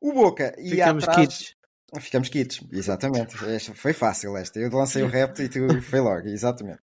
O 0.00 0.12
Boca 0.12 0.52
e 0.58 0.70
Ficamos 0.70 1.04
atrás... 1.04 1.28
kits. 1.28 1.56
Ficamos 2.00 2.28
quites, 2.30 2.66
exatamente. 2.72 3.36
Esta 3.44 3.74
foi 3.74 3.92
fácil 3.92 4.36
esta. 4.36 4.58
Eu 4.58 4.70
lancei 4.70 5.02
o 5.02 5.06
repto 5.06 5.42
e 5.42 5.48
tu 5.48 5.60
foi 5.82 6.00
logo, 6.00 6.26
exatamente. 6.26 6.80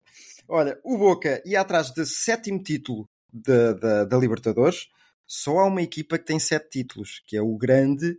Olha, 0.48 0.80
o 0.84 0.98
Boca 0.98 1.42
ia 1.44 1.62
atrás 1.62 1.92
do 1.92 2.06
sétimo 2.06 2.62
título 2.62 3.10
da, 3.34 3.74
da, 3.74 4.04
da 4.06 4.18
Libertadores. 4.18 4.90
Só 5.28 5.60
há 5.60 5.66
uma 5.66 5.82
equipa 5.82 6.18
que 6.18 6.26
tem 6.26 6.40
sete 6.40 6.70
títulos, 6.70 7.22
que 7.28 7.36
é 7.36 7.42
o 7.42 7.58
grande. 7.58 8.18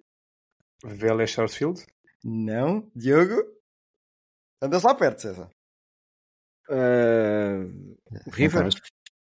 Vélez 0.84 1.32
Sarsfield. 1.32 1.84
Não, 2.22 2.90
Diogo? 2.94 3.42
Andas 4.62 4.82
lá 4.82 4.94
perto, 4.94 5.22
César. 5.22 5.50
O 8.26 8.30
River? 8.30 8.68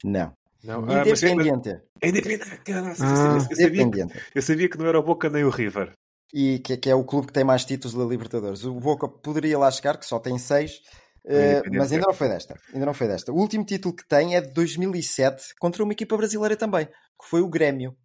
Não. 0.04 0.34
Não, 0.64 0.84
ah, 0.84 1.04
mas 1.08 1.24
é- 1.24 1.30
Independiente. 1.32 1.70
é 2.02 2.08
Independente. 2.10 2.58
Caraca, 2.64 3.04
Ah. 3.04 3.36
eu, 3.36 3.40
sabia, 3.56 3.82
Independiente. 3.84 4.26
eu 4.36 4.42
sabia 4.42 4.70
que 4.70 4.78
não 4.78 4.86
era 4.86 5.00
o 5.00 5.04
Boca 5.04 5.30
nem 5.30 5.44
o 5.44 5.50
River. 5.50 5.94
E 6.34 6.60
que, 6.60 6.78
que 6.78 6.90
é 6.90 6.96
o 6.96 7.04
clube 7.04 7.28
que 7.28 7.34
tem 7.34 7.44
mais 7.44 7.66
títulos 7.66 7.96
da 7.98 8.04
Libertadores. 8.06 8.64
O 8.64 8.74
Boca 8.80 9.08
poderia 9.08 9.58
lá 9.58 9.70
chegar, 9.72 9.98
que 9.98 10.06
só 10.06 10.20
tem 10.20 10.38
seis, 10.38 10.82
eh, 11.26 11.54
Independiente. 11.54 11.78
mas 11.78 11.92
ainda 11.92 12.06
não 12.08 12.14
foi 12.14 12.30
desta. 12.30 12.60
Ainda 12.74 12.86
não 12.86 12.94
foi 12.94 13.08
desta. 13.08 13.32
O 13.32 13.36
último 13.36 13.66
título 13.66 13.96
que 13.96 14.08
tem 14.08 14.36
é 14.36 14.42
de 14.42 14.52
2007 14.52 15.56
contra 15.60 15.84
uma 15.84 15.94
equipa 15.94 16.18
brasileira 16.18 16.56
também, 16.56 16.86
que 16.86 17.28
foi 17.30 17.42
o 17.42 17.50
Grêmio. 17.50 17.96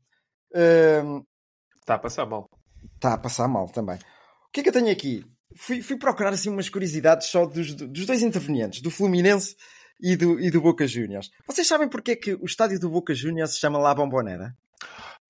Está 1.81 1.95
a 1.95 1.99
passar 1.99 2.27
mal. 2.27 2.49
Está 2.95 3.15
a 3.15 3.19
passar 3.19 3.49
mal 3.49 3.69
também. 3.69 3.97
O 3.97 4.53
que 4.53 4.61
é 4.61 4.63
que 4.63 4.69
eu 4.69 4.73
tenho 4.73 4.91
aqui? 4.91 5.25
Fui, 5.57 5.83
fui 5.83 5.97
procurar 5.99 6.33
assim 6.33 6.51
umas 6.51 6.69
curiosidades 6.69 7.29
só 7.29 7.47
dos, 7.47 7.75
dos 7.75 8.07
dois 8.07 8.23
intervenientes, 8.23 8.81
do 8.81 8.91
Fluminense 8.91 9.57
e 10.01 10.17
do, 10.17 10.39
e 10.41 10.51
do 10.51 10.61
Boca 10.61 10.87
Juniors. 10.87 11.31
Vocês 11.47 11.67
sabem 11.67 11.89
porque 11.89 12.13
é 12.13 12.17
que 12.17 12.35
o 12.35 12.45
estádio 12.45 12.79
do 12.79 12.91
Boca 12.91 13.15
Juniors 13.15 13.53
se 13.55 13.61
chama 13.61 13.79
La 13.79 13.95
Bombonera? 13.95 14.55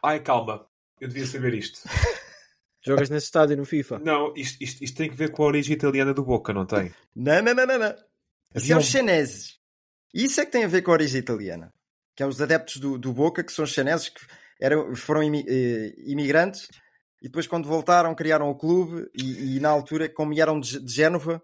Ai, 0.03 0.20
calma. 0.20 0.66
Eu 1.01 1.09
devia 1.09 1.27
saber 1.27 1.55
isto. 1.55 1.81
Jogas 2.87 3.11
nesse 3.11 3.27
estádio 3.27 3.57
no 3.57 3.64
FIFA? 3.64 3.99
Não, 3.99 4.33
isto, 4.37 4.62
isto, 4.62 4.85
isto 4.85 4.96
tem 4.96 5.11
que 5.11 5.16
ver 5.16 5.31
com 5.33 5.42
a 5.42 5.46
origem 5.46 5.75
italiana 5.75 6.14
do 6.14 6.25
Boca, 6.25 6.53
não 6.53 6.64
tem? 6.64 6.92
Não, 7.14 7.42
não, 7.42 7.55
não, 7.55 7.66
não, 7.66 7.79
não. 7.79 7.94
Isso 8.55 8.72
é 8.72 8.77
os 8.77 8.85
um- 8.87 8.90
chineses. 8.90 9.57
Isso 10.14 10.40
é 10.40 10.46
que 10.46 10.53
tem 10.53 10.64
a 10.64 10.68
ver 10.68 10.83
com 10.83 10.90
a 10.92 10.94
origem 10.94 11.18
italiana. 11.20 11.72
Que 12.16 12.22
é 12.22 12.27
os 12.27 12.40
adeptos 12.40 12.77
do, 12.77 12.96
do 12.96 13.12
Boca, 13.12 13.42
que 13.44 13.53
são 13.53 13.66
chineses, 13.66 14.09
que 14.09 14.20
eram, 14.61 14.94
foram 14.94 15.22
imi- 15.22 15.44
eh, 15.49 15.92
imigrantes 16.07 16.68
e 17.20 17.27
depois 17.29 17.46
quando 17.46 17.66
voltaram 17.68 18.14
criaram 18.14 18.49
o 18.49 18.55
clube 18.55 19.09
e, 19.14 19.57
e 19.57 19.61
na 19.61 19.68
altura, 19.68 20.09
como 20.09 20.33
eram 20.40 20.59
de, 20.61 20.81
de 20.83 20.92
Génova, 20.92 21.42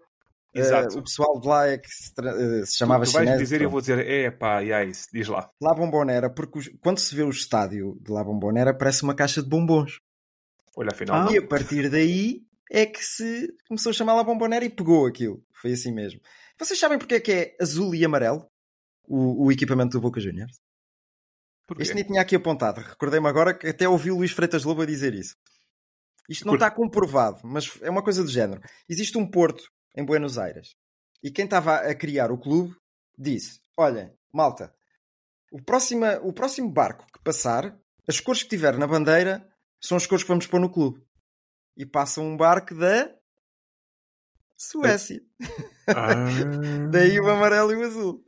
eh, 0.55 0.59
Exato. 0.61 0.97
o 0.97 1.03
pessoal 1.03 1.39
de 1.39 1.47
lá 1.47 1.67
é 1.67 1.77
que 1.77 1.89
se, 1.89 2.11
eh, 2.19 2.65
se 2.65 2.77
chamava 2.77 3.03
tu, 3.03 3.09
tu 3.11 3.13
vais 3.13 3.25
chinês. 3.27 3.41
dizer 3.41 3.61
e 3.61 3.65
eu 3.65 3.69
vou 3.69 3.81
dizer, 3.81 3.99
é 4.07 4.31
pá, 4.31 4.63
e 4.63 4.71
é 4.71 4.85
isso, 4.85 5.07
diz 5.13 5.27
lá. 5.27 5.49
La 5.61 5.73
Bombonera, 5.75 6.29
porque 6.33 6.57
os- 6.59 6.69
quando 6.81 6.97
se 6.99 7.13
vê 7.13 7.21
o 7.21 7.29
estádio 7.29 7.97
de 8.01 8.11
La 8.11 8.23
Bombonera 8.23 8.73
parece 8.75 9.03
uma 9.03 9.13
caixa 9.13 9.43
de 9.43 9.49
bombons. 9.49 9.99
Olha, 10.75 10.89
afinal. 10.91 11.31
E 11.31 11.37
a 11.37 11.47
partir 11.47 11.89
daí 11.89 12.41
é 12.71 12.85
que 12.85 13.03
se 13.03 13.55
começou 13.67 13.91
a 13.91 13.93
chamar 13.93 14.15
La 14.15 14.23
Bombonera 14.23 14.65
e 14.65 14.69
pegou 14.69 15.05
aquilo. 15.05 15.43
Foi 15.53 15.73
assim 15.73 15.91
mesmo. 15.91 16.19
Vocês 16.57 16.79
sabem 16.79 16.97
porque 16.97 17.15
é 17.15 17.19
que 17.19 17.31
é 17.31 17.57
azul 17.61 17.93
e 17.93 18.03
amarelo 18.03 18.47
o, 19.07 19.45
o 19.45 19.51
equipamento 19.51 19.91
do 19.91 20.01
Boca 20.01 20.19
Juniors? 20.19 20.59
Porquê? 21.67 21.83
Este 21.83 21.95
nem 21.95 22.03
tinha 22.03 22.21
aqui 22.21 22.35
apontado. 22.35 22.81
Recordei-me 22.81 23.27
agora 23.27 23.53
que 23.53 23.67
até 23.67 23.87
ouvi 23.87 24.11
o 24.11 24.17
Luís 24.17 24.31
Freitas 24.31 24.63
Lobo 24.63 24.81
a 24.81 24.85
dizer 24.85 25.13
isso. 25.13 25.35
Isto 26.29 26.45
não 26.45 26.53
Por- 26.53 26.57
está 26.57 26.71
comprovado, 26.71 27.41
mas 27.43 27.71
é 27.81 27.89
uma 27.89 28.03
coisa 28.03 28.23
do 28.23 28.29
género. 28.29 28.61
Existe 28.87 29.17
um 29.17 29.29
porto 29.29 29.63
em 29.95 30.05
Buenos 30.05 30.37
Aires 30.37 30.75
e 31.21 31.31
quem 31.31 31.45
estava 31.45 31.75
a 31.77 31.95
criar 31.95 32.31
o 32.31 32.37
clube 32.37 32.75
disse: 33.17 33.59
Olha, 33.77 34.13
malta, 34.31 34.73
o 35.51 35.61
próximo, 35.61 36.05
o 36.23 36.33
próximo 36.33 36.69
barco 36.69 37.05
que 37.13 37.21
passar, 37.23 37.77
as 38.07 38.19
cores 38.19 38.43
que 38.43 38.49
tiver 38.49 38.77
na 38.77 38.87
bandeira 38.87 39.47
são 39.83 39.97
as 39.97 40.07
cores 40.07 40.23
que 40.23 40.29
vamos 40.29 40.47
pôr 40.47 40.59
no 40.59 40.71
clube. 40.71 41.01
E 41.75 41.85
passa 41.85 42.21
um 42.21 42.37
barco 42.37 42.73
da 42.75 43.13
Suécia. 44.57 45.21
Ah, 45.87 46.15
Daí 46.91 47.19
o 47.19 47.29
amarelo 47.29 47.73
e 47.73 47.75
o 47.75 47.83
azul. 47.83 48.23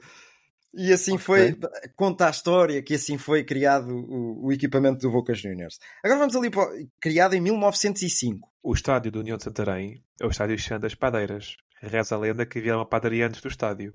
E 0.74 0.92
assim 0.92 1.18
foi, 1.18 1.58
conta 1.96 2.28
a 2.28 2.30
história 2.30 2.84
que 2.84 2.96
assim 2.96 3.18
foi 3.18 3.46
criado 3.46 3.88
o, 3.90 4.48
o 4.48 4.52
equipamento 4.52 5.00
do 5.00 5.12
Boca 5.12 5.34
Juniors. 5.34 5.80
Agora 6.04 6.20
vamos 6.20 6.36
ali 6.36 6.50
para. 6.50 6.70
Criado 7.00 7.34
em 7.34 7.40
1905. 7.40 8.52
O 8.62 8.74
estádio 8.74 9.12
do 9.12 9.22
União 9.22 9.38
de 9.38 9.44
Santarém 9.44 10.04
é 10.22 10.26
o 10.26 10.30
estádio 10.30 10.58
Chão 10.60 10.78
das 10.78 10.94
Padeiras. 10.94 11.56
Reza 11.82 12.16
a 12.16 12.18
lenda 12.18 12.46
que 12.46 12.60
havia 12.60 12.76
uma 12.76 12.86
padaria 12.86 13.26
antes 13.28 13.40
do 13.40 13.48
estádio. 13.48 13.94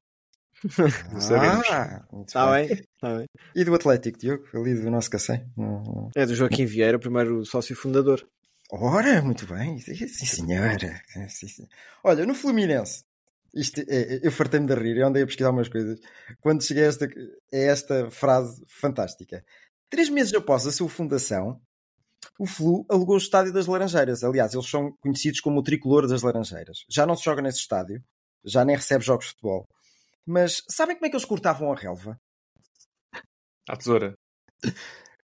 Não 1.12 1.20
sabemos. 1.20 1.66
Ah, 1.70 2.04
Está 2.26 2.52
bem. 2.52 2.64
está 2.72 3.16
bem. 3.16 3.26
E 3.54 3.64
do 3.64 3.74
Atlético, 3.74 4.18
Diogo? 4.18 4.44
Ali 4.54 4.74
do 4.74 4.90
nosso 4.90 5.10
Cacém? 5.10 5.44
É 6.14 6.26
do 6.26 6.34
Joaquim 6.34 6.66
Vieira, 6.66 6.96
o 6.96 7.00
primeiro 7.00 7.44
sócio 7.46 7.74
fundador. 7.74 8.26
Ora, 8.70 9.20
muito 9.22 9.46
bem. 9.46 9.78
Sim, 9.78 10.06
senhora. 10.08 11.00
Sim, 11.28 11.48
sim. 11.48 11.66
Olha, 12.04 12.24
no 12.26 12.34
Fluminense. 12.34 13.04
Isto 13.52 13.80
é- 13.88 14.20
eu 14.22 14.30
fartei-me 14.30 14.66
de 14.66 14.74
rir, 14.74 14.96
eu 14.98 15.06
andei 15.08 15.22
a 15.24 15.26
pesquisar 15.26 15.50
umas 15.50 15.68
coisas. 15.68 15.98
Quando 16.40 16.62
cheguei 16.62 16.84
a 16.84 16.86
esta, 16.86 17.06
a 17.06 17.56
esta 17.56 18.10
frase 18.10 18.62
fantástica. 18.68 19.44
Três 19.88 20.08
meses 20.08 20.32
após 20.34 20.64
a 20.68 20.70
sua 20.72 20.88
fundação, 20.88 21.60
o 22.38 22.46
Flu 22.46 22.86
alugou 22.88 23.16
o 23.16 23.18
estádio 23.18 23.52
das 23.52 23.66
Laranjeiras. 23.66 24.22
Aliás, 24.22 24.54
eles 24.54 24.68
são 24.70 24.92
conhecidos 25.00 25.40
como 25.40 25.58
o 25.58 25.62
tricolor 25.64 26.06
das 26.06 26.22
Laranjeiras. 26.22 26.84
Já 26.88 27.04
não 27.04 27.16
se 27.16 27.24
joga 27.24 27.42
nesse 27.42 27.58
estádio, 27.58 28.00
já 28.44 28.64
nem 28.64 28.76
recebe 28.76 29.04
jogos 29.04 29.24
de 29.26 29.30
futebol. 29.32 29.66
Mas 30.30 30.62
sabem 30.68 30.94
como 30.94 31.06
é 31.06 31.10
que 31.10 31.16
eles 31.16 31.24
cortavam 31.26 31.72
a 31.72 31.74
relva? 31.76 32.16
À 33.68 33.76
tesoura. 33.76 34.14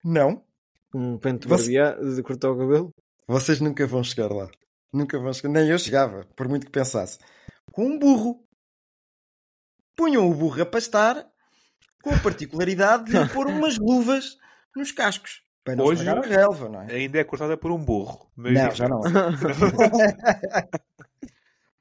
Não. 0.04 0.44
Um 0.92 1.16
pente 1.18 1.42
de 1.42 1.48
Você- 1.48 1.70
de 2.16 2.22
cortar 2.22 2.50
o 2.50 2.58
cabelo. 2.58 2.90
Vocês 3.28 3.60
nunca 3.60 3.86
vão 3.86 4.02
chegar 4.02 4.32
lá. 4.32 4.50
Nunca 4.92 5.16
vão 5.20 5.32
chegar. 5.32 5.50
Nem 5.50 5.68
eu 5.68 5.78
chegava, 5.78 6.26
por 6.34 6.48
muito 6.48 6.66
que 6.66 6.72
pensasse. 6.72 7.18
Com 7.72 7.84
um 7.86 7.98
burro. 7.98 8.44
Punham 9.96 10.28
o 10.28 10.34
burro 10.34 10.62
a 10.62 10.66
pastar 10.66 11.24
com 12.02 12.10
a 12.10 12.18
particularidade 12.18 13.04
de 13.04 13.12
lhe 13.18 13.18
pôr 13.28 13.46
umas 13.46 13.78
luvas 13.78 14.36
nos 14.74 14.90
cascos. 14.90 15.42
Para 15.62 15.76
não 15.76 15.84
Hoje- 15.84 16.08
a 16.08 16.20
relva, 16.20 16.68
não 16.68 16.82
é? 16.82 16.92
Ainda 16.92 17.18
é 17.20 17.24
cortada 17.24 17.56
por 17.56 17.70
um 17.70 17.84
burro. 17.84 18.28
Mas 18.34 18.54
Não, 18.54 18.70
já 18.72 18.88
não. 18.88 19.00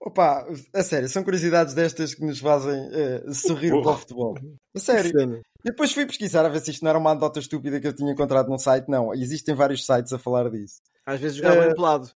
Opa, 0.07 0.47
a 0.73 0.83
sério, 0.83 1.09
são 1.09 1.21
curiosidades 1.21 1.73
destas 1.73 2.15
que 2.15 2.23
nos 2.23 2.39
fazem 2.39 2.89
eh, 2.93 3.23
sorrir 3.33 3.71
para 3.81 3.91
o 3.91 3.97
futebol. 3.97 4.35
A 4.73 4.79
sério. 4.79 5.41
Depois 5.65 5.91
fui 5.91 6.05
pesquisar 6.05 6.45
a 6.45 6.49
ver 6.49 6.61
se 6.61 6.71
isto 6.71 6.81
não 6.83 6.89
era 6.91 6.97
uma 6.97 7.11
anedota 7.11 7.39
estúpida 7.39 7.77
que 7.81 7.87
eu 7.87 7.93
tinha 7.93 8.13
encontrado 8.13 8.47
num 8.47 8.57
site. 8.57 8.87
Não, 8.87 9.13
existem 9.13 9.53
vários 9.53 9.85
sites 9.85 10.13
a 10.13 10.17
falar 10.17 10.49
disso. 10.49 10.81
Às 11.05 11.19
vezes 11.19 11.35
jogava 11.37 11.65
Eh, 11.65 11.71
em 11.71 11.75
pelado. 11.75 12.09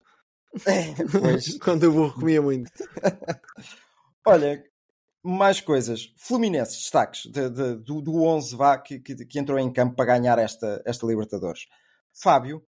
Pois. 1.20 1.59
Quando 1.59 1.85
o 1.85 1.92
burro 1.92 2.14
comia 2.20 2.40
muito. 2.40 2.70
Olha, 4.24 4.62
mais 5.22 5.61
coisas. 5.61 6.12
Fluminense, 6.16 6.76
destaques 6.79 7.22
de- 7.31 7.50
de- 7.50 7.74
do, 7.76 8.00
do 8.00 8.22
11 8.22 8.55
vá, 8.57 8.79
que, 8.79 9.00
que, 9.00 9.16
que 9.26 9.38
entrou 9.40 9.59
em 9.59 9.72
campo 9.72 9.96
para 9.96 10.05
ganhar 10.16 10.38
esta, 10.38 10.81
esta 10.87 11.07
Libertadores. 11.07 11.66
Fábio, 12.12 12.62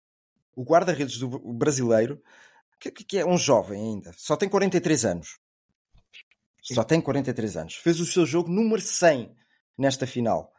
o 0.57 0.63
guarda-redes 0.63 1.19
brasileiro, 1.57 2.21
que, 2.81 2.91
que- 2.91 3.05
que 3.05 3.19
é 3.19 3.27
um 3.27 3.37
jovem 3.39 3.81
ainda, 3.81 4.13
só 4.17 4.37
tem 4.37 4.49
43 4.49 5.05
anos. 5.05 5.39
Só 6.63 6.85
tem 6.85 7.01
43 7.01 7.57
anos. 7.57 7.75
Fez 7.77 7.99
o 8.01 8.05
seu 8.07 8.27
jogo 8.27 8.51
número 8.51 8.81
100 8.83 9.35
nesta 9.79 10.07
final, 10.07 10.53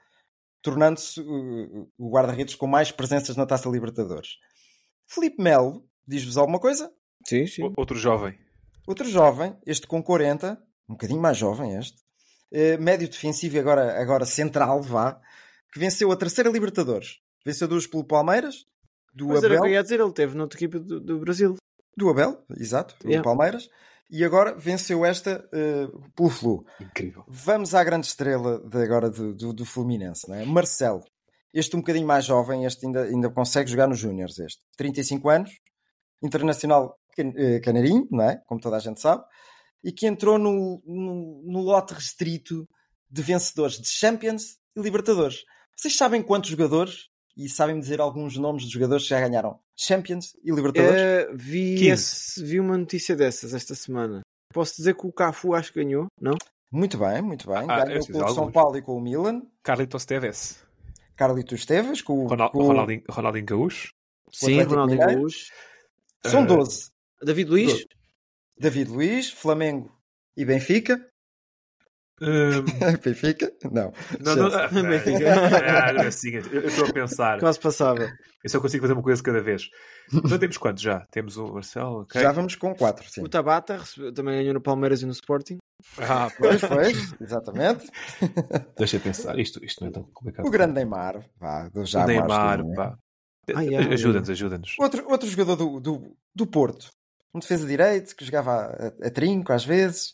tornando-se 0.62 1.20
uh, 1.22 1.92
o 1.98 2.10
guarda-redes 2.10 2.56
com 2.56 2.66
mais 2.68 2.92
presenças 2.92 3.36
na 3.36 3.46
Taça 3.46 3.70
Libertadores. 3.70 4.30
Felipe 5.08 5.42
Melo, 5.42 5.88
diz-vos 6.08 6.38
alguma 6.38 6.60
coisa? 6.60 6.92
Sim, 7.28 7.46
sim. 7.46 7.64
O- 7.64 7.74
Outro 7.78 7.98
jovem. 7.98 8.38
Outro 8.88 9.08
jovem, 9.08 9.56
este 9.68 9.86
com 9.86 10.02
40, 10.02 10.60
um 10.88 10.94
bocadinho 10.94 11.22
mais 11.22 11.38
jovem 11.38 11.78
este, 11.78 11.98
eh, 12.52 12.78
médio 12.78 13.08
defensivo 13.08 13.56
e 13.56 13.60
agora, 13.60 14.02
agora 14.02 14.26
central, 14.26 14.82
vá, 14.82 15.22
que 15.72 15.80
venceu 15.80 16.12
a 16.12 16.16
terceira 16.18 16.50
Libertadores. 16.50 17.20
Venceu 17.46 17.68
duas 17.68 17.86
pelo 17.86 18.04
Palmeiras, 18.04 18.66
do 19.14 19.28
Mas 19.28 19.44
era 19.44 19.54
o 19.54 19.58
que 19.58 19.60
eu 19.60 19.60
Abel, 19.66 19.74
ia 19.74 19.84
dizer, 19.84 20.00
ele 20.00 20.12
teve 20.14 20.36
noutra 20.36 20.58
equipa 20.58 20.80
do, 20.80 21.00
do 21.00 21.20
Brasil. 21.20 21.56
Do 21.96 22.10
Abel, 22.10 22.44
exato, 22.58 22.96
do 23.02 23.08
Yeah. 23.10 23.24
Palmeiras, 23.24 23.70
e 24.10 24.24
agora 24.24 24.56
venceu 24.56 25.06
esta 25.06 25.48
eh, 25.54 25.88
pelo 26.16 26.30
Flu. 26.30 26.66
Incrível. 26.82 27.24
Vamos 27.28 27.76
à 27.76 27.84
grande 27.84 28.08
estrela 28.08 28.60
de 28.68 28.82
agora 28.82 29.10
do, 29.10 29.36
do, 29.36 29.54
do 29.54 29.66
Fluminense, 29.66 30.28
não 30.28 30.36
é? 30.36 30.46
Marcelo. 30.46 31.04
Este 31.54 31.76
um 31.76 31.80
bocadinho 31.80 32.08
mais 32.08 32.26
jovem, 32.26 32.66
este 32.66 32.86
ainda, 32.86 33.04
ainda 33.04 33.30
consegue 33.30 33.70
jogar 33.70 33.88
nos 33.88 34.00
Júniors, 34.00 34.38
este. 34.40 34.62
35 34.78 35.30
anos, 35.30 35.52
internacional 36.24 36.96
can- 37.16 37.34
eh, 37.36 37.60
canarinho, 37.60 38.08
não 38.12 38.24
é? 38.24 38.42
Como 38.48 38.60
toda 38.60 38.78
a 38.78 38.80
gente 38.80 39.00
sabe, 39.00 39.24
e 39.84 39.92
que 39.92 40.08
entrou 40.08 40.38
no, 40.38 40.82
no, 40.86 41.42
no 41.46 41.60
lote 41.62 41.94
restrito 41.94 42.68
de 43.10 43.22
vencedores 43.22 43.80
de 43.80 43.88
Champions 43.88 44.58
e 44.76 44.82
Libertadores. 44.82 45.44
Vocês 45.76 45.96
sabem 45.96 46.22
quantos 46.22 46.50
jogadores, 46.50 47.08
e 47.38 47.48
sabem 47.48 47.80
dizer 47.80 48.02
alguns 48.02 48.36
nomes 48.38 48.64
de 48.64 48.70
jogadores 48.70 49.04
que 49.04 49.10
já 49.12 49.20
ganharam 49.22 49.60
Champions 49.80 50.36
e 50.44 50.52
Libertadores? 50.52 51.00
Eh, 51.02 51.28
vi, 51.34 51.76
15. 51.78 51.92
esse- 51.94 52.44
vi 52.44 52.60
uma 52.60 52.78
notícia 52.78 53.16
dessas 53.16 53.54
esta 53.54 53.74
semana. 53.76 54.22
Posso 54.54 54.76
dizer 54.76 54.96
que 54.96 55.08
o 55.08 55.12
Cafu 55.12 55.54
acho 55.54 55.72
que 55.72 55.84
ganhou, 55.84 56.08
não? 56.20 56.36
Muito 56.72 56.98
bem, 56.98 57.22
muito 57.22 57.48
bem. 57.48 57.66
Ah, 57.70 57.86
Ganhou 57.86 58.06
com 58.06 58.24
o 58.26 58.34
São. 58.34 58.52
Paulo 58.52 58.78
e 58.78 58.82
com 58.82 58.98
o 58.98 59.02
Milan. 59.02 59.42
Carlitos 59.64 60.06
Tevez. 60.06 60.64
Carlito 61.16 61.56
Esteves, 61.56 62.02
com, 62.02 62.24
o- 62.26 62.28
Ronal- 62.28 62.52
com 62.52 62.60
o- 62.60 62.68
Ronaldinho, 62.68 63.04
Ronaldinho 63.10 63.46
Gaúcho. 63.46 63.90
Sim, 64.32 64.62
Ronaldinho 64.64 65.00
Mineiro. 65.00 65.22
Gaúcho. 65.22 65.52
São 66.26 66.44
Eh, 66.44 66.46
12. 66.48 66.90
David 67.24 67.50
Luiz? 67.50 67.86
David 68.58 68.92
Luiz, 68.92 69.30
Flamengo 69.32 69.92
e 70.36 70.44
Benfica. 70.46 71.06
Hum, 72.22 72.64
Benfica? 73.04 73.52
Não. 73.72 73.94
não, 74.20 74.36
não, 74.36 74.50
Benfica. 74.90 75.34
ah, 76.04 76.08
assim, 76.08 76.32
eu 76.36 76.68
estou 76.68 76.88
a 76.88 76.94
pensar. 76.94 77.40
Quase 77.40 77.60
passava. 77.60 78.12
Eu 78.44 78.50
só 78.50 78.60
consigo 78.60 78.82
fazer 78.84 78.94
uma 78.94 79.04
coisa 79.04 79.22
cada 79.22 79.42
vez. 79.42 79.64
Então 80.14 80.38
temos 80.40 80.58
quantos 80.58 80.82
já? 80.82 81.06
Temos 81.12 81.38
o 81.38 81.54
Marcelo, 81.54 82.02
ok? 82.02 82.22
Já 82.22 82.32
vamos 82.32 82.56
com 82.56 82.74
4, 82.74 83.10
sim. 83.10 83.22
O 83.22 83.28
Tabata 83.30 83.78
recebeu- 83.78 84.14
também 84.14 84.38
ganhou 84.38 84.54
no 84.54 84.62
Palmeiras 84.62 85.02
e 85.02 85.06
no 85.06 85.12
Sporting. 85.12 85.58
Ah, 85.98 86.30
Pois, 86.38 86.62
pois, 86.62 87.14
exatamente. 87.22 87.90
deixa 88.78 88.98
eu 88.98 89.02
pensar. 89.02 89.38
Isto, 89.40 89.64
isto 89.64 89.82
não 89.82 89.90
é 89.90 89.92
tão 89.92 90.04
complicado. 90.14 90.46
O 90.46 90.50
grande 90.52 90.74
Neymar. 90.74 91.24
Vá, 91.40 91.70
do 91.70 91.86
já 91.86 92.04
O 92.04 92.08
Neymar, 92.08 92.60
pá. 92.76 92.98
Ai. 93.56 93.76
Ajuda-nos, 93.76 94.30
ajuda-nos. 94.30 94.76
Outro, 94.80 95.10
outro 95.10 95.28
jogador 95.30 95.56
do, 95.56 95.80
do, 95.80 96.16
do 96.36 96.48
Porto. 96.48 96.90
Um 97.34 97.40
defesa 97.40 97.66
direito 97.68 98.16
que 98.16 98.26
jogava 98.26 98.94
a, 99.02 99.08
a 99.08 99.12
trinco 99.12 99.52
às 99.54 99.64
vezes. 99.66 100.14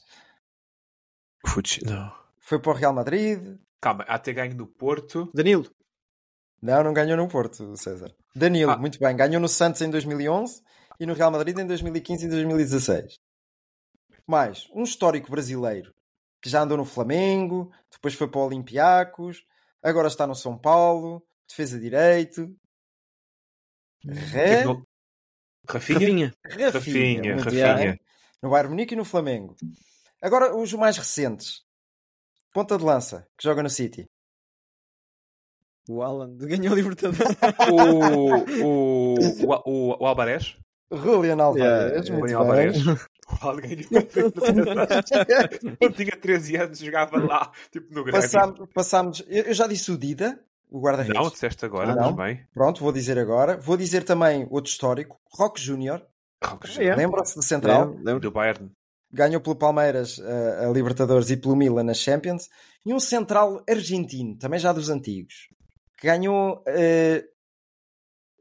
Futs, 1.45 1.79
não. 1.83 2.11
Foi 2.39 2.59
para 2.59 2.71
o 2.71 2.75
Real 2.75 2.93
Madrid. 2.93 3.57
Calma, 3.81 4.03
há 4.07 4.15
até 4.15 4.33
ganho 4.33 4.55
do 4.55 4.67
Porto. 4.67 5.29
Danilo. 5.33 5.69
Não, 6.61 6.83
não 6.83 6.93
ganhou 6.93 7.17
no 7.17 7.27
Porto, 7.27 7.75
César. 7.77 8.13
Danilo, 8.35 8.71
Ah. 8.71 8.77
muito 8.77 8.99
bem. 8.99 9.15
Ganhou 9.15 9.39
no 9.41 9.47
Santos 9.47 9.81
em 9.81 9.89
2011 9.89 10.61
e 10.99 11.05
no 11.05 11.13
Real 11.13 11.31
Madrid 11.31 11.57
em 11.57 11.65
2015 11.67 12.25
e 12.25 12.29
2016. 12.29 13.19
Mais, 14.27 14.67
um 14.73 14.83
histórico 14.83 15.29
brasileiro 15.29 15.93
que 16.41 16.49
já 16.49 16.61
andou 16.61 16.77
no 16.77 16.85
Flamengo, 16.85 17.71
depois 17.91 18.13
foi 18.13 18.27
para 18.27 18.39
o 18.39 18.45
Olympiacos, 18.45 19.43
agora 19.83 20.07
está 20.07 20.25
no 20.27 20.35
São 20.35 20.57
Paulo, 20.57 21.23
defesa 21.47 21.79
direito. 21.79 22.55
Ré... 24.05 24.63
No- 24.63 24.85
Rafinha? 25.67 26.33
Rafinha. 26.45 26.71
Rafinha, 26.71 27.35
Rafinha. 27.37 27.99
No 28.41 28.49
Bayern 28.51 28.69
Munique 28.69 28.93
e 28.93 28.97
no 28.97 29.03
Flamengo. 29.05 29.55
Agora, 30.25 30.55
os 30.55 30.73
mais 30.73 30.97
recentes. 30.97 31.61
Ponta 32.53 32.77
de 32.77 32.83
lança, 32.83 33.27
que 33.37 33.43
joga 33.43 33.61
no 33.61 33.69
City. 33.69 34.09
O 35.87 36.01
Alan 36.01 36.35
ganhou 36.37 36.73
a 36.73 36.75
Libertadores. 36.75 37.35
O, 37.71 38.65
o, 38.65 39.15
o, 39.69 40.01
o, 40.01 40.05
Alvarez? 40.05 40.57
Julian 40.91 41.37
Alvarez, 41.43 42.07
Julian 42.07 42.37
Alvarez. 42.39 42.77
O 42.87 42.97
Alan 43.41 43.61
ganhou. 43.61 43.85
Eu 45.79 45.91
tinha 45.93 46.11
13 46.17 46.55
anos, 46.57 46.79
jogava 46.79 47.17
lá, 47.23 47.51
tipo 47.71 47.93
no 47.93 48.03
Grêmio. 48.03 48.21
Passámos, 48.21 48.69
passámos- 48.73 49.23
eu 49.27 49.53
já 49.53 49.67
disse 49.67 49.91
o 49.91 49.97
Dida, 49.97 50.39
o 50.71 50.79
guarda-redes. 50.81 51.21
Não, 51.21 51.29
disseste 51.29 51.65
agora, 51.65 51.91
Ah, 51.91 51.95
mas 51.95 52.05
não? 52.05 52.15
bem. 52.15 52.47
Pronto, 52.53 52.81
vou 52.81 52.91
dizer 52.91 53.19
agora. 53.19 53.57
Vou 53.57 53.77
dizer 53.77 54.03
também 54.03 54.47
outro 54.49 54.71
histórico, 54.71 55.19
Roque 55.31 55.61
Júnior. 55.61 56.03
É. 56.79 56.95
Lembram-se 56.95 57.35
do 57.35 57.43
Central? 57.43 57.95
Lembro. 58.03 58.19
Do 58.19 58.31
Bayern. 58.31 58.71
Ganhou 59.15 59.39
pelo 59.41 59.55
Palmeiras 59.55 60.19
eh, 60.19 60.65
a 60.65 60.69
Libertadores 60.69 61.29
e 61.29 61.37
pelo 61.37 61.55
Milan 61.55 61.83
na 61.83 61.93
Champions. 61.93 62.49
E 62.85 62.93
um 62.93 62.99
Central 62.99 63.63
argentino, 63.69 64.37
também 64.37 64.59
já 64.59 64.73
dos 64.73 64.89
antigos, 64.89 65.47
que 65.97 66.07
ganhou 66.07 66.61
eh, 66.67 67.23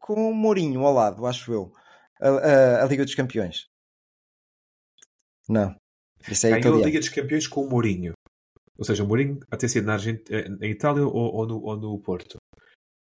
com 0.00 0.30
o 0.30 0.34
Mourinho 0.34 0.84
ao 0.84 0.92
lado, 0.92 1.24
acho 1.26 1.52
eu, 1.52 1.72
a, 2.20 2.28
a- 2.28 2.82
a 2.82 2.86
Liga 2.86 3.04
dos 3.04 3.14
Campeões. 3.14 3.66
Não. 5.48 5.74
Isso 6.28 6.46
é 6.46 6.50
Ganhou 6.50 6.56
a 6.56 6.60
italiano. 6.60 6.84
Liga 6.86 6.98
dos 7.00 7.08
Campeões 7.08 7.46
com 7.46 7.64
o 7.64 7.70
Mourinho. 7.70 8.12
Ou 8.78 8.84
seja, 8.84 9.04
o 9.04 9.06
Mourinho 9.06 9.38
a 9.50 9.56
ter 9.56 9.68
sido 9.68 9.86
na 9.86 9.92
Argent... 9.94 10.28
eh, 10.30 10.48
em 10.60 10.70
Itália 10.72 11.04
ou, 11.06 11.12
ou, 11.14 11.46
no, 11.46 11.62
ou 11.62 11.76
no 11.76 11.98
Porto. 12.00 12.38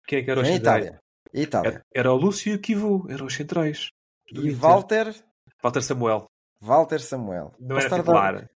Quem 0.07 0.19
é 0.19 0.23
que 0.25 0.31
era 0.31 0.41
o 0.41 0.45
Em? 0.45 0.57
Itália. 0.57 0.99
Itália. 1.33 1.69
Era, 1.71 1.83
era 1.95 2.13
o 2.13 2.17
Lúcio 2.17 2.51
e 2.53 2.57
o 2.57 2.61
Kivu, 2.61 3.07
eram 3.09 3.27
os 3.27 3.35
centrais. 3.35 3.89
E 4.33 4.39
Inter. 4.39 4.57
Walter, 4.57 5.15
Walter 5.63 5.83
Samuel. 5.83 6.27
Walter 6.61 7.01
Samuel. 7.01 7.53
Não 7.59 7.77
era 7.79 7.89
Posso 7.91 8.01
estar 8.01 8.13
a 8.13 8.15
dar- 8.31 8.35
titular. 8.37 8.51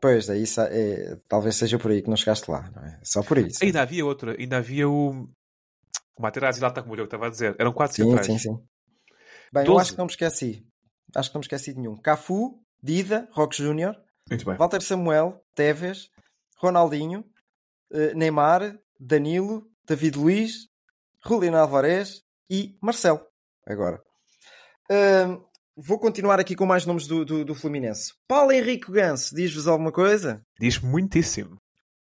Pois, 0.00 0.26
daí 0.26 0.46
sa- 0.46 0.68
é, 0.70 1.16
talvez 1.28 1.56
seja 1.56 1.78
por 1.78 1.90
aí 1.90 2.02
que 2.02 2.08
não 2.10 2.16
chegaste 2.16 2.50
lá. 2.50 2.70
Não 2.74 2.82
é? 2.84 3.00
Só 3.02 3.22
por 3.22 3.38
isso. 3.38 3.64
Ainda 3.64 3.80
havia 3.82 4.04
outro, 4.04 4.34
ainda 4.38 4.58
havia 4.58 4.88
o. 4.88 5.28
O 6.18 6.22
Materazzi 6.22 6.60
lá 6.60 6.68
está 6.68 6.82
como 6.82 6.94
eu 6.96 7.04
estava 7.04 7.26
a 7.26 7.30
dizer. 7.30 7.54
Eram 7.58 7.72
quatro 7.72 7.96
Sim, 7.96 8.04
centrais. 8.04 8.26
sim, 8.26 8.38
sim. 8.38 8.54
Bem, 9.52 9.62
eu 9.62 9.72
Doze. 9.72 9.80
acho 9.82 9.92
que 9.92 9.98
não 9.98 10.06
me 10.06 10.10
esqueci. 10.10 10.66
Acho 11.14 11.30
que 11.30 11.34
não 11.34 11.40
me 11.40 11.44
esqueci 11.44 11.72
de 11.72 11.78
nenhum. 11.80 11.96
Cafu, 11.96 12.58
Dida, 12.82 13.28
Roque 13.32 13.56
Júnior, 13.62 13.96
Muito 14.30 14.44
bem. 14.44 14.56
Walter 14.56 14.82
Samuel, 14.82 15.40
Tevez, 15.54 16.10
Ronaldinho, 16.58 17.24
eh, 17.92 18.12
Neymar, 18.14 18.78
Danilo, 18.98 19.66
David 19.86 20.16
Luiz, 20.18 20.68
Julián 21.24 21.54
Alvarez 21.54 22.22
e 22.50 22.76
Marcelo. 22.82 23.20
Agora. 23.66 24.02
Vou 25.76 25.98
continuar 25.98 26.40
aqui 26.40 26.54
com 26.56 26.64
mais 26.64 26.86
nomes 26.86 27.06
do, 27.06 27.24
do, 27.24 27.44
do 27.44 27.54
Fluminense. 27.54 28.14
Paulo 28.26 28.52
Henrique 28.52 28.90
Ganso, 28.90 29.34
diz-vos 29.34 29.68
alguma 29.68 29.92
coisa? 29.92 30.42
Diz 30.58 30.78
muitíssimo. 30.80 31.56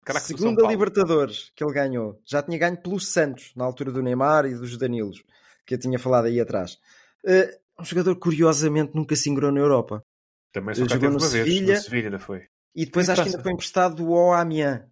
Caraca, 0.04 0.26
Segunda. 0.26 0.66
Libertadores 0.66 1.50
que 1.56 1.64
ele 1.64 1.72
ganhou. 1.72 2.20
Já 2.26 2.42
tinha 2.42 2.58
ganho 2.58 2.80
pelo 2.80 3.00
Santos, 3.00 3.52
na 3.56 3.64
altura 3.64 3.90
do 3.90 4.02
Neymar 4.02 4.44
e 4.44 4.54
dos 4.54 4.76
Danilos. 4.76 5.22
que 5.66 5.74
eu 5.74 5.78
tinha 5.78 5.98
falado 5.98 6.26
aí 6.26 6.38
atrás. 6.38 6.78
Eh, 7.26 7.58
um 7.80 7.84
jogador 7.84 8.14
curiosamente 8.16 8.92
nunca 8.94 9.16
se 9.16 9.30
ingrou 9.30 9.50
na 9.50 9.60
Europa. 9.60 10.04
Também 10.52 10.74
só 10.74 10.86
cá 10.86 10.94
Jogou 10.94 11.10
no 11.10 11.16
uma 11.16 11.28
vez. 11.28 11.32
Sevilha. 11.32 11.74
No 11.74 11.80
Sevilha, 11.80 12.10
não 12.10 12.18
foi? 12.18 12.46
E 12.74 12.84
depois 12.84 13.08
acho 13.08 13.22
que 13.22 13.28
ainda 13.30 13.42
foi 13.42 13.52
emprestado 13.52 13.96
do 13.96 14.14
Amiens. 14.32 14.82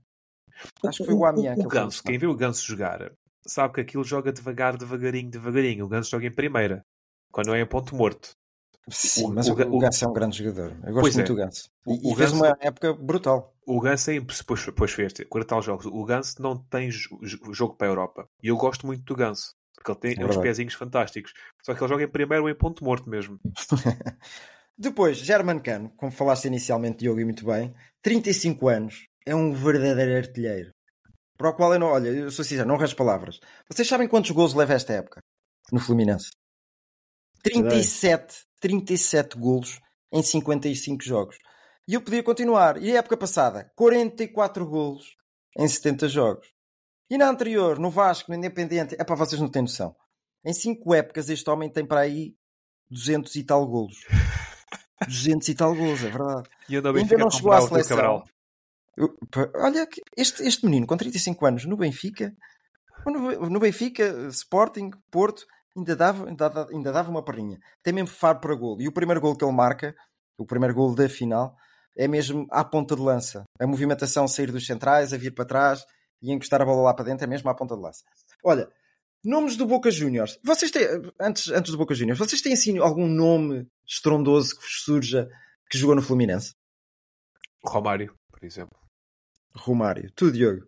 Acho 0.85 0.99
que 0.99 1.05
foi 1.05 1.15
o 1.15 1.25
Amiens 1.25 1.55
que 1.55 1.61
O 1.61 1.63
ele 1.63 1.71
foi 1.71 1.81
Ganso, 1.81 2.03
quem 2.03 2.19
viu 2.19 2.31
o 2.31 2.37
Ganso 2.37 2.65
jogar, 2.65 3.13
sabe 3.47 3.75
que 3.75 3.81
aquilo 3.81 4.05
joga 4.05 4.33
devagar, 4.33 4.77
devagarinho, 4.77 5.31
devagarinho. 5.31 5.85
O 5.85 5.89
Ganso 5.89 6.11
joga 6.11 6.27
em 6.27 6.33
primeira, 6.33 6.85
quando 7.31 7.49
não 7.49 7.55
é 7.55 7.61
em 7.61 7.67
ponto 7.67 7.95
morto. 7.95 8.35
Sim, 8.89 9.27
o- 9.27 9.29
mas 9.35 9.49
o 9.49 9.53
o, 9.55 9.77
o 9.77 9.79
Ganso 9.79 10.05
é 10.05 10.09
um 10.09 10.13
grande 10.13 10.39
jogador. 10.39 10.71
Eu 10.85 10.93
gosto 10.93 11.01
Pois 11.01 11.15
muito 11.15 11.27
é. 11.33 11.35
do 11.35 11.37
Ganso. 11.37 11.71
O- 11.87 11.93
E, 11.95 11.97
e 11.97 12.13
o 12.13 12.17
fez 12.17 12.31
Ganso- 12.33 12.45
uma 12.45 12.57
época 12.61 12.93
brutal. 12.95 13.55
O 13.67 13.81
Ganso 13.81 14.11
é 14.11 14.19
depois, 14.21 14.65
depois 14.67 14.91
fez 14.93 15.13
40 15.29 15.49
tal 15.49 15.63
jogos. 15.63 15.87
O 15.87 16.05
Ganso 16.05 16.43
não 16.43 16.57
tem 16.65 16.91
jo- 16.91 17.19
jo- 17.23 17.53
jogo 17.55 17.75
para 17.77 17.87
a 17.87 17.91
Europa. 17.91 18.29
E 18.43 18.49
eu 18.49 18.57
gosto 18.57 18.87
muito 18.87 19.05
do 19.05 19.15
Ganso. 19.15 19.55
Porque 19.77 19.91
ele 20.09 20.15
tem 20.17 20.25
É 20.25 20.27
uns 20.29 20.37
pezinhos 20.37 20.75
fantásticos. 20.75 21.33
Só 21.65 21.75
que 21.75 21.81
ele 21.83 21.89
joga 21.89 22.05
em 22.05 22.09
primeiro 22.09 22.45
ou 22.45 22.51
em 22.51 22.55
ponto 22.55 22.85
morto 22.85 23.09
mesmo. 23.09 23.39
Depois, 24.79 25.19
German 25.19 25.61
Cano, 25.61 25.91
como 25.97 26.11
falaste 26.11 26.47
inicialmente, 26.47 26.99
Diogo, 26.99 27.21
e 27.21 27.25
muito 27.25 27.45
bem, 27.45 27.75
35 28.03 28.69
anos, 28.69 29.07
é 29.27 29.35
um 29.35 29.53
verdadeiro 29.53 30.17
artilheiro. 30.17 30.71
Para 31.37 31.51
o 31.51 31.55
qual 31.55 31.73
eu 31.73 31.79
não, 31.79 31.89
olha, 31.89 32.09
eu 32.09 32.31
sou 32.31 32.45
sincero, 32.45 32.69
não 32.69 32.77
resto 32.77 32.97
palavras. 32.97 33.39
Vocês 33.71 33.87
sabem 33.87 34.09
quantos 34.09 34.31
gols 34.31 34.55
leva 34.55 34.75
esta 34.75 34.93
época 34.93 35.21
no 35.71 35.79
Fluminense? 35.81 36.31
37, 37.43 38.45
37 38.63 39.37
golos 39.37 39.81
em 40.13 40.23
55 40.23 41.03
jogos. 41.03 41.37
E 41.87 41.95
eu 41.95 42.01
podia 42.01 42.23
continuar. 42.23 42.81
E 42.81 42.93
a 42.93 43.01
época 43.01 43.17
passada, 43.17 43.71
44 43.77 44.65
golos 44.65 45.17
em 45.59 45.67
70 45.67 46.09
jogos. 46.09 46.47
E 47.11 47.19
na 47.19 47.29
anterior, 47.29 47.79
no 47.79 47.91
Vasco, 47.91 48.31
no 48.31 48.39
Independente, 48.39 48.97
é 48.99 49.05
para 49.05 49.17
vocês 49.17 49.41
não 49.41 49.51
têm 49.51 49.63
noção. 49.63 49.95
Em 50.45 50.55
5 50.55 50.95
épocas, 50.95 51.29
este 51.29 51.51
homem 51.51 51.69
tem 51.69 51.85
para 51.85 52.01
aí 52.01 52.35
200 52.89 53.35
e 53.35 53.45
tal 53.45 53.67
golos. 53.67 53.97
200 55.07 55.49
e 55.49 55.55
tal 55.55 55.75
golos, 55.75 56.05
é 56.05 56.09
verdade. 56.09 56.49
E 56.69 56.77
Ainda 56.77 56.93
ficar 56.93 57.19
não 57.19 57.31
chegou 57.31 57.53
à 57.53 57.61
seleção. 57.61 58.25
Olha, 59.57 59.87
que 59.87 60.01
este, 60.17 60.43
este 60.45 60.65
menino 60.65 60.87
com 60.87 60.97
35 60.97 61.45
anos 61.47 61.65
no 61.65 61.77
Benfica, 61.77 62.33
no, 63.05 63.51
no 63.51 63.59
Benfica, 63.59 64.29
Sporting, 64.29 64.91
Porto, 65.11 65.45
ainda 65.77 65.97
dava, 65.97 66.29
ainda, 66.29 66.49
dava- 66.49 66.71
ainda 66.71 66.93
dava 66.93 67.11
uma 67.11 67.25
perninha. 67.25 67.59
Tem 67.83 67.93
mesmo 67.93 68.09
faro 68.09 68.41
para 68.41 68.55
gol. 68.55 68.81
E 68.81 68.89
o 68.89 68.93
primeiro 68.93 69.21
gol 69.21 69.37
que 69.37 69.45
ele 69.45 69.53
marca, 69.53 69.95
o 70.39 70.47
primeiro 70.47 70.75
gol 70.75 70.95
da 70.95 71.09
final, 71.09 71.55
é 71.97 72.07
mesmo 72.09 72.47
à 72.51 72.65
ponta 72.65 72.95
de 72.97 73.03
lança. 73.03 73.45
A 73.61 73.67
movimentação 73.67 74.27
sair 74.27 74.51
dos 74.51 74.67
centrais, 74.67 75.13
a 75.13 75.17
vir 75.17 75.35
para 75.35 75.45
trás 75.45 75.85
e 76.23 76.33
encostar 76.33 76.63
a 76.63 76.65
bola 76.65 76.83
lá 76.83 76.95
para 76.95 77.05
dentro 77.05 77.25
é 77.25 77.27
mesmo 77.29 77.49
à 77.51 77.55
ponta 77.55 77.75
de 77.77 77.83
lança. 77.83 78.03
Olha, 78.45 78.69
nomes 79.25 79.57
do 79.57 79.67
Boca 79.67 79.91
Juniors. 79.91 80.39
Vocês 80.45 80.71
têm, 80.71 80.87
antes, 81.21 81.49
antes 81.49 81.71
do 81.73 81.79
Boca 81.79 81.95
Juniors, 81.95 82.19
vocês 82.19 82.41
têm 82.41 82.53
assim 82.55 82.79
algum 82.79 83.07
nome 83.07 83.67
estrondoso 83.87 84.57
que 84.57 84.63
vos 84.63 84.83
surja 84.85 85.29
que 85.71 85.79
jogou 85.79 85.95
no 85.97 86.03
Fluminense? 86.03 86.53
Romário, 87.65 88.15
por 88.31 88.45
exemplo. 88.45 88.77
Romário. 89.55 90.11
Tu, 90.17 90.33
Diogo. 90.33 90.67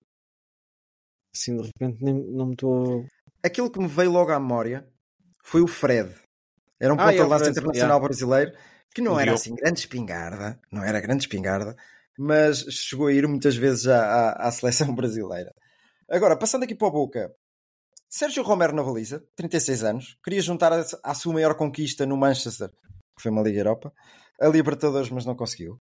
Assim, 1.35 1.57
de 1.57 1.67
repente, 1.67 2.03
nem, 2.05 2.15
não 2.15 2.47
me 2.47 2.53
estou. 2.53 3.07
aquilo 3.43 3.71
que 3.71 3.79
me 3.81 3.89
veio 3.89 4.13
logo 4.13 4.31
à 4.31 4.39
memória 4.39 4.89
foi 5.45 5.61
o 5.61 5.67
Fred. 5.69 6.13
Era 6.81 6.93
um 6.93 6.97
Ah, 6.99 7.05
ponta 7.05 7.15
é, 7.15 7.23
de 7.23 7.29
lança 7.29 7.51
internacional 7.51 8.01
brasileiro 8.01 8.53
que 8.95 9.01
não 9.03 9.19
era 9.19 9.35
assim 9.35 9.55
grande 9.55 9.81
espingarda, 9.81 10.61
não 10.71 10.83
era 10.85 11.01
grande 11.01 11.25
espingarda, 11.25 11.77
mas 12.19 12.61
chegou 12.71 13.09
a 13.09 13.13
ir 13.13 13.27
muitas 13.27 13.57
vezes 13.57 13.87
à, 13.87 14.01
à, 14.05 14.49
à 14.49 14.53
seleção 14.53 14.93
brasileira. 14.95 15.53
Agora, 16.09 16.37
passando 16.39 16.63
aqui 16.65 16.75
para 16.75 16.89
o 16.89 16.91
Boca, 16.93 17.35
Sérgio 18.09 18.43
Romero 18.45 18.75
na 18.75 18.83
baliza, 18.83 19.25
36 19.37 19.83
anos, 19.85 20.17
queria 20.25 20.41
juntar 20.41 20.73
a, 20.73 20.85
à 21.03 21.15
sua 21.15 21.33
maior 21.33 21.55
conquista 21.57 22.07
no 22.07 22.17
Manchester, 22.17 22.69
que 23.17 23.23
foi 23.23 23.31
uma 23.31 23.43
Liga 23.43 23.59
Europa, 23.61 23.93
a 24.41 24.47
Libertadores, 24.49 25.11
mas 25.11 25.25
não 25.25 25.35
conseguiu. 25.35 25.79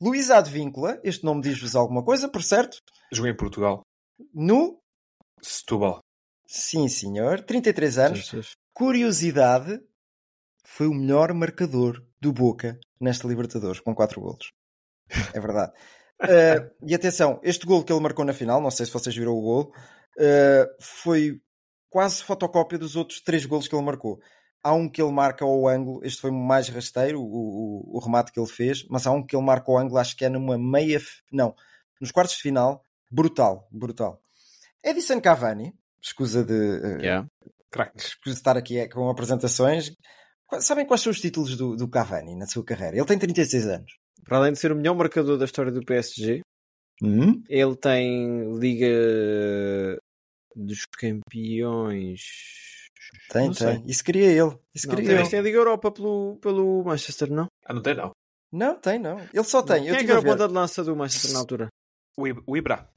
Luís 0.00 0.30
Advíncula, 0.30 1.00
este 1.02 1.24
nome 1.24 1.40
diz-vos 1.42 1.74
alguma 1.74 2.04
coisa, 2.04 2.28
por 2.28 2.42
certo? 2.42 2.78
Joguei 3.10 3.32
em 3.32 3.36
Portugal. 3.36 3.80
No, 4.34 4.78
Setúbal. 5.42 6.00
sim 6.46 6.88
senhor, 6.88 7.40
33 7.42 7.98
anos, 7.98 8.54
Curiosidade, 8.78 9.80
foi 10.64 10.86
o 10.86 10.94
melhor 10.94 11.34
marcador 11.34 12.00
do 12.20 12.32
Boca 12.32 12.78
nesta 13.00 13.26
Libertadores, 13.26 13.80
com 13.80 13.92
4 13.92 14.20
golos. 14.20 14.52
É 15.34 15.40
verdade. 15.40 15.72
Eh, 16.20 16.72
e 16.84 16.96
atenção, 16.96 17.38
este 17.44 17.64
gol 17.64 17.84
que 17.84 17.92
ele 17.92 18.02
marcou 18.02 18.24
na 18.24 18.32
final, 18.32 18.60
não 18.60 18.72
sei 18.72 18.84
se 18.84 18.92
vocês 18.92 19.14
viram 19.14 19.34
o 19.34 19.40
gol, 19.40 19.72
eh, 20.18 20.66
foi 20.80 21.40
quase 21.88 22.24
fotocópia 22.24 22.76
dos 22.76 22.96
outros 22.96 23.20
três 23.20 23.46
golos 23.46 23.68
que 23.68 23.74
ele 23.76 23.84
marcou. 23.84 24.20
Há 24.60 24.72
um 24.72 24.88
que 24.88 25.00
ele 25.00 25.12
marca 25.12 25.44
ao 25.44 25.68
ângulo, 25.68 26.04
este 26.04 26.20
foi 26.20 26.32
mais 26.32 26.68
rasteiro, 26.70 27.20
o, 27.20 27.24
o, 27.24 27.96
o 27.96 28.00
remate 28.00 28.32
que 28.32 28.40
ele 28.40 28.48
fez, 28.48 28.84
mas 28.90 29.06
há 29.06 29.12
um 29.12 29.24
que 29.24 29.36
ele 29.36 29.44
marca 29.44 29.70
ao 29.70 29.78
ângulo, 29.78 29.96
acho 29.96 30.16
que 30.16 30.24
é 30.24 30.28
numa 30.28 30.58
meia. 30.58 31.00
Não, 31.30 31.54
nos 32.00 32.10
quartos 32.10 32.34
de 32.34 32.42
final, 32.42 32.82
brutal, 33.08 33.68
brutal. 33.70 34.20
Edison 34.82 35.20
Cavani, 35.20 35.72
escusa 36.02 36.42
de. 36.42 36.52
eh, 36.52 36.98
Yeah. 37.00 37.28
Craque. 37.70 37.98
escusa 37.98 38.34
de 38.34 38.40
estar 38.40 38.56
aqui 38.56 38.78
é, 38.78 38.88
com 38.88 39.08
apresentações. 39.10 39.92
Sabem 40.60 40.86
quais 40.86 41.02
são 41.02 41.10
os 41.10 41.20
títulos 41.20 41.56
do, 41.56 41.76
do 41.76 41.88
Cavani 41.88 42.34
na 42.36 42.46
sua 42.46 42.64
carreira? 42.64 42.96
Ele 42.96 43.04
tem 43.06 43.18
36 43.18 43.66
anos. 43.66 43.92
Para 44.24 44.38
além 44.38 44.52
de 44.52 44.58
ser 44.58 44.72
o 44.72 44.76
melhor 44.76 44.94
marcador 44.94 45.36
da 45.38 45.44
história 45.44 45.70
do 45.72 45.84
PSG, 45.84 46.40
Hum? 47.02 47.42
ele 47.48 47.76
tem 47.76 48.58
Liga 48.58 48.88
dos 50.56 50.84
Campeões. 50.98 52.20
Tem, 53.30 53.46
Não 53.46 53.52
tem. 53.54 53.76
sei. 53.76 53.82
Isso 53.86 54.04
queria 54.04 54.26
ele. 54.26 54.58
Isso 54.74 54.86
Não, 54.88 54.94
queria 54.96 55.10
tem, 55.10 55.20
ele. 55.20 55.30
tem 55.30 55.38
a 55.38 55.42
Liga 55.42 55.58
Europa 55.58 55.90
pelo, 55.92 56.36
pelo 56.40 56.82
Manchester, 56.84 57.30
não? 57.30 57.46
Ah, 57.64 57.72
não 57.74 57.82
tem 57.82 57.94
não. 57.94 58.10
Não, 58.52 58.74
tem, 58.80 58.98
não. 58.98 59.18
Ele 59.20 59.44
só 59.44 59.62
tem. 59.62 59.82
Quem 59.82 59.88
Eu 59.88 59.94
é 59.94 60.04
que 60.04 60.10
era 60.10 60.20
a 60.20 60.24
ponta 60.24 60.48
de 60.48 60.54
lança 60.54 60.82
do 60.82 60.96
Manchester 60.96 61.32
na 61.32 61.38
altura? 61.38 61.68
O, 62.16 62.26
Ib- 62.26 62.42
o 62.46 62.56
Ibra. 62.56 62.88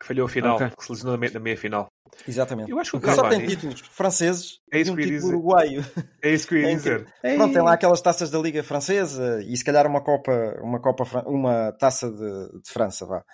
Que 0.00 0.06
falhou 0.06 0.26
a 0.26 0.28
final. 0.28 0.56
Ok. 0.56 0.70
Que 0.76 0.84
se 0.84 0.92
lesionou 0.92 1.14
na 1.14 1.18
meia, 1.20 1.32
na 1.32 1.40
meia 1.40 1.56
final. 1.56 1.86
Exatamente. 2.28 2.70
Eu 2.70 2.78
acho 2.78 2.90
que 2.92 2.96
o 2.98 3.00
Ele 3.08 3.14
só 3.16 3.22
tem 3.22 3.40
Cavani... 3.40 3.46
títulos 3.48 3.80
franceses 3.80 4.60
É 4.70 4.78
e 4.78 4.82
isso 4.82 4.92
um 4.92 4.96
que 4.96 5.02
título 5.04 5.28
uruguaio. 5.28 5.84
É 6.22 6.32
isso 6.32 6.46
que 6.46 6.54
eu 6.54 6.58
ia 6.58 6.68
É 6.72 6.74
dizer. 6.74 7.06
Pronto, 7.36 7.52
tem 7.52 7.62
lá 7.62 7.72
aquelas 7.72 8.00
taças 8.00 8.30
da 8.30 8.38
Liga 8.38 8.62
Francesa 8.62 9.42
e 9.42 9.56
se 9.56 9.64
calhar 9.64 9.86
uma 9.86 10.02
Copa, 10.02 10.30
uma, 10.62 10.80
Copa, 10.80 11.04
uma 11.26 11.72
taça 11.72 12.10
de, 12.10 12.60
de 12.62 12.70
França, 12.70 13.06
vá. 13.06 13.24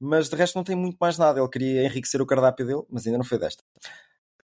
Mas 0.00 0.28
de 0.28 0.36
resto 0.36 0.56
não 0.56 0.64
tem 0.64 0.76
muito 0.76 0.96
mais 1.00 1.16
nada. 1.16 1.38
Ele 1.40 1.48
queria 1.48 1.84
enriquecer 1.86 2.20
o 2.20 2.26
cardápio 2.26 2.66
dele, 2.66 2.82
mas 2.90 3.06
ainda 3.06 3.18
não 3.18 3.24
foi 3.24 3.38
desta. 3.38 3.62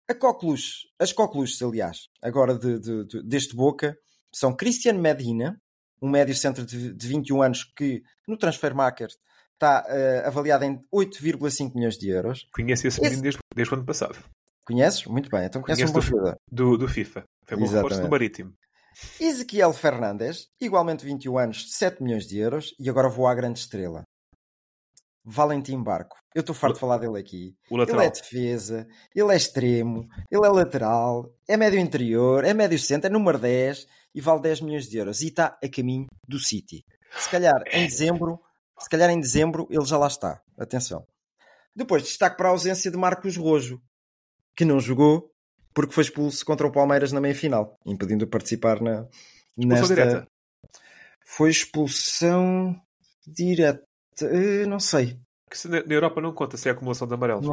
A 0.09 0.13
Coqueluche, 0.15 0.87
as 0.99 1.11
Coqueluches, 1.11 1.61
aliás, 1.61 2.07
agora 2.21 2.57
de, 2.57 2.79
de- 2.79 3.05
de- 3.05 3.23
deste 3.23 3.55
Boca, 3.55 3.97
são 4.31 4.55
Cristian 4.55 4.93
Medina, 4.93 5.59
um 6.01 6.09
médio 6.09 6.35
centro 6.35 6.65
de, 6.65 6.93
de 6.93 7.07
21 7.07 7.41
anos 7.41 7.63
que 7.75 8.01
no 8.27 8.37
Transfermarkt 8.37 9.15
está 9.55 9.85
eh, 9.87 10.23
avaliado 10.25 10.63
em 10.65 10.79
8,5 10.93 11.73
milhões 11.75 11.95
de 11.97 12.09
euros. 12.09 12.45
Conheço 12.53 12.87
esse 12.87 12.99
Esse- 12.99 13.01
menino 13.09 13.21
desde, 13.23 13.39
desde 13.55 13.73
o 13.73 13.77
ano 13.77 13.85
passado. 13.85 14.17
Conheces? 14.65 15.05
Muito 15.05 15.29
bem, 15.29 15.45
então 15.45 15.61
conheces 15.61 15.89
um 15.89 15.93
bom 15.93 16.01
jogador. 16.01 16.35
Do, 16.51 16.77
do 16.77 16.87
FIFA. 16.87 17.23
Foi 17.45 17.57
um 17.57 17.67
reforço 17.67 18.01
do 18.01 18.09
Marítimo. 18.09 18.53
Ezequiel 19.19 19.73
Fernandes, 19.73 20.47
igualmente 20.59 21.05
21 21.05 21.37
anos, 21.37 21.71
7 21.77 22.01
milhões 22.01 22.25
de 22.25 22.37
euros, 22.39 22.73
e 22.79 22.89
agora 22.89 23.09
vou 23.09 23.27
à 23.27 23.35
grande 23.35 23.59
estrela. 23.59 24.03
Valentim 25.23 25.81
Barco. 25.81 26.17
Eu 26.35 26.41
estou 26.41 26.55
farto 26.55 26.75
de 26.75 26.79
falar 26.79 26.97
dele 26.97 27.17
aqui. 27.19 27.55
O 27.71 27.81
Ele 27.81 28.05
é 28.05 28.09
defesa, 28.11 28.87
ele 29.15 29.31
é 29.33 29.35
extremo, 29.35 30.07
ele 30.29 30.45
é 30.45 30.49
lateral, 30.49 31.33
é 31.47 31.57
médio 31.57 31.79
interior, 31.79 32.43
é 32.43 32.53
médio 32.53 32.77
centro, 32.77 33.07
é 33.07 33.11
número 33.11 33.39
10 33.39 33.87
e 34.13 34.21
vale 34.21 34.41
10 34.41 34.61
milhões 34.61 34.87
de 34.87 34.97
euros. 34.97 35.21
E 35.21 35.27
está 35.27 35.57
a 35.63 35.69
caminho 35.69 36.05
do 36.27 36.37
City. 36.39 36.83
Se 37.17 37.29
calhar 37.29 37.55
em 37.71 37.87
dezembro, 37.87 38.39
se 38.79 38.89
calhar 38.89 39.09
em 39.09 39.19
dezembro 39.19 39.67
ele 39.69 39.85
já 39.85 39.97
lá 39.97 40.07
está. 40.07 40.41
Atenção. 40.57 41.05
Depois 41.75 42.03
destaque 42.03 42.37
para 42.37 42.47
a 42.47 42.51
ausência 42.51 42.89
de 42.89 42.97
Marcos 42.97 43.35
Rojo, 43.35 43.81
que 44.55 44.65
não 44.65 44.79
jogou 44.79 45.31
porque 45.73 45.93
foi 45.93 46.03
expulso 46.03 46.45
contra 46.45 46.65
o 46.65 46.71
Palmeiras 46.71 47.11
na 47.11 47.19
meia-final, 47.19 47.77
impedindo 47.85 48.23
de 48.23 48.31
participar 48.31 48.81
na, 48.81 49.05
Expulsão 49.57 49.67
nesta... 49.67 49.95
direta. 49.95 50.27
Foi 51.25 51.49
expulsão 51.49 52.75
direta. 53.27 53.83
Eh, 54.21 54.65
não 54.65 54.79
sei. 54.79 55.19
Que 55.49 55.57
se 55.57 55.67
na, 55.67 55.77
Europa 55.79 56.21
não 56.21 56.33
conta 56.33 56.55
se 56.55 56.69
é 56.69 56.71
acumulação 56.71 57.07
de 57.07 57.13
amarelos. 57.13 57.45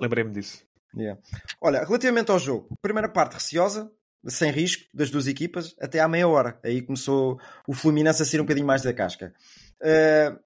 Lembrei-me 0.00 0.32
disso. 0.32 0.64
Yeah. 0.94 1.20
Olha, 1.60 1.84
relativamente 1.84 2.30
ao 2.30 2.38
jogo, 2.38 2.68
primeira 2.82 3.08
parte 3.08 3.34
receosa, 3.34 3.90
sem 4.26 4.50
risco, 4.50 4.84
das 4.94 5.10
duas 5.10 5.26
equipas, 5.26 5.74
até 5.80 6.00
à 6.00 6.08
meia 6.08 6.28
hora. 6.28 6.58
Aí 6.64 6.82
começou 6.82 7.38
o 7.66 7.72
Fluminense 7.74 8.22
a 8.22 8.24
sair 8.26 8.40
um 8.40 8.44
bocadinho 8.44 8.66
mais 8.66 8.82
da 8.82 8.92
casca. 8.92 9.32
Uh, 9.82 10.38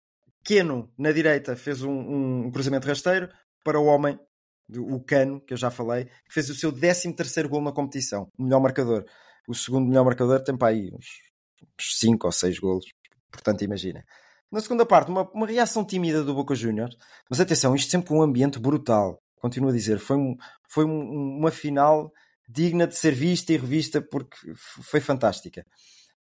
Keno, 0.45 0.93
na 0.99 1.11
direita, 1.13 1.57
fez 1.57 1.83
um, 1.83 2.45
um 2.47 2.51
cruzamento 2.51 2.87
rasteiro 2.87 3.29
para 3.65 3.81
o 3.81 3.87
homem, 3.87 4.19
o 4.77 5.01
Cano, 5.03 5.41
que 5.41 5.53
eu 5.55 5.57
já 5.59 5.71
falei, 5.71 6.05
que 6.05 6.33
fez 6.35 6.49
o 6.51 6.55
seu 6.55 6.71
13 6.73 7.13
terceiro 7.15 7.49
gol 7.49 7.63
na 7.63 7.73
competição. 7.73 8.29
O 8.39 8.43
melhor 8.45 8.61
marcador. 8.61 9.05
O 9.49 9.55
segundo 9.55 9.87
melhor 9.89 10.05
marcador 10.05 10.41
tem 10.43 10.57
para 10.57 10.69
aí 10.69 10.91
uns 10.95 11.07
5 11.81 12.27
ou 12.27 12.33
6 12.33 12.59
golos. 12.59 12.85
Portanto, 13.31 13.63
imagina. 13.63 14.05
Na 14.53 14.61
segunda 14.61 14.87
parte, 14.87 15.11
uma, 15.11 15.29
uma 15.33 15.47
reação 15.47 15.85
tímida 15.85 16.23
do 16.23 16.35
Boca 16.35 16.55
Juniors. 16.55 16.97
Mas 17.29 17.41
atenção, 17.41 17.75
isto 17.75 17.91
sempre 17.91 18.09
com 18.09 18.19
um 18.19 18.23
ambiente 18.23 18.59
brutal. 18.59 19.21
Continuo 19.37 19.71
a 19.71 19.73
dizer, 19.73 19.99
foi, 19.99 20.17
um- 20.17 20.37
foi 20.71 20.85
um- 20.85 21.39
uma 21.39 21.51
final 21.51 22.13
digna 22.49 22.87
de 22.87 22.97
ser 22.97 23.13
vista 23.13 23.53
e 23.53 23.57
revista 23.57 24.01
porque 24.01 24.37
foi 24.57 25.01
fantástica. 25.01 25.67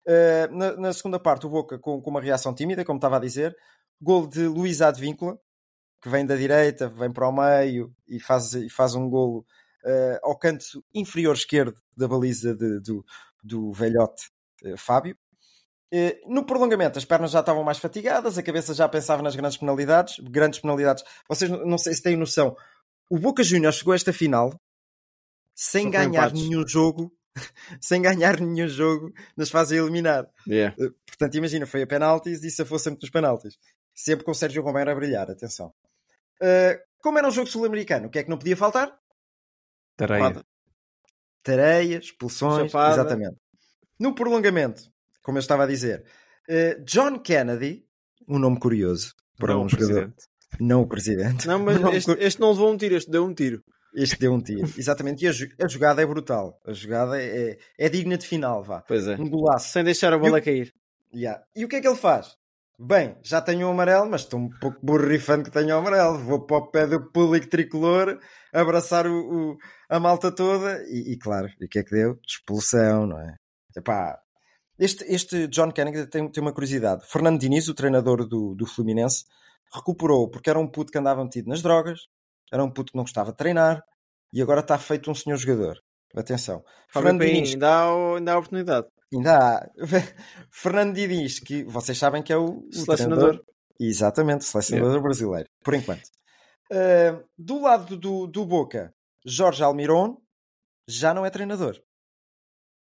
Uh, 0.06 0.54
na, 0.56 0.76
na 0.76 0.92
segunda 0.92 1.18
parte, 1.18 1.46
o 1.46 1.50
Boca 1.50 1.78
com, 1.78 2.00
com 2.00 2.10
uma 2.10 2.20
reação 2.20 2.54
tímida, 2.54 2.84
como 2.84 2.98
estava 2.98 3.16
a 3.16 3.20
dizer, 3.20 3.56
gol 4.00 4.26
de 4.26 4.46
Luís 4.46 4.82
Advíncula, 4.82 5.38
que 6.02 6.08
vem 6.08 6.26
da 6.26 6.34
direita, 6.34 6.88
vem 6.88 7.12
para 7.12 7.28
o 7.28 7.32
meio 7.32 7.94
e 8.08 8.18
faz, 8.18 8.54
e 8.54 8.68
faz 8.68 8.94
um 8.94 9.08
golo 9.08 9.46
uh, 9.84 10.18
ao 10.22 10.36
canto 10.36 10.84
inferior 10.92 11.34
esquerdo 11.34 11.80
da 11.96 12.08
baliza 12.08 12.54
de- 12.54 12.80
do, 12.80 13.04
do 13.42 13.72
velhote 13.72 14.24
uh, 14.64 14.76
Fábio. 14.76 15.16
No 16.26 16.46
prolongamento, 16.46 16.98
as 16.98 17.04
pernas 17.04 17.32
já 17.32 17.40
estavam 17.40 17.62
mais 17.62 17.76
fatigadas, 17.76 18.38
a 18.38 18.42
cabeça 18.42 18.72
já 18.72 18.88
pensava 18.88 19.22
nas 19.22 19.36
grandes 19.36 19.58
penalidades. 19.58 20.18
Grandes 20.20 20.58
penalidades. 20.58 21.04
Vocês 21.28 21.50
não 21.50 21.66
não 21.66 21.76
sei 21.76 21.92
se 21.92 22.02
têm 22.02 22.16
noção, 22.16 22.56
o 23.10 23.18
Boca 23.18 23.42
Juniors 23.42 23.76
chegou 23.76 23.92
a 23.92 23.94
esta 23.94 24.10
final 24.10 24.58
sem 25.54 25.90
ganhar 25.90 26.32
nenhum 26.32 26.66
jogo, 26.66 27.12
sem 27.80 28.02
ganhar 28.02 28.40
nenhum 28.40 28.68
jogo 28.68 29.12
nas 29.36 29.50
fases 29.50 29.78
a 29.78 29.82
eliminar. 29.82 30.28
Yeah. 30.46 30.74
Uh, 30.78 30.92
Portanto, 31.06 31.34
imagina, 31.36 31.66
foi 31.66 31.82
a 31.82 31.86
penaltis 31.86 32.42
e 32.42 32.50
se 32.50 32.64
fosse 32.64 32.84
sempre 32.84 33.00
dos 33.00 33.10
penaltis. 33.10 33.56
Sempre 33.94 34.24
com 34.24 34.30
o 34.30 34.34
Sérgio 34.34 34.62
Romero 34.62 34.90
a 34.90 34.94
brilhar, 34.94 35.30
atenção. 35.30 35.72
Uh, 36.40 36.78
como 36.98 37.18
era 37.18 37.28
um 37.28 37.30
jogo 37.30 37.46
sul-americano, 37.48 38.06
o 38.06 38.10
que 38.10 38.18
é 38.18 38.24
que 38.24 38.30
não 38.30 38.38
podia 38.38 38.56
faltar? 38.56 38.92
Tareia. 39.96 40.42
Tareia, 41.42 41.98
expulsões, 41.98 42.70
Chapada. 42.70 42.94
exatamente. 42.94 43.36
No 43.98 44.14
prolongamento, 44.14 44.82
como 45.22 45.38
eu 45.38 45.40
estava 45.40 45.64
a 45.64 45.66
dizer, 45.66 46.04
uh, 46.48 46.82
John 46.84 47.18
Kennedy, 47.20 47.84
um 48.26 48.38
nome 48.38 48.58
curioso 48.58 49.14
para 49.38 49.54
Não 49.54 49.62
um 49.62 49.66
o 49.66 49.68
jogador, 49.68 49.88
presidente. 49.88 50.24
não 50.60 50.80
o 50.82 50.86
presidente. 50.88 51.46
Não, 51.46 51.58
mas 51.58 51.78
nome 51.80 51.96
este, 51.96 52.10
este 52.12 52.40
não 52.40 52.50
levou 52.50 52.72
um 52.72 52.76
tiro, 52.76 52.96
este 52.96 53.10
deu 53.10 53.24
um 53.24 53.34
tiro. 53.34 53.62
Este 53.94 54.18
deu 54.18 54.32
um 54.32 54.40
tiro, 54.40 54.62
exatamente. 54.78 55.24
E 55.24 55.28
a, 55.28 55.64
a 55.64 55.68
jogada 55.68 56.02
é 56.02 56.06
brutal. 56.06 56.58
A 56.66 56.72
jogada 56.72 57.20
é, 57.22 57.58
é 57.78 57.88
digna 57.88 58.16
de 58.16 58.26
final, 58.26 58.62
vá. 58.62 58.82
Pois 58.82 59.06
é. 59.06 59.16
Um 59.16 59.28
golaço. 59.28 59.70
Sem 59.70 59.84
deixar 59.84 60.12
a 60.12 60.18
bola 60.18 60.40
cair. 60.40 60.72
Yeah. 61.14 61.42
E 61.54 61.64
o 61.64 61.68
que 61.68 61.76
é 61.76 61.80
que 61.80 61.86
ele 61.88 61.96
faz? 61.96 62.36
Bem, 62.78 63.16
já 63.22 63.40
tenho 63.40 63.68
o 63.68 63.70
amarelo, 63.70 64.08
mas 64.10 64.22
estou 64.22 64.40
um 64.40 64.48
pouco 64.58 64.78
borrifando 64.82 65.44
que 65.44 65.50
tenho 65.50 65.74
o 65.74 65.78
amarelo. 65.78 66.18
Vou 66.18 66.40
para 66.46 66.56
o 66.56 66.70
pé 66.70 66.86
do 66.86 67.12
público 67.12 67.46
tricolor, 67.48 68.18
abraçar 68.52 69.06
o, 69.06 69.12
o- 69.52 69.58
a 69.90 70.00
malta 70.00 70.32
toda 70.32 70.82
e, 70.88 71.12
e, 71.12 71.18
claro, 71.18 71.48
e 71.60 71.66
o 71.66 71.68
que 71.68 71.78
é 71.78 71.84
que 71.84 71.90
deu? 71.90 72.18
Expulsão, 72.26 73.06
não 73.06 73.20
é? 73.20 73.36
Epá, 73.76 74.18
este, 74.78 75.04
este 75.04 75.46
John 75.48 75.70
Kennedy 75.70 76.06
tem, 76.06 76.28
tem 76.30 76.42
uma 76.42 76.52
curiosidade. 76.52 77.04
Fernando 77.06 77.38
Diniz, 77.38 77.68
o 77.68 77.74
treinador 77.74 78.26
do, 78.26 78.54
do 78.54 78.66
Fluminense, 78.66 79.24
recuperou 79.72 80.28
porque 80.30 80.50
era 80.50 80.58
um 80.58 80.66
puto 80.66 80.90
que 80.90 80.98
andava 80.98 81.22
metido 81.22 81.48
nas 81.50 81.62
drogas, 81.62 82.00
era 82.52 82.62
um 82.62 82.70
puto 82.70 82.92
que 82.92 82.96
não 82.96 83.04
gostava 83.04 83.30
de 83.32 83.36
treinar 83.38 83.82
e 84.32 84.40
agora 84.42 84.60
está 84.60 84.78
feito 84.78 85.10
um 85.10 85.14
senhor 85.14 85.36
jogador. 85.36 85.78
Atenção. 86.14 86.62
Fernando 86.90 87.24
Diniz, 87.24 87.52
ainda 87.52 87.68
há, 87.70 88.16
ainda 88.16 88.32
há 88.32 88.38
oportunidade. 88.38 88.86
Ainda 89.14 89.38
há. 89.38 89.66
Fernando 90.52 90.94
Diniz, 90.94 91.38
que 91.40 91.64
vocês 91.64 91.96
sabem 91.98 92.22
que 92.22 92.32
é 92.32 92.36
o, 92.36 92.58
o 92.68 92.72
Selecionador. 92.72 93.42
Exatamente, 93.80 94.44
selecionador 94.44 95.02
brasileiro, 95.02 95.48
por 95.64 95.74
enquanto. 95.74 96.04
Uh, 96.70 97.24
do 97.36 97.60
lado 97.62 97.96
do, 97.96 98.26
do 98.26 98.46
Boca, 98.46 98.92
Jorge 99.26 99.62
Almiron 99.62 100.16
já 100.86 101.12
não 101.12 101.24
é 101.26 101.30
treinador. 101.30 101.80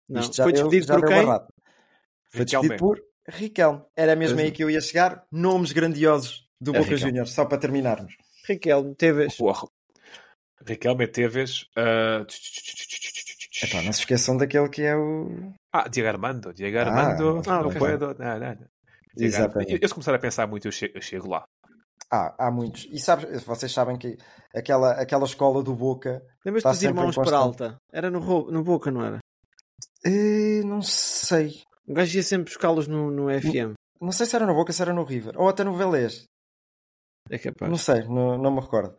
Não. 0.08 0.22
Isto 0.22 0.36
já 0.36 0.44
Foi 0.44 0.54
deu- 0.54 0.64
despedido 0.70 0.88
já 0.88 0.94
por 0.94 1.02
deu 1.02 1.10
quem? 1.18 1.26
barrado. 1.26 1.48
Foi 2.32 2.40
Riquelme. 2.42 2.70
despedido 2.70 2.78
por 2.96 3.02
Riquelme. 3.28 3.82
Era 3.96 4.16
mesmo 4.16 4.36
Pois 4.36 4.46
aí 4.46 4.52
é. 4.52 4.56
que 4.56 4.64
eu 4.64 4.70
ia 4.70 4.82
chegar. 4.82 5.26
Nomes 5.32 5.72
grandiosos 5.72 6.48
do 6.62 6.76
É 6.76 6.80
Boca. 6.80 6.96
Juniors, 6.96 7.32
só 7.32 7.44
para 7.46 7.58
terminarmos. 7.58 8.16
Riquelme, 8.48 8.96
Teves. 8.96 9.36
Porra. 9.36 9.68
Riquelme 10.66 11.08
Teves. 11.08 11.66
ah, 11.78 12.26
Epá, 13.64 13.82
não 13.84 13.94
se 13.94 14.00
esqueçam 14.02 14.36
daquele 14.38 14.68
que 14.70 14.82
é 14.82 14.96
o. 14.96 15.54
Ah, 15.72 15.88
Diego 15.88 16.10
Armando. 16.10 16.54
Diego 16.54 16.78
Ah, 16.78 16.82
Armando. 16.82 17.40
ah, 17.48 17.62
não. 17.64 17.72
Não, 17.72 18.40
não, 18.40 18.40
não. 18.56 18.68
Exatamente. 19.18 19.72
Eu, 19.74 19.80
eu 19.82 19.88
se 19.88 19.94
começar 19.94 20.14
a 20.14 20.20
pensar 20.20 20.46
muito, 20.48 20.68
eu 20.68 20.72
chego, 20.72 20.98
eu 20.98 21.02
chego 21.02 21.30
lá. 21.30 21.46
Ah, 22.12 22.36
há 22.38 22.52
muitos. 22.52 22.86
E 22.92 23.00
sabes, 23.00 23.44
vocês 23.44 23.72
sabem 23.72 23.98
que 23.98 24.18
aquela, 24.54 24.92
aquela 24.92 25.26
escola 25.26 25.64
do 25.64 25.74
Boca. 25.74 26.22
Lembras-te 26.46 26.68
dos 26.70 26.84
irmãos 26.84 27.16
constante. 27.16 27.26
Peralta? 27.58 27.78
Era 27.94 28.12
no, 28.12 28.20
no 28.52 28.64
Boca, 28.64 28.92
não 28.92 29.04
era? 29.06 29.20
Eh, 30.06 30.62
não 30.66 30.82
sei. 30.82 31.64
O 31.88 31.94
gajo 31.94 32.16
ia 32.18 32.24
sempre 32.24 32.46
buscá-los 32.52 32.88
no, 32.88 33.10
no 33.10 33.28
FM. 33.42 33.74
Não 34.02 34.12
sei 34.12 34.26
se 34.26 34.36
era 34.36 34.46
no 34.46 34.54
Boca, 34.54 34.74
se 34.74 34.82
era 34.82 34.94
no 34.94 35.04
River. 35.04 35.34
Ou 35.38 35.48
até 35.48 35.64
no 35.64 35.76
Velez. 35.76 36.26
É 37.30 37.38
capaz. 37.38 37.70
Não 37.70 37.78
sei, 37.78 38.04
não, 38.08 38.38
não 38.38 38.52
me 38.52 38.62
recordo. 38.62 38.96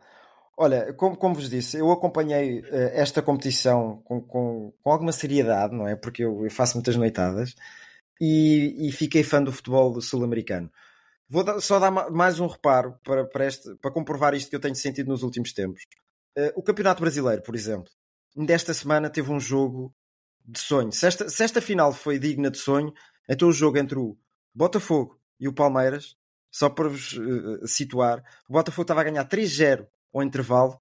Olha, 0.57 0.91
como, 0.93 1.15
como 1.15 1.35
vos 1.35 1.49
disse, 1.49 1.77
eu 1.77 1.91
acompanhei 1.91 2.63
eh, 2.65 2.91
esta 2.95 3.21
competição 3.21 4.01
com, 4.03 4.19
com, 4.21 4.73
com 4.81 4.91
alguma 4.91 5.11
seriedade, 5.11 5.75
não 5.75 5.87
é? 5.87 5.95
Porque 5.95 6.23
eu, 6.23 6.43
eu 6.43 6.49
faço 6.51 6.75
muitas 6.75 6.95
noitadas 6.95 7.53
e, 8.19 8.87
e 8.87 8.91
fiquei 8.91 9.23
fã 9.23 9.41
do 9.41 9.51
futebol 9.51 10.01
sul-americano. 10.01 10.71
Vou 11.29 11.61
só 11.61 11.77
dar 11.79 11.91
ma- 11.91 12.09
mais 12.09 12.39
um 12.39 12.47
reparo 12.47 12.97
para, 13.03 13.25
para, 13.25 13.45
este, 13.45 13.75
para 13.75 13.91
comprovar 13.91 14.33
isto 14.33 14.49
que 14.49 14.55
eu 14.55 14.59
tenho 14.59 14.75
sentido 14.75 15.09
nos 15.09 15.23
últimos 15.23 15.53
tempos. 15.53 15.83
Eh, 16.35 16.53
o 16.55 16.63
Campeonato 16.63 17.01
Brasileiro, 17.01 17.43
por 17.43 17.55
exemplo, 17.55 17.91
desta 18.35 18.73
semana 18.73 19.09
teve 19.09 19.31
um 19.31 19.39
jogo 19.39 19.93
de 20.43 20.59
sonho. 20.59 20.91
Se 20.91 21.05
esta, 21.05 21.29
se 21.29 21.43
esta 21.43 21.61
final 21.61 21.93
foi 21.93 22.17
digna 22.17 22.49
de 22.49 22.57
sonho, 22.57 22.91
então 23.29 23.47
o 23.49 23.53
jogo 23.53 23.77
entre 23.77 23.99
o 23.99 24.17
Botafogo 24.55 25.19
e 25.39 25.47
o 25.47 25.53
Palmeiras, 25.53 26.15
só 26.51 26.69
para 26.69 26.89
vos 26.89 27.17
eh, 27.17 27.67
situar, 27.67 28.23
o 28.49 28.53
Botafogo 28.53 28.83
estava 28.83 29.01
a 29.01 29.03
ganhar 29.03 29.27
3-0 29.27 29.85
ao 30.13 30.23
intervalo 30.23 30.79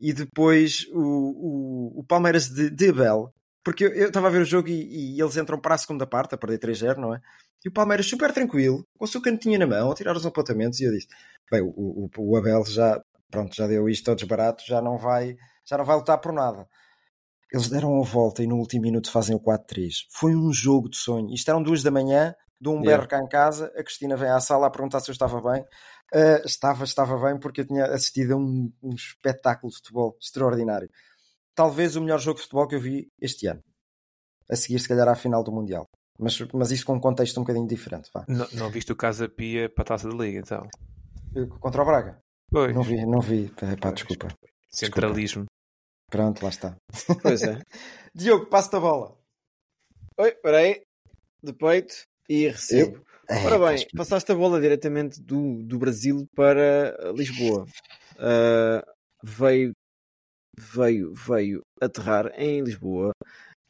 e 0.00 0.12
depois 0.12 0.86
o, 0.92 0.98
o, 0.98 2.00
o 2.00 2.04
Palmeiras 2.04 2.48
de, 2.48 2.70
de 2.70 2.88
Abel, 2.88 3.32
porque 3.64 3.84
eu, 3.84 3.92
eu 3.92 4.08
estava 4.08 4.26
a 4.26 4.30
ver 4.30 4.42
o 4.42 4.44
jogo 4.44 4.68
e, 4.68 5.16
e 5.16 5.20
eles 5.20 5.36
entram 5.36 5.60
para 5.60 5.74
a 5.74 5.78
segunda 5.78 6.06
parte 6.06 6.34
a 6.34 6.38
perder 6.38 6.58
3-0, 6.58 6.96
não 6.96 7.14
é? 7.14 7.20
E 7.64 7.68
o 7.68 7.72
Palmeiras 7.72 8.06
super 8.06 8.32
tranquilo, 8.32 8.84
com 8.98 9.04
o 9.04 9.08
seu 9.08 9.22
cantinho 9.22 9.58
na 9.58 9.66
mão, 9.66 9.92
a 9.92 9.94
tirar 9.94 10.16
os 10.16 10.26
apontamentos 10.26 10.80
e 10.80 10.84
eu 10.84 10.92
disse: 10.92 11.06
bem, 11.50 11.62
o, 11.62 11.68
o, 11.68 12.10
o 12.18 12.36
Abel 12.36 12.64
já, 12.64 13.00
pronto, 13.30 13.54
já 13.54 13.66
deu 13.66 13.88
isto 13.88 14.08
ao 14.08 14.16
desbarato, 14.16 14.64
já 14.66 14.82
não 14.82 14.98
vai, 14.98 15.36
já 15.64 15.78
não 15.78 15.84
vai 15.84 15.96
lutar 15.96 16.18
por 16.18 16.32
nada. 16.32 16.66
Eles 17.52 17.68
deram 17.68 18.00
a 18.00 18.04
volta 18.04 18.42
e 18.42 18.46
no 18.46 18.56
último 18.56 18.82
minuto 18.82 19.10
fazem 19.10 19.36
o 19.36 19.40
4-3. 19.40 20.06
Foi 20.10 20.34
um 20.34 20.52
jogo 20.52 20.88
de 20.88 20.96
sonho. 20.96 21.32
Isto 21.32 21.50
eram 21.50 21.62
duas 21.62 21.82
da 21.82 21.90
manhã, 21.90 22.34
um 22.70 22.80
Yeah. 22.82 22.96
berro 22.96 23.08
cá 23.08 23.18
em 23.20 23.28
casa, 23.28 23.66
a 23.76 23.82
Cristina 23.82 24.16
vem 24.16 24.28
à 24.30 24.40
sala 24.40 24.66
a 24.66 24.70
perguntar 24.70 25.00
se 25.00 25.10
eu 25.10 25.12
estava 25.12 25.40
bem. 25.40 25.62
Uh, 26.14 26.44
estava, 26.46 26.84
estava 26.84 27.18
bem 27.18 27.38
porque 27.38 27.62
eu 27.62 27.66
tinha 27.66 27.86
assistido 27.86 28.32
a 28.34 28.36
um, 28.36 28.72
um 28.82 28.94
espetáculo 28.94 29.70
de 29.70 29.76
futebol 29.78 30.16
extraordinário. 30.20 30.88
Talvez 31.54 31.96
o 31.96 32.00
melhor 32.00 32.18
jogo 32.18 32.36
de 32.36 32.42
futebol 32.42 32.66
que 32.68 32.74
eu 32.74 32.80
vi 32.80 33.08
este 33.20 33.46
ano. 33.46 33.60
A 34.50 34.56
seguir, 34.56 34.78
se 34.78 34.88
calhar, 34.88 35.08
à 35.08 35.14
final 35.14 35.42
do 35.42 35.52
Mundial. 35.52 35.86
Mas, 36.18 36.38
mas 36.52 36.70
isso 36.70 36.84
com 36.84 36.94
um 36.94 37.00
contexto 37.00 37.38
um 37.38 37.42
bocadinho 37.42 37.66
diferente. 37.66 38.10
Vá. 38.12 38.24
Não, 38.28 38.46
não 38.52 38.70
viste 38.70 38.92
o 38.92 38.96
Casa 38.96 39.28
Pia 39.28 39.68
para 39.70 39.82
a 39.82 39.86
taça 39.86 40.08
da 40.08 40.14
Liga, 40.14 40.38
então? 40.38 40.68
Contra 41.60 41.82
o 41.82 41.84
Braga? 41.86 42.20
Pois. 42.50 42.74
Não 42.74 42.82
vi, 42.82 43.06
não 43.06 43.20
vi. 43.20 43.48
Pá, 43.48 43.66
Pois. 43.80 43.94
desculpa. 43.94 44.28
Centralismo. 44.70 45.46
Pronto, 46.10 46.42
lá 46.42 46.50
está. 46.50 46.76
Pois 47.22 47.42
é. 47.42 47.58
Diogo, 48.14 48.46
passo-te 48.46 48.76
a 48.76 48.80
bola. 48.80 49.16
Oi, 50.18 50.32
peraí. 50.42 50.82
De 51.42 51.52
peito 51.54 51.94
e 52.28 52.48
recebo. 52.48 53.04
É, 53.28 53.46
Ora 53.46 53.70
bem, 53.70 53.86
passaste 53.96 54.30
a 54.32 54.34
bola 54.34 54.60
diretamente 54.60 55.20
do, 55.20 55.62
do 55.62 55.78
Brasil 55.78 56.26
para 56.34 57.12
Lisboa. 57.14 57.66
Ah, 58.18 58.84
veio, 59.22 59.72
veio, 60.58 61.14
veio 61.14 61.62
aterrar 61.80 62.32
em 62.36 62.62
Lisboa 62.62 63.12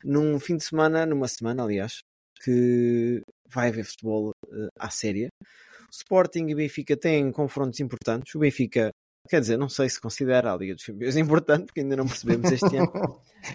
num 0.05 0.39
fim 0.41 0.57
de 0.57 0.65
semana, 0.65 1.07
numa 1.07 1.29
semana, 1.29 1.63
aliás, 1.63 2.01
que 2.43 3.23
vai 3.49 3.69
haver 3.69 3.85
futebol 3.85 4.33
ah, 4.51 4.69
à 4.79 4.91
séria. 4.91 5.29
O 5.41 5.95
Sporting 5.95 6.47
e 6.49 6.55
Benfica 6.55 6.97
têm 6.97 7.31
confrontos 7.31 7.81
importantes. 7.81 8.35
O 8.35 8.41
Benfica, 8.41 8.91
quer 9.29 9.41
dizer, 9.41 9.59
não 9.59 9.69
sei 9.69 9.89
se 9.89 10.01
considera 10.01 10.53
a 10.53 10.57
Liga 10.57 10.75
dos 10.75 10.85
Campeões 10.85 11.17
importante, 11.19 11.67
porque 11.67 11.81
ainda 11.81 11.97
não 11.97 12.07
percebemos 12.07 12.51
este 12.51 12.77
ano. 12.77 12.93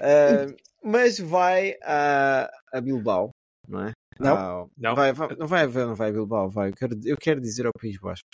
Ah, 0.02 0.46
mas 0.84 1.20
vai 1.20 1.76
a, 1.84 2.50
a 2.72 2.80
Bilbao, 2.82 3.32
não 3.68 3.82
é? 3.88 3.92
Não. 4.20 4.38
Ao- 4.38 4.70
Não. 4.78 4.96
Vai, 4.96 5.14
vai, 5.14 5.36
não 5.38 5.48
vai, 5.48 5.68
não 5.68 5.96
vai 5.96 6.10
a 6.10 6.14
Bilbao, 6.14 6.50
vai. 6.50 6.70
Eu 6.70 6.74
quero, 6.74 7.00
eu 7.06 7.18
quero 7.18 7.42
dizer 7.42 7.66
ao 7.66 7.72
País 7.80 7.98
Basco. 8.00 8.28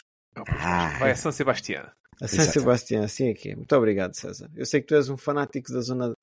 Ah, 0.47 0.89
Vai 0.99 1.11
a 1.11 1.15
São 1.15 1.31
Sebastião. 1.31 1.83
A 2.21 2.27
San 2.27 2.37
Exato. 2.43 2.59
Sebastián, 2.59 3.03
assim 3.03 3.27
é 3.29 3.33
que 3.33 3.49
é. 3.49 3.55
Muito 3.55 3.75
obrigado, 3.75 4.13
César. 4.13 4.49
Eu 4.55 4.65
sei 4.65 4.81
que 4.81 4.87
tu 4.87 4.95
és 4.95 5.09
um 5.09 5.17
fanático 5.17 5.71
da 5.73 5.81
zona, 5.81 6.13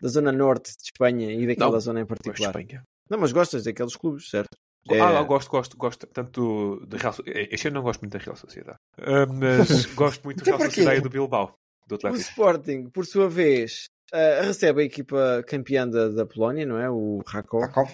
da 0.00 0.08
zona 0.08 0.30
norte 0.30 0.70
de 0.76 0.82
Espanha 0.84 1.32
e 1.32 1.46
daquela 1.46 1.72
Não, 1.72 1.80
zona 1.80 2.00
em 2.00 2.04
de 2.04 2.08
particular. 2.08 2.50
Espanha. 2.50 2.82
Não, 3.10 3.18
mas 3.18 3.32
gostas 3.32 3.64
daqueles 3.64 3.96
clubes, 3.96 4.28
certo? 4.30 4.50
É- 4.90 5.00
Ah, 5.00 5.14
eu 5.20 5.24
gosto, 5.26 5.50
gosto, 5.50 5.76
gosto 5.76 6.06
tanto 6.06 6.78
do, 6.80 6.86
do 6.86 6.96
Real 6.96 7.12
Sociedade. 7.12 7.48
Este 7.50 7.68
ano 7.68 7.74
não 7.76 7.82
gosto 7.82 8.00
muito 8.00 8.12
da 8.12 8.18
Real 8.24 8.36
Sociedade. 8.36 8.78
Ah, 8.98 9.26
mas 9.26 9.86
gosto 9.96 10.22
muito 10.24 10.38
do 10.38 10.42
Então 10.48 10.58
Real? 10.58 10.70
Sociedade 10.70 11.00
do 11.00 11.10
Bilbao, 11.10 11.54
do 11.86 11.98
O. 12.04 12.16
Sporting, 12.16 12.88
por 12.90 13.04
sua 13.04 13.28
vez, 13.28 13.84
ah, 14.12 14.42
recebe 14.42 14.82
a 14.82 14.84
equipa 14.84 15.42
campeã 15.46 15.88
da, 15.88 16.08
da 16.08 16.24
Polónia, 16.26 16.64
não 16.64 16.78
é? 16.78 16.88
O 16.90 17.22
Rakov. 17.26 17.62
Rakov. 17.62 17.90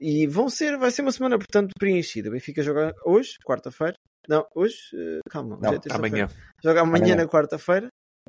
E 0.00 0.26
vão 0.26 0.48
ser, 0.48 0.76
vai 0.76 0.90
ser 0.90 1.02
uma 1.02 1.12
semana, 1.12 1.38
portanto, 1.38 1.72
preenchida. 1.78 2.28
O 2.28 2.32
Benfica 2.32 2.62
joga 2.62 2.94
hoje, 3.04 3.36
quarta-feira. 3.44 3.94
Não, 4.28 4.46
hoje, 4.54 4.76
eh, 4.94 5.20
calma, 5.30 5.56
hoje 5.56 5.62
Não, 5.62 5.72
é. 5.72 5.96
Amanhã. 5.96 6.28
Joga 6.62 6.80
amanhã, 6.80 7.04
Amanhã. 7.04 7.16
na 7.16 7.28
quarta-feira. 7.28 7.88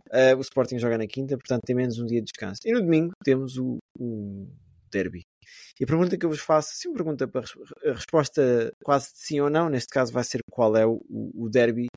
Uh, 0.10 0.38
o 0.38 0.42
Sporting 0.42 0.78
joga 0.78 0.98
na 0.98 1.08
quinta, 1.08 1.36
portanto 1.36 1.64
tem 1.66 1.76
menos 1.76 2.00
um 2.00 2.06
dia 2.06 2.20
de 2.20 2.26
descanso. 2.26 2.62
E 2.64 2.72
no 2.72 2.82
domingo 2.82 3.12
temos 3.24 3.58
o, 3.58 3.78
o 4.00 4.48
derby. 4.92 5.24
E 5.80 5.84
a 5.84 5.88
pergunta 5.88 6.18
que 6.18 6.26
eu 6.26 6.30
vos 6.30 6.40
faço, 6.40 6.76
sim, 6.76 6.88
uma 6.90 6.96
pergunta 6.96 7.28
para 7.28 7.42
a 7.42 7.94
resposta 7.94 8.72
quase 8.84 9.12
de 9.14 9.20
sim 9.20 9.40
ou 9.42 9.50
não, 9.50 9.70
neste 9.70 9.90
caso 9.90 10.14
vai 10.14 10.24
ser 10.24 10.40
qual 10.52 10.78
é 10.78 10.86
o, 10.86 11.02
o, 11.10 11.46
o 11.46 11.50
derby 11.50 11.88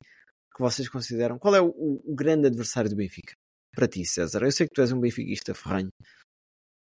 que 0.53 0.59
vocês 0.59 0.89
consideram, 0.89 1.39
qual 1.39 1.55
é 1.55 1.61
o, 1.61 1.69
o 1.69 2.15
grande 2.15 2.47
adversário 2.47 2.89
do 2.89 2.95
Benfica? 2.95 3.33
Para 3.73 3.87
ti, 3.87 4.03
César, 4.03 4.43
eu 4.43 4.51
sei 4.51 4.67
que 4.67 4.73
tu 4.73 4.81
és 4.81 4.91
um 4.91 4.99
benfiquista 4.99 5.53
ferranho. 5.53 5.89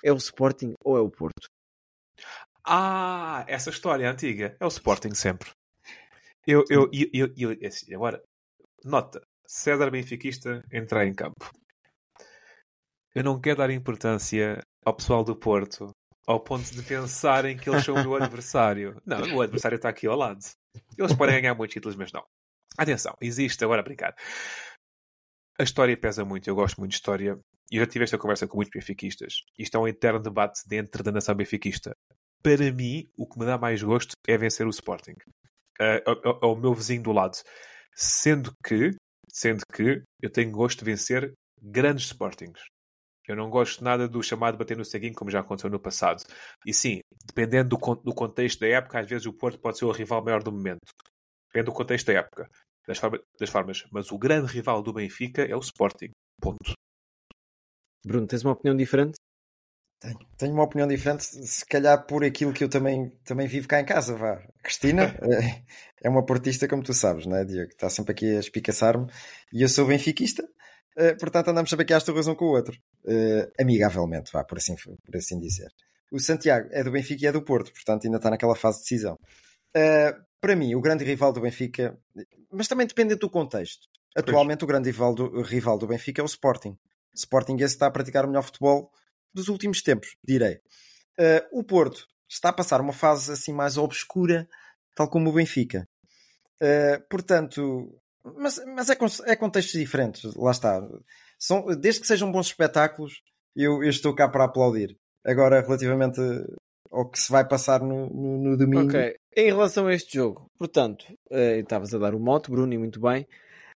É 0.05 0.12
o 0.12 0.16
Sporting 0.16 0.74
ou 0.84 0.97
é 0.97 1.01
o 1.01 1.11
Porto? 1.11 1.49
Ah, 2.66 3.44
essa 3.46 3.70
história 3.70 4.10
antiga. 4.10 4.56
É 4.58 4.64
o 4.64 4.68
Sporting 4.68 5.14
sempre. 5.14 5.50
Eu, 6.46 6.64
eu, 6.68 6.88
eu, 6.92 7.08
eu, 7.12 7.34
eu- 7.36 7.58
é 7.60 7.66
assim, 7.68 7.94
agora, 7.94 8.22
nota. 8.84 9.20
César 9.46 9.90
Benfiquista 9.90 10.62
entrar 10.72 11.06
em 11.06 11.14
campo. 11.14 11.50
Eu 13.14 13.22
não 13.24 13.40
quero 13.40 13.58
dar 13.58 13.70
importância 13.70 14.60
ao 14.84 14.94
pessoal 14.94 15.22
do 15.24 15.36
Porto 15.36 15.90
ao 16.26 16.40
ponto 16.40 16.68
de 16.72 16.82
pensarem 16.82 17.56
que 17.56 17.70
eles 17.70 17.84
são 17.84 17.94
o 17.94 18.00
meu 18.00 18.16
adversário. 18.20 19.00
Não, 19.06 19.18
o 19.22 19.26
meu 19.28 19.40
adversário 19.42 19.76
está 19.76 19.88
aqui 19.88 20.08
ao 20.08 20.16
lado. 20.16 20.40
Eles 20.98 21.14
podem 21.14 21.40
ganhar 21.40 21.54
muitos 21.54 21.74
títulos, 21.74 21.96
mas 21.96 22.10
não. 22.12 22.24
Atenção, 22.76 23.16
existe, 23.20 23.62
agora 23.64 23.80
a 23.80 23.84
brincar. 23.84 24.14
A 25.58 25.62
história 25.62 25.96
pesa 25.96 26.24
muito, 26.24 26.48
eu 26.50 26.54
gosto 26.56 26.78
muito 26.78 26.90
de 26.90 26.96
história. 26.96 27.38
E 27.70 27.76
eu 27.76 27.84
já 27.84 27.86
tive 27.90 28.04
esta 28.04 28.18
conversa 28.18 28.46
com 28.46 28.56
muitos 28.56 28.72
benfiquistas. 28.72 29.42
Isto 29.58 29.76
é 29.76 29.80
um 29.80 29.88
eterno 29.88 30.20
debate 30.20 30.60
dentro 30.66 31.02
da 31.02 31.12
nação 31.12 31.34
benfiquista. 31.34 31.96
Para 32.47 32.70
mim, 32.70 33.03
o 33.18 33.26
que 33.26 33.40
me 33.40 33.44
dá 33.44 33.59
mais 33.59 33.82
gosto 33.82 34.12
é 34.24 34.38
vencer 34.38 34.64
o 34.68 34.70
Sporting. 34.70 35.16
É, 35.80 35.97
é- 35.97 36.03
é 36.07 36.47
o 36.47 36.55
meu 36.55 36.72
vizinho 36.72 37.03
do 37.03 37.11
lado. 37.11 37.36
Sendo 37.92 38.53
que, 38.64 38.92
sendo 39.28 39.64
que 39.74 40.05
eu 40.22 40.30
tenho 40.30 40.53
gosto 40.53 40.78
de 40.78 40.84
vencer 40.84 41.32
grandes 41.61 42.05
Sportings. 42.07 42.61
Eu 43.26 43.34
não 43.34 43.51
gosto 43.51 43.82
nada 43.82 44.07
do 44.07 44.22
chamado 44.22 44.57
bater 44.57 44.76
no 44.76 44.84
ceguinho, 44.84 45.12
como 45.16 45.28
já 45.28 45.40
aconteceu 45.40 45.68
no 45.68 45.80
passado. 45.80 46.22
E 46.64 46.72
sim, 46.72 47.01
dependendo 47.26 47.76
do, 47.76 47.94
do 47.97 48.14
contexto 48.14 48.61
da 48.61 48.68
época, 48.68 49.01
às 49.01 49.09
vezes 49.09 49.26
o 49.26 49.32
Porto 49.32 49.59
pode 49.59 49.76
ser 49.78 49.84
o 49.84 49.90
rival 49.90 50.22
maior 50.24 50.40
do 50.40 50.53
momento. 50.53 50.86
Depende 51.49 51.66
do 51.66 51.72
contexto 51.72 52.07
da 52.07 52.12
época, 52.20 52.49
das, 52.86 52.99
forma- 52.99 53.20
das 53.40 53.51
formas. 53.51 53.82
Mas 53.90 54.12
o 54.12 54.18
grande 54.18 54.53
rival 54.53 54.84
do 54.84 54.92
Benfica 54.92 55.42
é 55.42 55.57
o 55.57 55.59
Sporting. 55.59 56.11
Ponto. 56.40 56.74
Bruno, 58.07 58.28
tens 58.28 58.44
uma 58.44 58.53
opinião 58.53 58.76
diferente? 58.76 59.16
Tenho, 60.07 60.18
tenho 60.38 60.52
uma 60.52 60.62
opinião 60.62 60.86
diferente, 60.86 61.24
se 61.24 61.66
calhar 61.66 62.07
por 62.07 62.22
aquilo 62.24 62.52
que 62.52 62.62
eu 62.62 62.68
também, 62.68 63.11
também 63.24 63.48
vivo 63.48 63.66
cá 63.66 63.80
em 63.80 63.84
casa, 63.84 64.14
vá. 64.14 64.40
Cristina 64.62 65.16
é, 65.20 65.62
é 66.07 66.09
uma 66.09 66.24
portista, 66.24 66.68
como 66.68 66.82
tu 66.82 66.94
sabes, 66.94 67.26
não 67.26 67.36
é, 67.36 67.44
Diego? 67.44 67.70
Está 67.70 67.90
sempre 67.90 68.12
aqui 68.12 68.36
a 68.36 68.38
espicaçar-me. 68.38 69.11
E 69.52 69.62
eu 69.62 69.68
sou 69.68 69.84
benfiquista, 69.84 70.48
eh, 70.96 71.14
portanto 71.14 71.48
andamos 71.48 71.70
sempre 71.70 71.82
aqui 71.82 71.92
às 71.92 72.04
torres 72.04 72.28
um 72.28 72.36
com 72.36 72.44
o 72.44 72.52
outro. 72.52 72.78
Eh, 73.04 73.50
amigavelmente, 73.59 74.30
vá, 74.32 74.44
por 74.44 74.59
assim, 74.59 74.76
por 74.76 75.16
assim 75.16 75.40
dizer. 75.40 75.72
O 76.12 76.20
Santiago 76.20 76.68
é 76.70 76.84
do 76.84 76.92
Benfica 76.92 77.24
e 77.24 77.26
é 77.26 77.32
do 77.32 77.42
Porto, 77.42 77.72
portanto 77.72 78.04
ainda 78.04 78.18
está 78.18 78.30
naquela 78.30 78.54
fase 78.54 78.78
de 78.78 78.82
decisão. 78.84 79.18
Eh, 79.74 80.14
para 80.40 80.54
mim, 80.54 80.72
o 80.76 80.80
grande 80.80 81.04
rival 81.04 81.32
do 81.32 81.40
Benfica, 81.40 81.98
mas 82.52 82.68
também 82.68 82.86
depende 82.86 83.16
do 83.16 83.28
contexto. 83.28 83.88
Atualmente, 84.16 84.62
o 84.62 84.68
grande 84.68 84.88
rival 84.88 85.14
do, 85.14 85.42
rival 85.42 85.76
do 85.76 85.88
Benfica 85.88 86.22
é 86.22 86.24
o 86.24 86.26
Sporting. 86.26 86.70
O 86.70 87.16
Sporting 87.16 87.57
esse 87.57 87.74
está 87.74 87.88
a 87.88 87.90
praticar 87.90 88.24
o 88.24 88.28
melhor 88.28 88.42
futebol 88.42 88.92
dos 89.37 89.49
últimos 89.49 89.82
tempos, 89.82 90.16
direi. 90.24 90.59
Eh, 91.18 91.47
o 91.53 91.62
Porto 91.62 92.07
está 92.28 92.49
a 92.49 92.53
passar 92.53 92.80
uma 92.80 92.93
fase 92.93 93.30
assim 93.30 93.53
mais 93.53 93.76
obscura, 93.76 94.49
tal 94.95 95.09
como 95.09 95.30
o 95.30 95.32
Benfica. 95.32 95.87
Eh, 96.61 96.99
portanto, 97.11 98.01
mas, 98.24 98.61
mas 98.74 98.91
é, 98.91 98.97
é 99.26 99.37
contextos 99.37 99.78
diferentes, 99.78 100.34
lá 100.34 100.51
está. 100.51 100.80
São, 101.39 101.66
desde 101.76 102.01
que 102.01 102.07
sejam 102.07 102.32
bons 102.32 102.47
espetáculos, 102.47 103.20
eu, 103.55 103.82
eu 103.82 103.91
estou 103.91 104.14
cá 104.14 104.28
para 104.28 104.45
aplaudir. 104.45 104.97
Agora, 105.24 105.61
relativamente 105.61 106.20
ao 106.91 107.11
que 107.11 107.18
se 107.18 107.30
vai 107.30 107.47
passar 107.47 107.80
no, 107.80 108.09
no, 108.09 108.39
no 108.39 108.57
domingo. 108.57 108.89
Ok. 108.89 109.16
Em 109.37 109.47
relação 109.47 109.87
a 109.87 109.95
este 109.95 110.16
jogo, 110.16 110.51
portanto, 110.59 111.05
eh, 111.30 111.59
estavas 111.59 111.93
a 111.93 111.99
dar 111.99 112.14
o 112.14 112.20
moto, 112.20 112.51
Bruno, 112.51 112.72
e 112.72 112.78
muito 112.78 113.01
bem. 113.01 113.26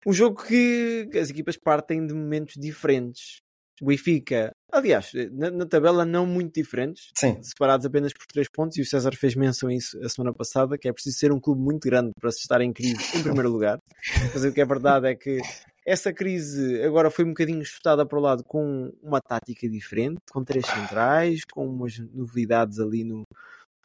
Um 0.06 0.12
jogo 0.12 0.42
que 0.44 1.10
as 1.20 1.30
equipas 1.30 1.56
partem 1.56 2.06
de 2.06 2.14
momentos 2.14 2.54
diferentes. 2.56 3.40
O 3.82 3.86
Benfica, 3.86 4.52
aliás, 4.72 5.12
na, 5.32 5.50
na 5.50 5.66
tabela 5.66 6.04
não 6.04 6.26
muito 6.26 6.54
diferentes, 6.54 7.10
Sim. 7.16 7.42
separados 7.42 7.86
apenas 7.86 8.12
por 8.12 8.26
3 8.26 8.48
pontos, 8.48 8.76
e 8.76 8.82
o 8.82 8.86
César 8.86 9.14
fez 9.16 9.34
menção 9.34 9.68
a 9.68 9.74
isso 9.74 9.98
a 10.04 10.08
semana 10.08 10.34
passada, 10.34 10.78
que 10.78 10.88
é 10.88 10.92
preciso 10.92 11.18
ser 11.18 11.32
um 11.32 11.40
clube 11.40 11.60
muito 11.60 11.84
grande 11.84 12.12
para 12.20 12.30
se 12.30 12.40
estar 12.40 12.60
em 12.60 12.72
crise 12.72 12.96
em 13.16 13.22
primeiro 13.22 13.50
lugar. 13.50 13.78
Mas 14.34 14.44
o 14.44 14.52
que 14.52 14.60
é 14.60 14.64
verdade 14.64 15.08
é 15.08 15.14
que 15.14 15.40
essa 15.86 16.12
crise 16.12 16.82
agora 16.82 17.10
foi 17.10 17.24
um 17.24 17.28
bocadinho 17.28 17.64
chutada 17.64 18.04
para 18.04 18.18
o 18.18 18.22
lado 18.22 18.44
com 18.44 18.92
uma 19.02 19.20
tática 19.20 19.68
diferente, 19.68 20.18
com 20.30 20.44
três 20.44 20.66
centrais, 20.66 21.40
com 21.50 21.66
umas 21.66 21.98
novidades 22.12 22.78
ali 22.78 23.04
no, 23.04 23.22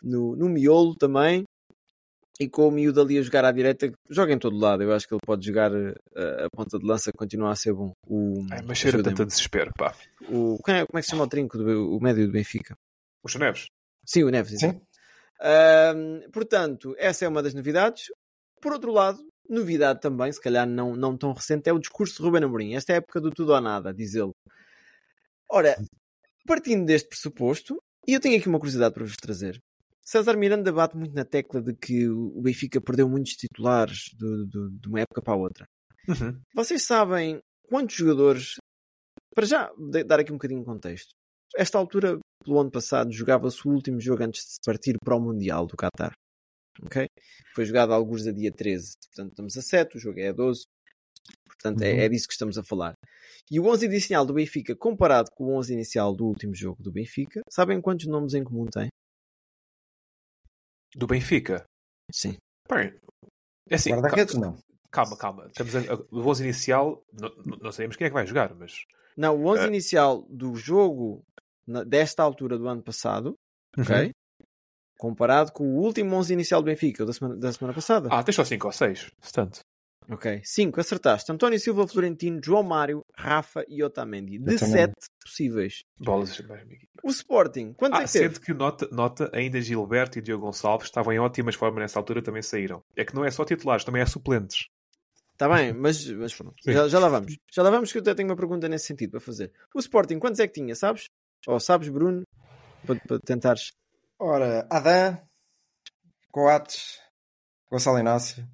no, 0.02 0.36
no 0.36 0.50
miolo 0.50 0.96
também. 0.96 1.46
E 2.44 2.50
com 2.50 2.68
o 2.68 2.72
miúdo 2.72 3.00
ali 3.02 3.18
a 3.18 3.22
jogar 3.22 3.46
à 3.46 3.52
direita, 3.52 3.92
joga 4.10 4.34
em 4.34 4.38
todo 4.40 4.58
lado. 4.58 4.84
Eu 4.84 4.92
acho 4.94 5.08
que 5.08 5.14
ele 5.14 5.22
pode 5.26 5.46
jogar 5.46 5.72
eh, 5.74 5.94
a, 6.16 6.46
a 6.46 6.48
ponta 6.54 6.78
de 6.78 6.86
lança, 6.86 7.12
continua 7.16 7.52
a 7.52 7.56
ser 7.56 7.74
bom. 7.74 7.92
O, 8.08 8.46
É, 8.52 8.62
mas 8.62 8.78
cheira 8.78 9.02
tanto 9.02 9.22
a 9.22 9.26
desespero, 9.26 9.72
pá. 9.78 9.96
o, 10.30 10.58
quem 10.64 10.76
é- 10.76 10.86
como 10.86 10.98
é 10.98 11.02
que 11.02 11.06
se 11.06 11.12
chama 11.12 11.24
o 11.24 11.28
trinco, 11.28 11.58
do, 11.58 11.96
o 11.96 12.00
médio 12.02 12.26
do 12.28 12.34
Benfica? 12.34 12.76
Os 13.24 13.36
Neves. 13.36 13.68
Sim, 14.06 14.24
o 14.24 14.30
Neves. 14.30 14.60
Sim. 14.60 14.82
portanto, 16.32 16.96
essa 16.98 17.26
é 17.26 17.28
uma 17.28 17.42
das 17.44 17.54
novidades. 17.54 18.06
Por 18.62 18.74
outro 18.74 18.92
lado, 18.92 19.20
novidade 19.50 20.00
também, 20.02 20.32
se 20.32 20.42
calhar 20.42 20.68
não, 20.68 20.96
não 20.96 21.18
tão 21.18 21.34
recente, 21.34 21.70
é 21.70 21.74
o 21.74 21.80
discurso 21.80 22.18
de 22.18 22.24
Ruben 22.24 22.44
Amorim. 22.44 22.76
Esta 22.76 22.94
é 22.94 22.96
a 22.96 22.98
época 22.98 23.20
do 23.22 23.30
tudo 23.32 23.54
ou 23.54 23.62
nada, 23.62 23.94
diz 23.94 24.16
ele. 24.16 24.32
Ora, 25.50 25.76
partindo 26.48 26.86
deste 26.86 27.10
pressuposto, 27.10 27.78
e 28.08 28.14
eu 28.14 28.20
tenho 28.20 28.38
aqui 28.38 28.48
uma 28.50 28.60
curiosidade 28.60 28.94
para 28.94 29.04
vos 29.06 29.16
trazer. 29.16 29.60
César 30.06 30.36
Miranda 30.36 30.72
bate 30.72 30.98
muito 30.98 31.14
na 31.14 31.24
tecla 31.24 31.62
de 31.62 31.74
que 31.74 32.10
o 32.10 32.42
Benfica 32.42 32.82
perdeu 32.82 33.08
muitos 33.08 33.34
titulares 33.34 34.10
de, 34.18 34.88
uma 34.88 35.00
época 35.00 35.22
para 35.22 35.34
a 35.34 35.38
outra. 35.38 35.66
Uhum. 36.08 36.40
Vocês 36.54 36.84
sabem 36.84 37.40
quantos 37.70 37.96
jogadores. 37.96 38.56
Para 39.34 39.46
já 39.46 39.72
dar 40.06 40.20
aqui 40.20 40.32
um 40.32 40.36
bocadinho 40.36 40.60
de 40.60 40.66
contexto. 40.66 41.10
Esta 41.56 41.78
altura, 41.78 42.20
pelo 42.44 42.60
ano 42.60 42.70
passado, 42.70 43.12
jogava-se 43.12 43.68
o 43.68 43.72
último 43.72 44.00
jogo 44.00 44.24
antes 44.24 44.42
de 44.44 44.52
se 44.52 44.60
partir 44.66 44.96
para 45.04 45.16
o 45.16 45.22
Mundial 45.22 45.66
do 45.66 45.76
Qatar. 45.76 46.14
Ok? 46.84 47.08
Foi 47.56 47.66
jogado 47.66 47.94
alguns 47.94 48.28
a 48.28 48.32
dia 48.32 48.52
13. 48.52 48.94
Portanto, 49.08 49.30
estamos 49.32 49.58
a 49.58 49.62
7, 49.62 49.98
o 49.98 50.00
jogo 50.00 50.20
é 50.20 50.30
a 50.30 50.34
12. 50.34 50.64
Portanto, 51.48 51.82
é, 51.82 51.94
Uhum. 51.94 52.00
é 52.00 52.10
disso 52.10 52.28
que 52.28 52.34
estamos 52.34 52.58
a 52.58 52.64
falar. 52.64 52.94
E 53.50 53.60
o 53.60 53.68
11 53.68 53.86
inicial 53.86 54.26
do 54.26 54.34
Benfica, 54.34 54.76
comparado 54.76 55.30
com 55.36 55.46
o 55.46 55.58
11 55.58 55.74
inicial 55.74 56.14
do 56.14 56.26
último 56.26 56.54
jogo 56.54 56.82
do 56.84 56.92
Benfica, 56.92 57.42
sabem 57.50 57.80
quantos 57.80 58.08
nomes 58.08 58.34
em 58.34 58.44
comum 58.44 58.66
tem? 58.66 58.90
Do 60.96 61.08
Benfica. 61.08 61.64
Sim. 62.12 62.38
Bem, 62.70 62.94
é 63.70 63.76
assim, 63.76 63.92
Guarda-redes, 63.92 64.34
calma, 64.34 64.48
não. 64.48 64.58
calma, 64.92 65.18
calma. 65.18 65.46
Estamos 65.48 65.76
a, 65.76 65.80
a- 65.94 66.06
o 66.12 66.20
11 66.28 66.44
inicial, 66.44 67.04
não, 67.14 67.58
não- 67.62 67.72
sabemos 67.72 67.96
quem 67.96 68.06
é 68.06 68.10
que 68.10 68.14
vai 68.14 68.26
jogar, 68.28 68.54
mas 68.56 68.86
Não, 69.18 69.36
o 69.38 69.46
11 69.48 69.64
Eh. 69.64 69.68
inicial 69.68 70.24
do 70.30 70.56
jogo 70.56 71.24
na- 71.68 71.84
desta 71.84 72.24
altura 72.24 72.58
do 72.58 72.68
ano 72.68 72.82
passado, 72.84 73.36
ok? 73.78 74.06
Uhum. 74.08 74.12
Comparado 74.98 75.52
com 75.52 75.66
o 75.76 75.80
último 75.82 76.16
11 76.16 76.34
inicial 76.34 76.62
do 76.62 76.66
Benfica, 76.66 77.06
da 77.06 77.12
semana, 77.14 77.36
da 77.36 77.52
semana 77.52 77.74
passada. 77.74 78.10
Ah, 78.12 78.24
tens 78.24 78.36
só 78.36 78.44
5 78.46 78.68
ou 78.68 78.72
6, 78.74 79.10
tanto. 79.34 79.60
Ok. 80.10 80.42
5, 80.44 80.80
acertaste. 80.80 81.32
António 81.32 81.60
Silva, 81.60 81.88
Florentino, 81.88 82.40
João 82.44 82.64
Mário, 82.64 83.06
Rafa 83.16 83.64
e 83.68 83.84
Otamendi. 83.84 84.38
De 84.40 84.56
Otamendi. 84.56 84.72
7 84.72 84.94
possíveis. 85.24 85.84
Bolas. 86.00 86.42
O 87.04 87.10
Sporting, 87.10 87.74
quantos 87.74 88.00
Ah, 88.00 88.04
é 88.04 88.06
que 88.06 88.12
teve? 88.14 88.40
que 88.40 88.54
nota, 88.54 88.88
nota, 88.92 89.30
ainda 89.34 89.60
Gilberto 89.62 90.20
e 90.20 90.22
Diogo 90.22 90.46
Gonçalves 90.46 90.88
estavam 90.88 91.14
em 91.14 91.20
ótimas 91.20 91.56
formas 91.56 91.82
nessa 91.82 92.00
altura 92.00 92.22
também 92.22 92.42
saíram. 92.42 92.84
É 92.96 93.04
que 93.06 93.14
não 93.16 93.26
é 93.26 93.32
só 93.32 93.44
titulares, 93.46 93.84
também 93.84 94.02
é 94.02 94.06
suplentes. 94.06 94.68
Está 95.34 95.50
bem, 95.50 95.74
mas, 95.74 96.08
mas. 96.12 96.38
Já, 96.66 96.88
já 96.88 97.00
lá 97.00 97.10
vamos. 97.10 97.36
Já 97.52 97.64
lá 97.64 97.70
vamos 97.72 97.92
que 97.92 97.98
eu 97.98 98.02
até 98.02 98.14
tenho 98.14 98.30
uma 98.30 98.36
pergunta 98.36 98.70
nesse 98.70 98.86
sentido 98.86 99.12
para 99.12 99.20
fazer. 99.20 99.52
O 99.74 99.80
Sporting, 99.80 100.20
quantos 100.20 100.40
é 100.40 100.48
que 100.48 100.54
tinha, 100.54 100.76
sabes? 100.76 101.10
Ou 101.48 101.60
sabes, 101.60 101.90
Bruno? 101.90 102.24
Para, 102.86 103.00
para 103.08 103.20
tentares. 103.20 103.72
Ora, 104.20 104.66
Adam, 104.70 105.18
Coates, 106.32 107.00
Gonçalo 107.70 108.00
Inácio. 108.00 108.48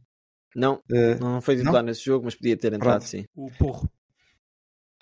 Não, 0.55 0.81
eh, 0.91 1.15
não 1.15 1.41
foi 1.41 1.55
titular 1.57 1.83
nesse 1.83 2.03
jogo, 2.03 2.25
mas 2.25 2.35
podia 2.35 2.57
ter 2.57 2.73
entrado, 2.73 2.99
Pronto. 2.99 3.07
sim. 3.09 3.25
O 3.35 3.49
Porro. 3.57 3.89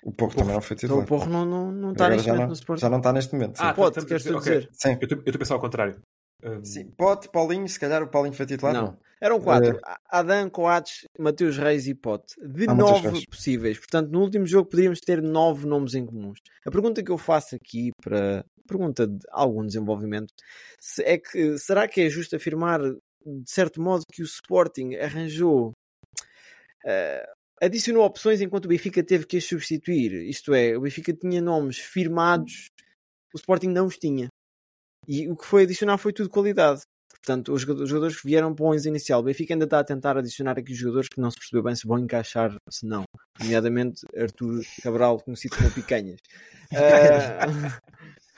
o 0.04 0.12
Porro 0.12 0.34
também 0.36 0.54
não 0.54 0.60
foi 0.60 0.74
Então 0.76 0.88
titular. 0.88 1.04
o 1.04 1.06
Porro 1.06 1.26
não, 1.30 1.44
não, 1.44 1.72
não 1.72 1.92
está 1.92 2.08
neste 2.08 2.28
momento 2.28 2.40
não, 2.42 2.48
no 2.48 2.52
Sporting. 2.54 2.80
já 2.82 2.88
não 2.90 2.98
está 2.98 3.12
neste 3.12 3.32
momento. 3.34 3.56
sim. 3.58 3.64
Ah, 3.64 3.74
Pode, 3.74 3.98
a 3.98 4.04
queres 4.04 4.22
tu 4.22 4.26
dizer- 4.26 4.36
ok. 4.38 4.54
dizer? 4.58 4.68
Sim. 4.72 4.98
Eu 5.00 5.04
estou 5.18 5.34
a 5.34 5.38
pensar 5.38 5.54
ao 5.54 5.60
contrário. 5.60 6.00
Hum, 6.44 6.64
Sim, 6.64 6.84
Pote, 6.96 7.28
Paulinho, 7.30 7.68
se 7.68 7.80
calhar 7.80 8.00
o 8.02 8.06
Paulinho 8.08 8.34
foi 8.34 8.46
titular. 8.46 8.72
Não. 8.72 8.96
Eram 9.20 9.40
quatro. 9.40 9.76
Eh. 9.76 9.94
Adão, 10.08 10.48
Coates, 10.48 11.00
Mateus 11.18 11.58
Reis 11.58 11.88
e 11.88 11.94
Pote. 11.94 12.36
De 12.40 12.68
Ah, 12.68 12.74
nove 12.74 13.26
possíveis. 13.26 13.76
Portanto, 13.76 14.08
no 14.10 14.20
último 14.20 14.46
jogo 14.46 14.68
poderíamos 14.70 15.00
ter 15.00 15.20
nove 15.20 15.66
nomes 15.66 15.94
em 15.94 16.06
comuns. 16.06 16.38
A 16.64 16.70
pergunta 16.70 17.02
que 17.02 17.10
eu 17.10 17.18
faço 17.18 17.56
aqui, 17.56 17.90
para 18.00 18.44
pergunta 18.68 19.04
de 19.08 19.18
algum 19.32 19.66
desenvolvimento, 19.66 20.32
se- 20.78 21.02
é 21.02 21.18
que 21.18 21.58
será 21.58 21.88
que 21.88 22.02
é 22.02 22.08
justo 22.08 22.36
afirmar, 22.36 22.78
de 23.42 23.50
certo 23.50 23.80
modo, 23.80 24.04
que 24.12 24.22
o 24.22 24.24
Sporting 24.24 24.94
arranjou 24.94 25.72
eh, 26.84 27.28
adicionou 27.60 28.04
opções 28.04 28.40
enquanto 28.40 28.66
o 28.66 28.68
Benfica 28.68 29.02
teve 29.02 29.26
que 29.26 29.36
as 29.36 29.44
substituir. 29.44 30.12
Isto 30.28 30.54
é, 30.54 30.76
o 30.76 30.80
Benfica 30.80 31.12
tinha 31.12 31.40
nomes 31.40 31.78
firmados, 31.78 32.68
o 33.34 33.36
Sporting 33.36 33.68
não 33.68 33.86
os 33.86 33.98
tinha. 33.98 34.28
E 35.06 35.28
o 35.28 35.36
que 35.36 35.46
foi 35.46 35.62
adicionar 35.64 35.98
foi 35.98 36.12
tudo 36.12 36.28
qualidade. 36.30 36.82
Portanto, 37.10 37.52
os 37.52 37.62
jogadores, 37.62 38.20
que 38.20 38.26
vieram 38.26 38.54
para 38.54 38.64
o 38.64 38.68
11 38.72 38.88
inicial, 38.88 39.20
o 39.20 39.24
Benfica 39.24 39.54
ainda 39.54 39.64
está 39.64 39.80
a 39.80 39.84
tentar 39.84 40.16
adicionar 40.16 40.58
aqui 40.58 40.72
os 40.72 40.78
jogadores 40.78 41.08
que 41.08 41.20
não 41.20 41.30
se 41.30 41.36
percebeu 41.36 41.62
bem 41.62 41.74
se 41.74 41.86
vão 41.86 41.98
encaixar, 41.98 42.54
se 42.70 42.86
não. 42.86 43.04
Nomeadamente 43.38 44.06
Arthur 44.16 44.62
Cabral, 44.82 45.20
conhecido 45.20 45.56
como 45.56 45.70
Picanhas. 45.70 46.20
Ah, 46.70 47.46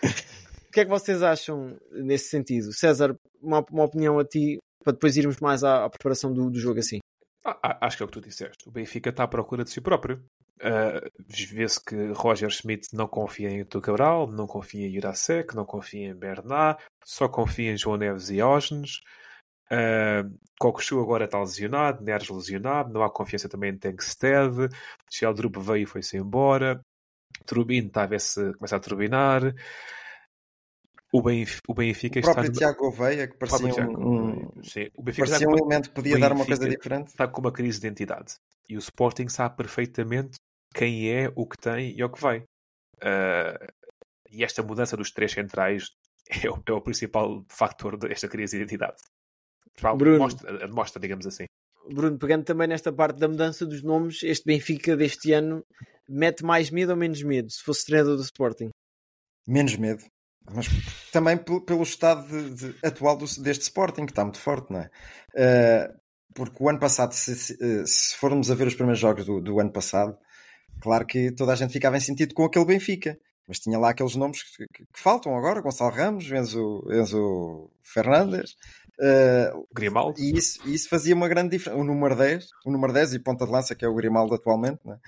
o 0.68 0.72
que 0.72 0.80
é 0.80 0.84
que 0.84 0.90
vocês 0.90 1.20
acham 1.20 1.76
nesse 1.90 2.28
sentido? 2.28 2.72
César, 2.72 3.16
uma, 3.42 3.58
uma 3.72 3.82
opinião 3.82 4.20
a 4.20 4.24
ti, 4.24 4.56
para 4.82 4.92
depois 4.92 5.16
irmos 5.16 5.38
mais 5.38 5.62
à, 5.64 5.84
à 5.84 5.90
preparação 5.90 6.32
do, 6.32 6.50
do 6.50 6.58
jogo 6.58 6.80
assim. 6.80 6.98
Ah, 7.44 7.86
acho 7.86 7.96
que 7.96 8.02
é 8.02 8.04
o 8.04 8.08
que 8.08 8.20
tu 8.20 8.20
disseste. 8.20 8.68
O 8.68 8.72
Benfica 8.72 9.10
está 9.10 9.24
à 9.24 9.28
procura 9.28 9.64
de 9.64 9.70
si 9.70 9.80
próprio. 9.80 10.22
Uh, 10.60 11.10
Vê-se 11.26 11.82
que 11.82 12.12
Roger 12.12 12.50
Schmidt 12.50 12.88
não 12.92 13.08
confia 13.08 13.48
em 13.48 13.60
Artur 13.60 13.80
Cabral, 13.80 14.26
não 14.26 14.46
confia 14.46 14.86
em 14.86 14.92
Jurasek, 14.92 15.56
não 15.56 15.64
confia 15.64 16.08
em 16.08 16.14
Bernard, 16.14 16.82
só 17.02 17.28
confia 17.28 17.72
em 17.72 17.78
João 17.78 17.96
Neves 17.96 18.28
e 18.28 18.42
Ógenes. 18.42 19.00
Uh, 19.72 21.00
agora 21.00 21.24
está 21.24 21.38
lesionado, 21.38 22.04
Neres 22.04 22.28
lesionado, 22.28 22.92
não 22.92 23.02
há 23.02 23.10
confiança 23.10 23.48
também 23.48 23.70
em 23.70 23.78
Tengsted. 23.78 24.68
Sheldrup 25.10 25.56
veio 25.58 25.84
e 25.84 25.86
foi-se 25.86 26.18
embora. 26.18 26.80
Turbine 27.46 27.86
está 27.86 28.02
a 28.02 28.06
ver 28.06 28.20
se 28.20 28.52
começa 28.54 28.76
a 28.76 28.80
turbinar. 28.80 29.54
O 31.12 31.20
Benfica, 31.22 31.60
o 31.68 31.74
Benfica 31.74 32.20
O 32.20 32.22
próprio 32.22 32.44
está... 32.44 32.58
Tiago 32.58 32.78
Gouveia, 32.78 33.26
que 33.26 33.36
parecia 33.36 33.72
Tiago 33.72 33.98
um, 33.98 34.62
sim. 34.62 34.88
O 34.96 35.02
Benfica 35.02 35.26
parecia 35.26 35.48
um 35.48 35.56
elemento 35.56 35.88
que 35.88 35.94
podia 35.94 36.18
dar 36.18 36.32
uma 36.32 36.46
coisa 36.46 36.68
diferente. 36.68 37.08
Está 37.08 37.26
com 37.26 37.40
uma 37.40 37.52
crise 37.52 37.80
de 37.80 37.86
identidade. 37.88 38.34
E 38.68 38.76
o 38.76 38.78
Sporting 38.78 39.28
sabe 39.28 39.56
perfeitamente 39.56 40.38
quem 40.72 41.10
é, 41.10 41.32
o 41.34 41.46
que 41.46 41.58
tem 41.58 41.96
e 41.96 42.00
ao 42.00 42.10
que 42.10 42.20
vai. 42.20 42.44
Ah, 43.02 43.58
e 44.30 44.44
esta 44.44 44.62
mudança 44.62 44.96
dos 44.96 45.10
três 45.10 45.32
centrais 45.32 45.88
é 46.44 46.48
o, 46.48 46.62
é 46.64 46.72
o 46.72 46.80
principal 46.80 47.44
fator 47.48 47.96
desta 47.96 48.28
crise 48.28 48.56
de 48.56 48.62
identidade. 48.62 48.96
Bruno. 49.96 50.18
Mostra, 50.18 50.68
mostra, 50.68 51.00
digamos 51.00 51.26
assim. 51.26 51.46
Bruno, 51.88 52.18
pegando 52.18 52.44
também 52.44 52.68
nesta 52.68 52.92
parte 52.92 53.18
da 53.18 53.28
mudança 53.28 53.66
dos 53.66 53.82
nomes, 53.82 54.22
este 54.22 54.44
Benfica 54.44 54.96
deste 54.96 55.32
ano 55.32 55.64
mete 56.08 56.44
mais 56.44 56.70
medo 56.70 56.90
ou 56.90 56.96
menos 56.96 57.22
medo 57.22 57.50
se 57.50 57.62
fosse 57.62 57.86
treinador 57.86 58.16
do 58.16 58.22
Sporting? 58.22 58.70
Menos 59.46 59.76
medo. 59.76 60.04
Mas 60.54 60.66
também 61.12 61.36
pel- 61.36 61.60
pelo 61.60 61.82
estado 61.82 62.26
de- 62.26 62.54
de- 62.72 62.78
atual 62.86 63.16
do- 63.16 63.42
deste 63.42 63.62
Sporting, 63.62 64.06
que 64.06 64.12
está 64.12 64.24
muito 64.24 64.38
forte, 64.40 64.72
não 64.72 64.80
é? 64.80 64.90
Eh, 65.36 65.92
porque 66.34 66.56
o 66.62 66.68
ano 66.68 66.78
passado, 66.78 67.12
se, 67.12 67.34
se, 67.36 67.58
eh, 67.60 67.84
se 67.86 68.16
formos 68.16 68.50
a 68.50 68.54
ver 68.54 68.66
os 68.66 68.74
primeiros 68.74 69.00
jogos 69.00 69.24
do, 69.24 69.40
do 69.40 69.60
ano 69.60 69.72
passado, 69.72 70.16
claro 70.80 71.06
que 71.06 71.30
toda 71.32 71.52
a 71.52 71.56
gente 71.56 71.72
ficava 71.72 71.96
em 71.96 72.00
sentido 72.00 72.34
com 72.34 72.44
aquele 72.44 72.64
Benfica. 72.64 73.18
Mas 73.48 73.58
tinha 73.58 73.76
lá 73.80 73.90
aqueles 73.90 74.14
nomes 74.14 74.42
que, 74.44 74.66
que- 74.68 74.84
que 74.84 75.00
faltam 75.00 75.36
agora: 75.36 75.60
Gonçalo 75.60 75.90
Ramos, 75.92 76.30
Enzo, 76.30 76.84
Enzo 76.92 77.68
Fernandes. 77.82 78.54
eh, 79.02 79.52
Grimaldo. 79.74 80.20
e 80.20 80.36
isso, 80.36 80.60
isso 80.68 80.88
fazia 80.88 81.14
uma 81.14 81.26
grande 81.26 81.50
diferença. 81.56 81.80
O 81.80 81.84
número 81.84 82.14
10, 82.14 82.48
o 82.64 82.70
número 82.70 82.92
10 82.92 83.12
e 83.14 83.18
ponta 83.18 83.44
de 83.46 83.50
lança, 83.50 83.74
que 83.74 83.84
é 83.84 83.88
o 83.88 83.94
Grimaldo 83.94 84.34
atualmente, 84.34 84.78
é? 84.86 84.98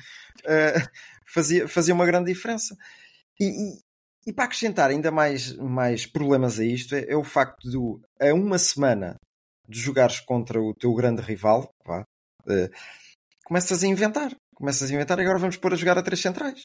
Eh, 0.46 0.74
fazia, 1.26 1.68
fazia 1.68 1.94
uma 1.94 2.06
grande 2.06 2.32
diferença. 2.32 2.76
E, 3.38 3.44
e, 3.46 3.78
e 4.26 4.32
para 4.32 4.44
acrescentar 4.44 4.90
ainda 4.90 5.10
mais, 5.10 5.56
mais 5.56 6.06
problemas 6.06 6.58
a 6.58 6.64
isto, 6.64 6.94
é, 6.94 7.06
é 7.08 7.16
o 7.16 7.24
facto 7.24 7.68
de, 7.68 8.26
a 8.28 8.32
uma 8.32 8.58
semana 8.58 9.16
de 9.68 9.80
jogares 9.80 10.20
contra 10.20 10.60
o 10.60 10.74
teu 10.74 10.94
grande 10.94 11.22
rival, 11.22 11.70
vá, 11.84 12.04
eh, 12.48 12.70
começas 13.44 13.82
a 13.82 13.86
inventar. 13.86 14.34
Começas 14.54 14.90
a 14.90 14.94
inventar 14.94 15.18
e 15.18 15.22
agora 15.22 15.38
vamos 15.38 15.56
pôr 15.56 15.72
a 15.72 15.76
jogar 15.76 15.98
a 15.98 16.02
três 16.02 16.20
centrais. 16.20 16.62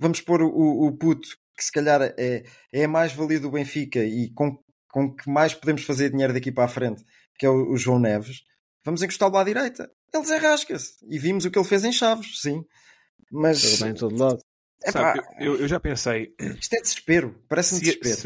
Vamos 0.00 0.20
pôr 0.20 0.42
o, 0.42 0.86
o, 0.86 0.96
puto, 0.96 1.28
que 1.56 1.64
se 1.64 1.72
calhar 1.72 2.02
é, 2.02 2.44
é 2.72 2.84
a 2.84 2.88
mais 2.88 3.12
valia 3.12 3.38
do 3.38 3.50
Benfica 3.50 4.04
e 4.04 4.30
com, 4.32 4.58
com 4.90 5.14
que 5.14 5.30
mais 5.30 5.54
podemos 5.54 5.84
fazer 5.84 6.10
dinheiro 6.10 6.32
daqui 6.32 6.50
para 6.50 6.64
a 6.64 6.68
frente, 6.68 7.04
que 7.38 7.46
é 7.46 7.48
o, 7.48 7.72
o 7.72 7.76
João 7.76 7.98
Neves. 7.98 8.42
Vamos 8.84 9.02
encostá-lo 9.02 9.36
à 9.36 9.44
direita. 9.44 9.90
Ele 10.12 10.22
desarrasca-se. 10.22 10.94
E 11.08 11.18
vimos 11.18 11.44
o 11.44 11.50
que 11.50 11.58
ele 11.58 11.68
fez 11.68 11.84
em 11.84 11.92
Chaves, 11.92 12.40
sim. 12.40 12.64
Mas 13.30 13.60
Joga 13.60 13.84
bem 13.84 13.90
em 13.92 13.94
todo 13.94 14.16
lado. 14.16 14.40
Epá, 14.88 15.14
Sabe, 15.16 15.20
eu, 15.40 15.56
eu 15.56 15.68
já 15.68 15.78
pensei, 15.80 16.34
isto 16.38 16.74
é 16.74 16.80
desespero. 16.80 17.42
Parece-me 17.48 17.80
se, 17.80 17.84
desespero. 18.00 18.16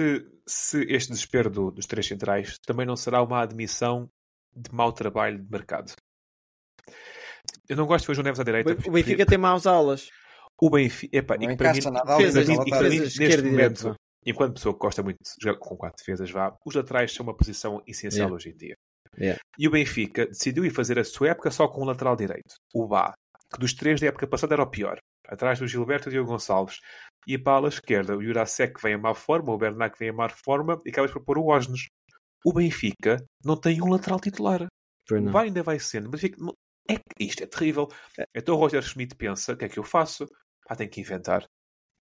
se, 0.46 0.78
se 0.80 0.92
este 0.92 1.10
desespero 1.10 1.50
do- 1.50 1.70
dos 1.70 1.86
três 1.86 2.06
centrais 2.06 2.58
também 2.66 2.86
não 2.86 2.96
será 2.96 3.22
uma 3.22 3.40
admissão 3.42 4.08
de 4.54 4.72
mau 4.74 4.92
trabalho 4.92 5.38
de 5.42 5.50
mercado. 5.50 5.92
Eu 7.68 7.76
não 7.76 7.86
gosto 7.86 8.02
de 8.04 8.06
ver 8.08 8.12
o 8.12 8.14
João 8.14 8.24
Neves 8.24 8.40
à 8.40 8.44
direita. 8.44 8.76
O 8.88 8.90
Benfica 8.92 9.26
tem 9.26 9.38
maus 9.38 9.66
aulas. 9.66 10.08
O 10.60 10.70
Benfica, 10.70 11.16
epá, 11.16 11.36
Não 11.36 11.50
e 11.50 11.56
para 11.56 11.72
mim, 11.72 11.78
e 11.78 11.82
Defesas, 11.82 12.48
e 12.48 12.70
para 12.70 12.88
mim, 12.88 12.98
neste 13.00 13.42
momento, 13.42 13.96
enquanto 14.24 14.54
pessoa 14.54 14.74
que 14.74 14.78
gosta 14.80 15.02
muito 15.02 15.18
de 15.18 15.30
jogar 15.42 15.58
com 15.58 15.76
quatro 15.76 15.96
defesas, 15.98 16.30
vá, 16.30 16.56
os 16.64 16.74
laterais 16.74 17.12
são 17.12 17.24
uma 17.24 17.36
posição 17.36 17.82
essencial 17.86 18.26
Yeah. 18.28 18.34
hoje 18.34 18.48
em 18.50 18.56
dia. 18.56 18.74
Yeah. 19.18 19.40
E 19.58 19.66
o 19.66 19.70
Benfica 19.70 20.26
decidiu 20.26 20.64
ir 20.64 20.70
fazer 20.70 20.98
a 20.98 21.04
sua 21.04 21.30
época 21.30 21.50
só 21.50 21.66
com 21.68 21.82
um 21.82 21.84
lateral 21.86 22.14
direito, 22.16 22.54
o 22.74 22.86
Bá, 22.86 23.12
que 23.52 23.58
dos 23.58 23.74
três 23.74 24.00
da 24.00 24.06
época 24.06 24.26
passada 24.26 24.54
era 24.54 24.62
o 24.62 24.70
pior, 24.70 24.98
atrás 25.32 25.58
do 25.58 25.66
Gilberto 25.66 26.08
e 26.08 26.10
do 26.10 26.12
Diogo 26.12 26.30
Gonçalves. 26.30 26.78
E 27.26 27.38
para 27.38 27.52
a 27.52 27.56
ala 27.56 27.68
esquerda, 27.68 28.16
o 28.16 28.22
Jurasek 28.22 28.80
vem 28.82 28.94
a 28.94 28.98
má 28.98 29.14
forma, 29.14 29.52
o 29.52 29.58
Bernat 29.58 29.96
vem 29.98 30.10
a 30.10 30.12
má 30.12 30.28
forma, 30.28 30.78
e 30.84 30.90
acabas 30.90 31.10
por 31.12 31.24
pôr 31.24 31.38
o 31.38 31.46
Osnes. 31.46 31.86
O 32.44 32.52
Benfica 32.52 33.24
não 33.44 33.56
tem 33.56 33.80
um 33.80 33.88
lateral 33.88 34.18
titular. 34.20 34.66
O 35.10 35.38
ainda 35.38 35.62
vai 35.62 35.78
sendo, 35.78 36.08
mas 36.10 36.20
fica- 36.20 36.36
é, 36.88 36.96
que 36.96 37.24
isto 37.24 37.42
é 37.42 37.46
terrível. 37.46 37.88
Então 38.34 38.56
o 38.56 38.58
Roger 38.58 38.82
Schmidt 38.82 39.14
pensa: 39.14 39.52
o 39.52 39.56
que 39.56 39.64
é 39.64 39.68
que 39.68 39.78
eu 39.78 39.84
faço? 39.84 40.26
Pá, 40.66 40.74
tenho 40.74 40.90
que 40.90 41.00
inventar. 41.00 41.44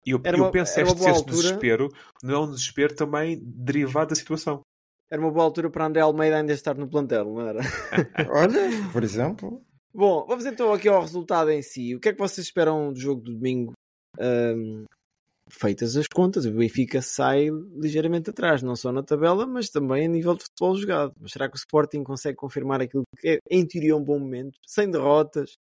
E 0.06 0.10
eu, 0.12 0.20
Era 0.24 0.38
eu 0.38 0.44
uma- 0.44 0.50
penso 0.50 0.80
este, 0.80 0.94
este 0.94 1.08
altura. 1.08 1.36
desespero 1.36 1.88
não 2.22 2.34
é 2.34 2.38
um 2.38 2.50
desespero 2.50 2.94
também 2.94 3.38
derivado 3.44 4.08
da 4.10 4.14
situação. 4.14 4.62
Era 5.10 5.20
uma 5.20 5.30
boa 5.30 5.44
altura 5.44 5.68
para 5.68 5.84
André 5.86 6.00
Almeida 6.00 6.36
ainda 6.38 6.52
estar 6.54 6.74
no 6.76 6.88
plantel, 6.88 7.24
não 7.26 7.40
era? 7.46 7.60
Olha, 8.32 8.70
por 8.92 9.02
exemplo, 9.04 9.62
Bom, 9.92 10.24
vamos 10.26 10.46
então 10.46 10.72
aqui 10.72 10.88
ao 10.88 11.00
resultado 11.00 11.50
em 11.50 11.62
si. 11.62 11.94
O 11.94 12.00
que 12.00 12.08
é 12.08 12.12
que 12.12 12.18
vocês 12.18 12.46
esperam 12.46 12.92
do 12.92 13.00
jogo 13.00 13.20
do 13.20 13.34
domingo? 13.34 13.72
Um, 14.18 14.84
feitas 15.50 15.96
as 15.96 16.06
contas, 16.06 16.46
o 16.46 16.52
Benfica 16.52 17.02
sai 17.02 17.48
ligeiramente 17.76 18.30
atrás, 18.30 18.62
não 18.62 18.76
só 18.76 18.92
na 18.92 19.02
tabela, 19.02 19.46
mas 19.46 19.68
também 19.68 20.06
a 20.06 20.08
nível 20.08 20.34
de 20.34 20.44
futebol 20.44 20.76
jogado. 20.76 21.12
Mas 21.20 21.32
será 21.32 21.48
que 21.48 21.56
o 21.56 21.58
Sporting 21.58 22.04
consegue 22.04 22.36
confirmar 22.36 22.80
aquilo 22.80 23.02
que 23.18 23.28
é, 23.28 23.38
em 23.50 23.66
teoria, 23.66 23.96
um 23.96 24.04
bom 24.04 24.18
momento, 24.18 24.58
sem 24.66 24.90
derrotas? 24.90 25.54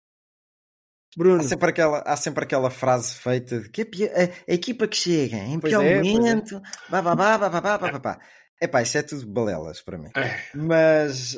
Bruno. 1.15 1.41
Há 1.41 1.43
sempre 1.43 1.69
aquela, 1.69 1.99
há 1.99 2.17
sempre 2.17 2.43
aquela 2.43 2.69
frase 2.69 3.15
feita 3.15 3.61
de 3.61 3.69
que 3.69 3.81
a, 3.81 3.85
a, 3.85 4.51
a 4.51 4.53
equipa 4.53 4.87
que 4.87 4.97
chega 4.97 5.37
em 5.37 5.59
pior 5.59 5.83
é, 5.83 5.93
é. 5.93 6.03
momento, 6.03 6.57
é. 6.57 6.91
bababá, 6.91 7.37
bababá, 7.37 7.77
bababá. 7.77 8.19
Epá, 8.61 8.81
isso 8.81 8.97
é 8.97 9.03
tudo 9.03 9.25
balelas 9.25 9.81
para 9.81 9.97
mim. 9.97 10.09
É. 10.15 10.37
Mas 10.53 11.37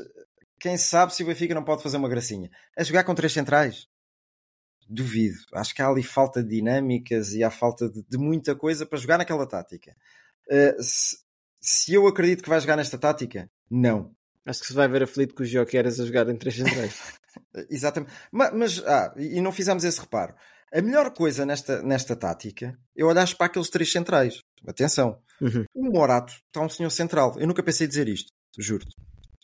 quem 0.59 0.77
sabe 0.77 1.13
se 1.13 1.23
o 1.23 1.25
Benfica 1.25 1.53
não 1.55 1.63
pode 1.63 1.81
fazer 1.83 1.97
uma 1.97 2.09
gracinha. 2.09 2.49
A 2.77 2.83
jogar 2.83 3.03
com 3.03 3.15
três 3.15 3.31
centrais? 3.33 3.87
Duvido. 4.87 5.37
Acho 5.53 5.73
que 5.75 5.81
há 5.81 5.87
ali 5.87 6.01
falta 6.03 6.41
de 6.43 6.49
dinâmicas 6.49 7.33
e 7.33 7.43
há 7.43 7.51
falta 7.51 7.87
de, 7.89 8.03
de 8.03 8.17
muita 8.17 8.55
coisa 8.55 8.85
para 8.85 8.97
jogar 8.97 9.17
naquela 9.19 9.47
tática. 9.47 9.95
Uh, 10.49 10.81
se, 10.81 11.17
se 11.61 11.93
eu 11.93 12.07
acredito 12.07 12.41
que 12.43 12.49
vai 12.49 12.59
jogar 12.59 12.75
nesta 12.75 12.97
tática, 12.97 13.49
não. 13.69 14.15
acho 14.45 14.61
que 14.61 14.67
se 14.67 14.73
vai 14.73 14.87
ver 14.87 15.03
aflito 15.03 15.35
com 15.35 15.43
os 15.43 15.49
Joqueiras 15.49 15.99
a 15.99 16.05
jogar 16.05 16.27
em 16.27 16.35
três 16.37 16.55
centrais. 16.55 16.95
Exatamente. 17.69 18.11
Ma- 18.31 18.51
Mas, 18.51 18.79
ah, 18.85 19.13
e 19.15 19.39
não 19.39 19.51
fizemos 19.51 19.83
esse 19.83 19.99
reparo. 20.01 20.33
A 20.73 20.81
melhor 20.81 21.11
coisa 21.13 21.45
nesta, 21.45 21.81
nesta 21.83 22.15
tática 22.15 22.75
é 22.97 23.03
olhar 23.03 23.31
para 23.35 23.45
aqueles 23.45 23.69
três 23.69 23.91
centrais. 23.91 24.41
Atenção. 24.67 25.21
Uhum. 25.39 25.65
O 25.73 25.83
Morato 25.91 26.33
está 26.47 26.61
um 26.61 26.69
senhor 26.69 26.89
central. 26.89 27.35
Eu 27.39 27.47
nunca 27.47 27.61
pensei 27.63 27.87
dizer 27.87 28.07
isto, 28.07 28.31
juro-te. 28.57 28.95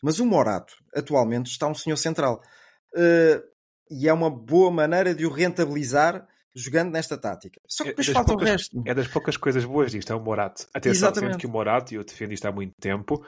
Mas 0.06 0.20
o 0.20 0.24
Morato, 0.24 0.72
atualmente, 0.94 1.50
está 1.50 1.66
um 1.66 1.74
senhor 1.74 1.96
central. 1.96 2.40
Uh, 2.94 3.42
e 3.90 4.08
é 4.08 4.12
uma 4.12 4.30
boa 4.30 4.70
maneira 4.70 5.12
de 5.12 5.26
o 5.26 5.30
rentabilizar 5.30 6.24
jogando 6.54 6.92
nesta 6.92 7.18
tática. 7.18 7.60
Só 7.66 7.82
que 7.82 7.88
É 7.88 7.92
depois 7.92 8.06
das 8.06 8.14
falta 8.14 8.28
poucas- 8.28 8.48
o 8.48 8.52
resto. 8.52 8.82
É 8.86 8.94
das 8.94 9.08
poucas 9.08 9.36
coisas 9.36 9.64
boas 9.64 9.90
disto, 9.90 10.12
é 10.12 10.14
o 10.16 10.20
Morato. 10.22 10.64
Atenção, 10.72 11.12
sendo 11.12 11.36
que 11.36 11.46
o 11.46 11.50
Morato, 11.50 11.92
e 11.92 11.96
eu 11.96 12.04
defendo 12.04 12.32
isto 12.32 12.46
há 12.46 12.52
muito 12.52 12.72
tempo, 12.80 13.26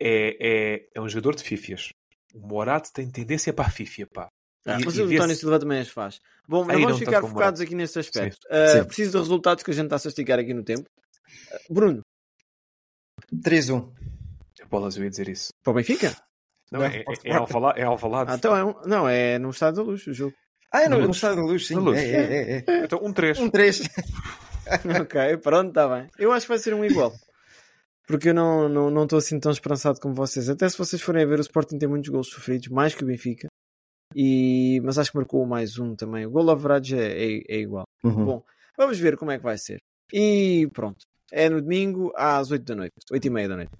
é, 0.00 0.36
é, 0.40 0.88
é 0.92 1.00
um 1.00 1.08
jogador 1.08 1.36
de 1.36 1.44
fifias. 1.44 1.90
O 2.34 2.48
Morato 2.48 2.92
tem 2.92 3.08
tendência 3.08 3.52
para 3.52 3.66
a 3.66 3.70
fifia, 3.70 4.04
pá. 4.12 4.26
Ah, 4.66 4.80
E- 4.80 4.84
mas 4.84 4.96
e 4.96 5.02
o 5.02 5.08
António 5.08 5.36
Silva 5.36 5.60
também 5.60 5.78
as 5.78 5.88
faz. 5.88 6.18
Bom, 6.48 6.64
mas 6.64 6.76
Aí 6.76 6.82
vamos 6.82 6.98
ficar 6.98 7.20
focados 7.22 7.60
aqui 7.60 7.76
neste 7.76 8.00
aspecto. 8.00 8.38
Sim. 8.42 8.48
Ah, 8.50 8.66
Sim. 8.68 8.84
preciso 8.84 9.12
de 9.12 9.18
resultados 9.18 9.62
que 9.62 9.70
a 9.70 9.74
gente 9.74 9.84
está 9.94 9.96
a 9.96 10.10
esticar 10.10 10.38
aqui 10.40 10.52
no 10.52 10.64
tempo. 10.64 10.84
Ah, 11.52 11.58
Bruno, 11.70 12.00
3-1. 13.40 13.88
Bolas, 14.72 14.96
eu 14.96 15.04
ia 15.04 15.10
dizer 15.10 15.28
isso. 15.28 15.52
para 15.62 15.70
o 15.70 15.74
Benfica? 15.74 16.16
Não, 16.72 16.80
Não, 16.80 16.86
é, 16.86 17.00
é, 17.00 17.04
é, 17.24 17.34
Alvalade, 17.34 17.80
é 17.80 17.84
Alvalade. 17.84 18.30
Ah, 18.32 18.36
então 18.36 18.56
é 18.56 18.64
um, 18.64 18.74
não, 18.86 19.06
é 19.06 19.38
no 19.38 19.50
Estado 19.50 19.76
da 19.76 19.82
Luz 19.82 20.06
o 20.06 20.14
jogo. 20.14 20.34
Ah, 20.72 20.84
é 20.84 20.88
no, 20.88 20.98
no. 20.98 21.10
Estado 21.10 21.36
da 21.36 21.42
Luz, 21.42 21.66
sim. 21.66 21.74
Luz. 21.74 21.98
É, 21.98 22.10
é, 22.10 22.52
é, 22.56 22.64
é. 22.66 22.84
Então, 22.84 22.98
um 23.02 23.12
3. 23.12 23.38
Um 23.38 23.50
3. 23.50 23.82
ok, 25.02 25.36
pronto, 25.36 25.68
está 25.68 25.86
bem. 25.86 26.08
Eu 26.18 26.32
acho 26.32 26.46
que 26.46 26.48
vai 26.48 26.58
ser 26.58 26.72
um 26.72 26.82
igual. 26.82 27.12
Porque 28.06 28.30
eu 28.30 28.34
não 28.34 28.66
estou 28.66 28.68
não, 28.70 28.90
não 28.90 29.02
estou 29.04 29.18
assim 29.18 29.38
tão 29.38 29.52
esperançado 29.52 30.00
como 30.00 30.14
vocês. 30.14 30.48
Até 30.48 30.66
se 30.66 30.78
vocês 30.78 31.02
forem 31.02 31.22
a 31.22 31.26
ver, 31.26 31.38
o 31.38 31.42
Sporting 31.42 31.78
tem 31.78 31.88
muitos 31.88 32.08
gols 32.08 32.28
sofridos, 32.28 32.68
mais 32.68 32.94
que 32.94 33.04
o 33.04 33.06
Benfica. 33.06 33.48
E, 34.16 34.80
mas 34.82 34.96
acho 34.96 35.10
que 35.10 35.18
marcou 35.18 35.44
mais 35.44 35.78
um 35.78 35.94
também. 35.94 36.24
O 36.24 36.30
gol 36.30 36.50
average 36.50 36.96
é, 36.96 37.12
é, 37.12 37.42
é 37.46 37.56
igual. 37.58 37.84
Uhum. 38.02 38.24
Bom, 38.24 38.42
vamos 38.78 38.98
ver 38.98 39.18
como 39.18 39.30
é 39.30 39.36
que 39.36 39.44
vai 39.44 39.58
ser. 39.58 39.78
E 40.10 40.66
pronto. 40.72 41.04
É 41.30 41.50
no 41.50 41.60
domingo 41.60 42.10
às 42.16 42.50
8 42.50 42.64
da 42.64 42.74
noite. 42.74 42.94
8 43.10 43.26
e 43.26 43.30
meia 43.30 43.48
da 43.48 43.56
noite. 43.56 43.72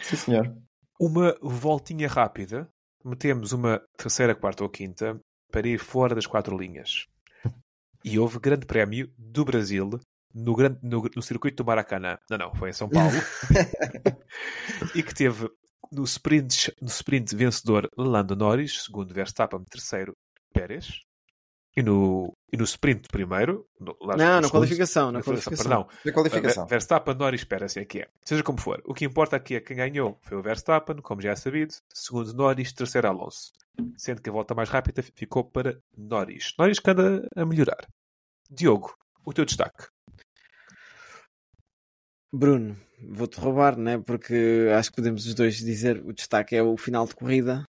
Sim, 0.00 0.16
senhor. 0.16 0.56
Uma 1.00 1.36
voltinha 1.40 2.08
rápida. 2.08 2.68
Metemos 3.04 3.52
uma 3.52 3.80
terceira, 3.96 4.34
quarta 4.34 4.64
ou 4.64 4.70
quinta 4.70 5.20
para 5.50 5.68
ir 5.68 5.78
fora 5.78 6.14
das 6.14 6.26
quatro 6.26 6.56
linhas. 6.58 7.06
E 8.04 8.18
houve 8.18 8.38
grande 8.38 8.66
prémio 8.66 9.12
do 9.16 9.44
Brasil 9.44 9.98
no, 10.34 10.54
grande, 10.54 10.78
no, 10.82 11.02
no 11.14 11.22
circuito 11.22 11.62
do 11.62 11.66
Maracanã. 11.66 12.18
Não, 12.30 12.38
não, 12.38 12.54
foi 12.54 12.70
em 12.70 12.72
São 12.72 12.88
Paulo. 12.88 13.16
e 14.94 15.02
que 15.02 15.14
teve 15.14 15.48
no 15.90 16.04
sprint, 16.04 16.74
no 16.80 16.88
sprint 16.88 17.34
vencedor 17.34 17.88
Lando 17.96 18.36
Norris, 18.36 18.84
segundo 18.84 19.14
Verstappen, 19.14 19.64
terceiro 19.64 20.16
Pérez. 20.52 21.00
E 21.76 21.82
no, 21.82 22.32
e 22.52 22.56
no 22.56 22.64
sprint 22.64 23.08
primeiro... 23.08 23.66
No, 23.80 23.96
lá- 24.00 24.16
Não, 24.16 24.40
na 24.40 24.48
qualificação. 24.50 25.06
Na 25.06 25.18
na 25.18 25.24
qualificação. 25.24 25.64
Perdão, 25.64 25.88
Da 26.04 26.12
qualificação. 26.12 26.66
Verstappen, 26.66 27.14
Norris, 27.14 27.40
espera 27.40 27.66
assim 27.66 27.80
é 27.80 27.84
que 27.84 28.00
é. 28.00 28.08
Seja 28.24 28.42
como 28.42 28.60
for, 28.60 28.80
o 28.84 28.94
que 28.94 29.04
importa 29.04 29.36
aqui 29.36 29.56
é 29.56 29.60
que 29.60 29.66
quem 29.68 29.76
ganhou 29.76 30.18
foi 30.22 30.36
o 30.36 30.42
Verstappen, 30.42 30.96
como 30.98 31.20
já 31.20 31.30
é 31.32 31.36
sabido, 31.36 31.74
segundo 31.92 32.32
Norris, 32.34 32.72
terceiro 32.72 33.08
Alonso. 33.08 33.52
Sendo 33.96 34.22
que 34.22 34.30
a 34.30 34.32
volta 34.32 34.54
mais 34.54 34.68
rápida 34.68 35.02
ficou 35.02 35.44
para 35.44 35.78
Norris. 35.96 36.54
Norris 36.58 36.78
que 36.78 36.90
anda 36.90 37.26
a 37.36 37.44
melhorar. 37.44 37.86
Diogo, 38.50 38.94
o 39.24 39.32
teu 39.32 39.44
destaque. 39.44 39.86
Bruno, 42.32 42.76
vou-te 43.10 43.38
roubar, 43.40 43.76
né? 43.78 43.98
Porque 43.98 44.68
acho 44.76 44.90
que 44.90 44.96
podemos 44.96 45.26
os 45.26 45.34
dois 45.34 45.56
dizer 45.56 46.02
o 46.04 46.12
destaque 46.12 46.54
é 46.56 46.62
o 46.62 46.76
final 46.76 47.06
de 47.06 47.14
corrida. 47.14 47.64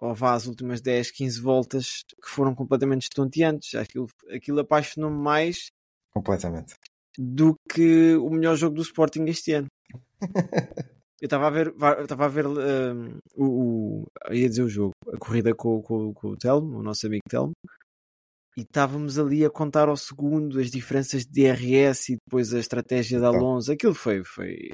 Ou 0.00 0.14
vá 0.14 0.34
às 0.34 0.46
últimas 0.46 0.80
10, 0.80 1.10
15 1.10 1.40
voltas 1.40 2.02
que 2.22 2.28
foram 2.30 2.54
completamente 2.54 3.02
estonteantes. 3.02 3.74
Aquilo, 3.74 4.06
aquilo 4.30 4.60
apaixonou-me 4.60 5.16
mais 5.18 5.66
Completamente. 6.12 6.74
do 7.18 7.54
que 7.68 8.14
o 8.16 8.30
melhor 8.30 8.56
jogo 8.56 8.76
do 8.76 8.82
Sporting 8.82 9.24
este 9.26 9.52
ano. 9.54 9.66
Eu 11.20 11.26
estava 11.26 11.48
a 11.48 11.50
ver, 11.50 11.72
va- 11.72 12.00
estava 12.00 12.26
a 12.26 12.28
ver 12.28 12.46
hum, 12.46 13.18
o, 13.34 14.04
o- 14.04 14.06
ia 14.32 14.48
dizer 14.48 14.62
o 14.62 14.68
jogo, 14.68 14.92
a 15.12 15.18
corrida 15.18 15.52
com, 15.52 15.82
com, 15.82 16.14
com 16.14 16.28
o 16.28 16.36
Telmo, 16.36 16.78
o 16.78 16.82
nosso 16.82 17.08
amigo 17.08 17.22
Telmo, 17.28 17.50
e 18.56 18.60
estávamos 18.60 19.18
ali 19.18 19.44
a 19.44 19.50
contar 19.50 19.88
ao 19.88 19.96
segundo 19.96 20.60
as 20.60 20.70
diferenças 20.70 21.26
de 21.26 21.32
DRS 21.32 22.12
e 22.12 22.16
depois 22.24 22.54
a 22.54 22.60
estratégia 22.60 23.18
de 23.18 23.24
Então. 23.26 23.36
Alonso. 23.36 23.72
Aquilo 23.72 23.94
foi, 23.96 24.22
foi, 24.24 24.70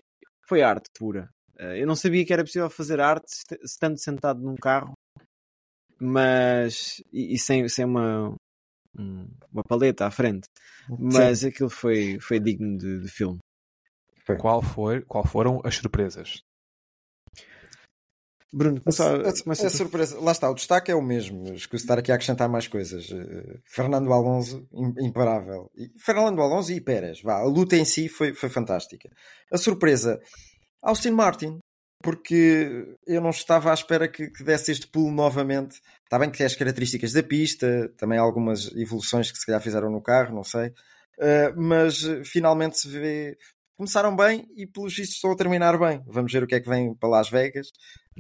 foi 0.47 0.61
arte 0.63 0.91
pura. 0.99 1.31
Eh, 1.59 1.81
Eu 1.83 1.87
não 1.87 1.97
sabia 1.97 2.27
que 2.27 2.33
era 2.35 2.45
possível 2.45 2.69
fazer 2.69 3.01
arte 3.01 3.25
est- 3.33 3.65
estando 3.65 3.99
sentado 3.99 4.43
num 4.43 4.55
carro, 4.57 4.93
mas 6.01 7.03
e, 7.13 7.35
e 7.35 7.39
sem, 7.39 7.69
sem 7.69 7.85
uma, 7.85 8.35
um- 8.99 9.29
uma 9.53 9.63
paleta 9.69 10.07
à 10.07 10.11
frente. 10.11 10.47
Mas 10.99 11.45
aquilo 11.45 11.71
foi, 11.71 12.19
foi 12.21 12.39
digno 12.41 12.77
de, 12.79 13.01
de 13.01 13.09
filme. 13.09 13.39
Qual, 14.41 14.63
foi, 14.63 15.03
qual 15.03 15.27
foram 15.27 15.61
as 15.65 15.77
surpresas? 15.77 16.41
Bruno, 18.53 18.79
A, 18.79 18.83
começa, 18.85 19.05
a- 19.17 19.67
a 19.67 19.71
tu. 19.71 19.77
surpresa, 19.77 20.21
lá 20.21 20.31
está, 20.31 20.49
o 20.49 20.55
destaque 20.55 20.91
é 20.91 20.95
o 20.95 21.03
mesmo. 21.03 21.53
Escuso 21.55 21.83
estar 21.83 21.99
aqui 21.99 22.13
a 22.13 22.15
acrescentar 22.15 22.49
mais 22.49 22.69
coisas. 22.69 23.11
Eh, 23.11 23.59
Fernando 23.65 24.13
Alonso, 24.13 24.65
im- 24.73 24.95
imparável. 25.09 25.69
E 25.75 25.91
Fernando 25.99 26.41
Alonso 26.41 26.71
e 26.73 26.81
Pérez, 26.81 27.21
vá, 27.21 27.41
a 27.41 27.45
luta 27.45 27.77
em 27.77 27.85
si 27.85 28.09
foi, 28.09 28.33
foi 28.33 28.49
fantástica. 28.49 29.11
A 29.53 29.59
surpresa, 29.59 30.21
Austin 30.83 31.11
Martin, 31.11 31.59
porque 32.05 32.99
eu 33.07 33.19
não 33.23 33.31
estava 33.31 33.71
à 33.71 33.75
espera 33.75 34.07
que, 34.07 34.29
que 34.29 34.45
desse 34.45 34.71
este 34.71 34.87
pulo 34.87 35.11
novamente. 35.11 35.81
Está 36.03 36.19
bem 36.19 36.31
que 36.31 36.37
tem 36.37 36.47
as 36.47 36.55
características 36.55 37.15
da 37.15 37.23
pista, 37.23 37.91
também 37.97 38.19
algumas 38.19 38.71
evoluções 38.77 39.33
que 39.33 39.39
se 39.39 39.47
calhar 39.47 39.61
fizeram 39.63 39.91
no 39.91 40.03
carro, 40.03 40.35
não 40.35 40.45
sei. 40.45 40.71
Eh, 41.19 41.51
mas 41.57 42.05
eh, 42.05 42.23
finalmente 42.23 42.79
se 42.79 42.89
vê. 42.89 43.39
Começaram 43.75 44.15
bem 44.15 44.47
e 44.55 44.67
pelos 44.67 44.95
vistos 44.95 45.17
estão 45.17 45.33
a 45.33 45.37
terminar 45.37 45.79
bem. 45.79 46.05
Vamos 46.07 46.31
ver 46.31 46.43
o 46.43 46.47
que 46.47 46.55
é 46.55 46.61
que 46.61 46.69
vem 46.69 46.95
para 46.95 47.09
Las 47.09 47.31
Vegas. 47.31 47.69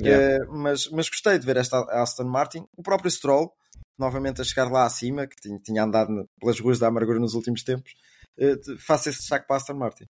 Yeah. 0.01 0.24
Eh, 0.24 0.47
mas, 0.49 0.89
mas 0.91 1.11
gostei 1.11 1.39
de 1.39 1.45
ver 1.45 1.59
esta 1.59 1.78
Aston 1.91 2.24
Martin. 2.24 2.64
O 2.74 2.82
próprio 2.82 3.11
Stroll, 3.11 3.53
novamente 3.99 4.41
a 4.41 4.45
chegar 4.45 4.72
lá 4.72 4.87
acima, 4.87 5.26
que 5.26 5.37
tinha, 5.37 5.59
tinha 5.59 5.82
andado 5.82 6.26
pelas 6.41 6.59
ruas 6.59 6.78
da 6.78 6.89
amargura 6.89 7.20
nos 7.20 7.35
últimos 7.35 7.62
tempos. 7.62 7.93
De- 8.37 8.78
faço 8.78 9.11
esse 9.11 9.18
destaque 9.18 9.47
para 9.47 9.57
a 9.57 9.59
Aston 9.59 9.74
Martin. 9.74 10.07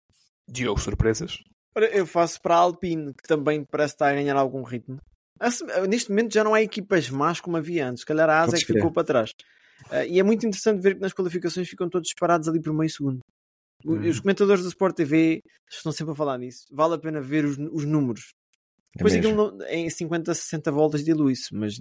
Diogo, 0.46 0.78
surpresas? 0.78 1.38
Eu 1.74 2.06
faço 2.06 2.40
para 2.40 2.54
a 2.54 2.58
Alpine, 2.58 3.14
que 3.14 3.26
também 3.26 3.64
parece 3.64 3.94
estar 3.94 4.08
a 4.08 4.14
ganhar 4.14 4.36
algum 4.36 4.62
ritmo. 4.62 4.98
Assim, 5.40 5.64
Neste 5.88 6.10
momento 6.10 6.32
já 6.34 6.44
não 6.44 6.54
há 6.54 6.62
equipas 6.62 7.08
más 7.10 7.40
como 7.40 7.56
havia 7.56 7.88
antes. 7.88 8.00
Se 8.02 8.06
calhar 8.06 8.28
a 8.28 8.40
Asa 8.42 8.56
é 8.56 8.60
que 8.60 8.66
ficou 8.66 8.92
para 8.92 9.04
trás. 9.04 9.30
Ah, 9.90 10.04
e 10.04 10.20
é 10.20 10.22
muito 10.22 10.46
interessante 10.46 10.80
ver 10.80 10.94
que 10.94 11.00
nas 11.00 11.12
qualificações 11.12 11.68
ficam 11.68 11.88
todos 11.88 12.12
parados 12.18 12.48
ali 12.48 12.60
por 12.60 12.72
meio 12.72 12.90
segundo. 12.90 13.20
Hum. 13.84 14.08
Os 14.08 14.20
comentadores 14.20 14.62
do 14.62 14.68
Sport 14.68 14.94
TV 14.94 15.42
estão 15.68 15.90
sempre 15.90 16.12
a 16.12 16.16
falar 16.16 16.38
nisso. 16.38 16.66
Vale 16.70 16.94
a 16.94 16.98
pena 16.98 17.20
ver 17.20 17.44
os, 17.44 17.56
os 17.58 17.84
números. 17.84 18.32
É 18.94 18.98
Depois 18.98 19.14
mesmo. 19.14 19.46
aquilo 19.46 19.64
em 19.64 19.88
50, 19.90 20.34
60 20.34 20.70
voltas 20.70 21.02
de 21.02 21.12
Luís, 21.14 21.48
mas 21.50 21.80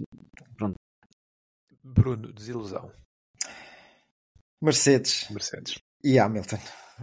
Bruno, 1.84 2.32
desilusão. 2.32 2.90
Mercedes 4.60 5.28
Mercedes. 5.30 5.78
e 6.02 6.18
Hamilton. 6.18 6.58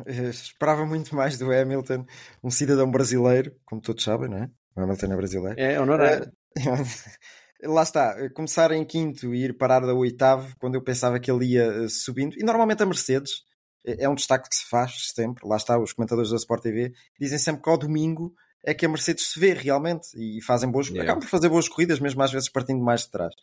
Eh, 0.05 0.29
esperava 0.29 0.85
muito 0.85 1.15
mais 1.15 1.37
do 1.37 1.51
Hamilton, 1.51 2.05
um 2.43 2.49
cidadão 2.49 2.89
brasileiro, 2.89 3.55
como 3.65 3.81
todos 3.81 4.03
sabem, 4.03 4.29
não 4.29 4.37
é? 4.37 4.49
O 4.75 4.81
Hamilton 4.81 5.05
é 5.13 5.15
brasileiro. 5.15 5.59
é 5.59 5.79
honorário. 5.79 6.31
Lá 7.61 7.83
está, 7.83 8.15
começar 8.29 8.71
em 8.71 8.85
quinto 8.85 9.33
e 9.35 9.43
ir 9.45 9.57
parar 9.57 9.81
da 9.81 9.93
oitavo 9.93 10.55
quando 10.59 10.75
eu 10.75 10.81
pensava 10.83 11.19
que 11.19 11.29
ele 11.29 11.45
ia 11.53 11.65
eh, 11.65 11.89
subindo. 11.89 12.37
E 12.39 12.43
normalmente 12.43 12.81
a 12.81 12.85
Mercedes 12.85 13.43
é 13.85 14.03
é 14.05 14.09
um 14.09 14.15
destaque 14.15 14.49
que 14.49 14.55
se 14.55 14.65
faz 14.69 15.11
sempre. 15.13 15.47
Lá 15.47 15.57
está, 15.57 15.77
os 15.77 15.93
comentadores 15.93 16.29
da 16.31 16.37
Sport 16.37 16.61
TV 16.63 16.93
dizem 17.19 17.37
sempre 17.37 17.61
que 17.61 17.69
ao 17.69 17.77
domingo 17.77 18.33
é 18.63 18.73
que 18.73 18.85
a 18.85 18.89
Mercedes 18.89 19.27
se 19.31 19.39
vê 19.39 19.53
realmente 19.53 20.07
e 20.15 20.41
fazem 20.41 20.69
boas, 20.69 20.87
Yeah. 20.87 21.03
acabam 21.03 21.21
por 21.21 21.29
fazer 21.29 21.49
boas 21.49 21.67
corridas, 21.67 21.99
mesmo 21.99 22.21
às 22.21 22.31
vezes 22.31 22.49
partindo 22.49 22.81
mais 22.83 23.01
de 23.01 23.11
trás. 23.11 23.33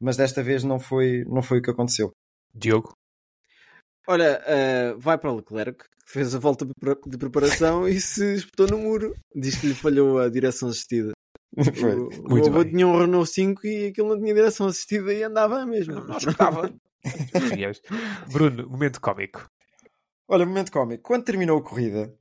Mas 0.00 0.16
desta 0.16 0.42
vez 0.42 0.62
não 0.62 0.78
foi, 0.78 1.24
não 1.26 1.42
foi 1.42 1.58
o 1.58 1.62
que 1.62 1.70
aconteceu. 1.70 2.12
Diogo? 2.54 2.94
Olha, 4.08 4.42
ah, 4.46 4.94
vai 4.98 5.18
para 5.18 5.30
o 5.30 5.36
Leclerc, 5.36 5.84
que 5.84 6.12
fez 6.12 6.34
a 6.34 6.38
volta 6.38 6.64
de 6.64 6.72
pre- 6.74 6.96
de 7.06 7.18
preparação 7.18 7.86
e 7.86 8.00
se 8.00 8.36
espetou 8.36 8.66
no 8.66 8.78
muro. 8.78 9.14
Diz 9.34 9.56
que 9.56 9.66
lhe 9.66 9.74
falhou 9.74 10.18
a 10.18 10.28
direção 10.30 10.70
assistida. 10.70 11.12
Foi. 11.74 11.94
O, 11.94 12.08
o 12.08 12.30
Muito 12.30 12.48
avô 12.48 12.64
tinha 12.64 12.86
um 12.86 12.98
Renault 12.98 13.30
5 13.30 13.66
e 13.66 13.86
aquilo 13.88 14.08
não 14.10 14.18
tinha 14.18 14.34
direção 14.34 14.66
assistida 14.66 15.12
e 15.12 15.22
andava 15.22 15.66
mesmo. 15.66 15.94
Não 15.94 16.16
escutava. 16.16 16.72
Aliás, 17.52 17.80
Bruno, 18.32 18.68
momento 18.68 19.00
cómico. 19.00 19.48
Olha, 20.26 20.46
momento 20.46 20.72
cómico. 20.72 21.02
Quando 21.02 21.24
terminou 21.24 21.58
a 21.58 21.62
corrida, 21.62 22.14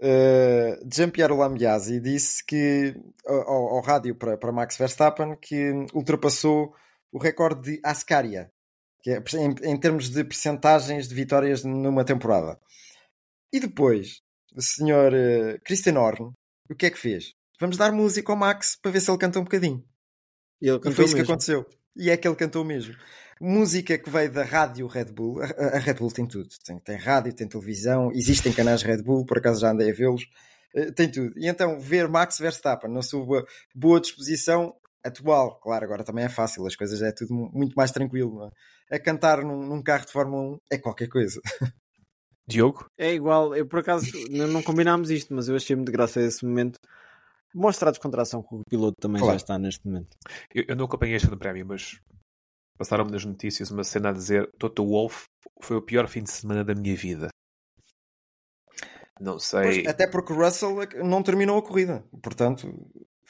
uh, 0.00 0.88
Gianpiero 0.92 1.36
Lambiasi 1.36 2.00
disse 2.00 2.44
que 2.44 2.94
ao, 3.26 3.76
ao 3.76 3.80
rádio 3.80 4.14
para, 4.14 4.36
para 4.36 4.52
Max 4.52 4.76
Verstappen 4.76 5.36
que 5.40 5.72
ultrapassou 5.94 6.74
o 7.12 7.18
recorde 7.18 7.62
de 7.72 7.80
Ascaria, 7.84 8.50
que 9.02 9.10
é 9.10 9.22
em, 9.34 9.72
em 9.72 9.78
termos 9.78 10.10
de 10.10 10.24
percentagens 10.24 11.08
de 11.08 11.14
vitórias 11.14 11.64
numa 11.64 12.04
temporada. 12.04 12.58
E 13.52 13.58
depois, 13.58 14.20
o 14.54 14.62
senhor 14.62 15.12
uh, 15.12 15.60
Christian 15.64 15.98
Horn, 15.98 16.32
o 16.68 16.74
que 16.74 16.86
é 16.86 16.90
que 16.90 16.98
fez? 16.98 17.34
Vamos 17.60 17.76
dar 17.76 17.92
música 17.92 18.32
ao 18.32 18.38
Max 18.38 18.76
para 18.80 18.90
ver 18.90 19.00
se 19.00 19.10
ele 19.10 19.18
canta 19.18 19.38
um 19.38 19.44
bocadinho. 19.44 19.84
E 20.60 20.68
ele 20.68 20.80
E 20.84 20.92
foi 20.92 21.04
isso 21.04 21.14
que 21.14 21.22
aconteceu. 21.22 21.66
E 21.96 22.10
é 22.10 22.16
que 22.16 22.26
ele 22.26 22.36
cantou 22.36 22.64
mesmo. 22.64 22.94
Música 23.40 23.98
que 23.98 24.08
veio 24.08 24.30
da 24.30 24.44
rádio 24.44 24.86
Red 24.86 25.06
Bull. 25.06 25.42
A, 25.42 25.76
a 25.76 25.78
Red 25.78 25.94
Bull 25.94 26.10
tem 26.10 26.26
tudo. 26.26 26.48
Tem, 26.64 26.78
tem 26.78 26.96
rádio, 26.96 27.32
tem 27.32 27.48
televisão, 27.48 28.10
existem 28.12 28.52
canais 28.52 28.82
Red 28.82 29.02
Bull, 29.02 29.24
por 29.24 29.38
acaso 29.38 29.60
já 29.60 29.72
andei 29.72 29.90
a 29.90 29.94
vê-los. 29.94 30.26
Eh, 30.74 30.92
Tem 30.92 31.10
tudo. 31.10 31.32
E 31.36 31.48
então, 31.48 31.78
ver 31.78 32.08
Max 32.08 32.38
Verstappen 32.38 32.90
na 32.90 33.02
sua 33.02 33.44
boa 33.74 34.00
disposição 34.00 34.74
atual, 35.04 35.58
claro, 35.60 35.84
agora 35.84 36.04
também 36.04 36.24
é 36.24 36.28
fácil, 36.28 36.66
as 36.66 36.76
coisas 36.76 37.00
é 37.02 37.12
tudo 37.12 37.34
mu- 37.34 37.50
muito 37.52 37.74
mais 37.74 37.90
tranquilo. 37.90 38.34
Não 38.34 38.46
é? 38.46 38.96
A 38.96 39.00
cantar 39.00 39.42
num, 39.42 39.66
num 39.66 39.82
carro 39.82 40.06
de 40.06 40.12
Fórmula 40.12 40.42
1 40.54 40.58
é 40.72 40.78
qualquer 40.78 41.08
coisa. 41.08 41.40
Diogo? 42.46 42.86
É 42.98 43.12
igual, 43.14 43.54
eu 43.54 43.66
por 43.66 43.78
acaso 43.80 44.06
não, 44.30 44.48
não 44.48 44.62
combinámos 44.62 45.10
isto, 45.10 45.32
mas 45.32 45.48
eu 45.48 45.54
achei 45.56 45.76
muito 45.76 45.92
graça 45.92 46.20
esse 46.20 46.44
momento. 46.44 46.78
Mostra 47.54 47.88
a 47.88 47.92
descontração 47.92 48.42
que 48.42 48.54
o 48.54 48.62
piloto 48.68 48.96
também 49.00 49.20
Claro. 49.20 49.32
já 49.34 49.36
está 49.36 49.58
neste 49.58 49.86
momento. 49.86 50.16
Eu, 50.54 50.64
eu 50.68 50.76
não 50.76 50.84
acompanhei 50.86 51.16
este 51.16 51.30
no 51.30 51.38
prémio, 51.38 51.64
mas 51.66 52.00
passaram-me 52.78 53.10
nas 53.12 53.24
notícias 53.24 53.70
uma 53.70 53.84
cena 53.84 54.08
a 54.10 54.12
dizer 54.12 54.50
Toto 54.58 54.84
Wolff 54.86 55.24
foi 55.62 55.76
o 55.76 55.82
pior 55.82 56.08
fim 56.08 56.22
de 56.22 56.30
semana 56.30 56.64
da 56.64 56.74
minha 56.74 56.96
vida. 56.96 57.28
Não 59.20 59.38
sei. 59.38 59.62
Pois, 59.82 59.86
até 59.86 60.06
porque 60.08 60.32
o 60.32 60.36
Russell 60.36 60.82
é 60.82 61.02
não 61.04 61.22
terminou 61.22 61.58
a 61.58 61.62
corrida. 61.62 62.04
Portanto, 62.22 62.66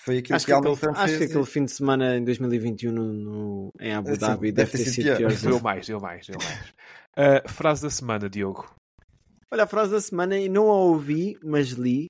foi 0.05 0.19
aquilo 0.19 0.37
Acho 0.37 0.47
que 0.47 0.53
que, 0.53 0.59
aquele, 0.59 0.93
acho 0.97 1.19
que 1.19 1.25
aquele 1.25 1.45
fim 1.47 1.65
de 1.65 1.73
semana 1.73 2.17
em 2.17 2.25
2021 2.25 2.93
no, 2.93 3.13
no- 3.13 3.71
em 3.81 3.93
Abu 3.95 4.11
Sim, 4.13 4.19
Dhabi 4.19 4.53
deve 4.53 4.71
deve, 4.71 4.71
ter 4.85 4.91
sido 4.91 5.05
pior. 5.05 5.17
pior. 5.17 5.33
Deu 5.35 5.61
mais, 5.61 5.87
deu 5.87 6.01
mais, 6.01 6.27
deu 6.27 6.37
mais. 6.43 6.75
Ah, 7.17 7.49
frase 7.49 7.83
da 7.83 7.91
semana, 7.91 8.29
Diogo. 8.31 8.73
Olha, 9.53 9.65
a 9.65 9.67
frase 9.67 9.91
da 9.93 10.01
semana, 10.01 10.39
e 10.39 10.49
não 10.49 10.71
a 10.71 10.77
ouvi, 10.77 11.37
mas 11.43 11.69
li. 11.71 12.07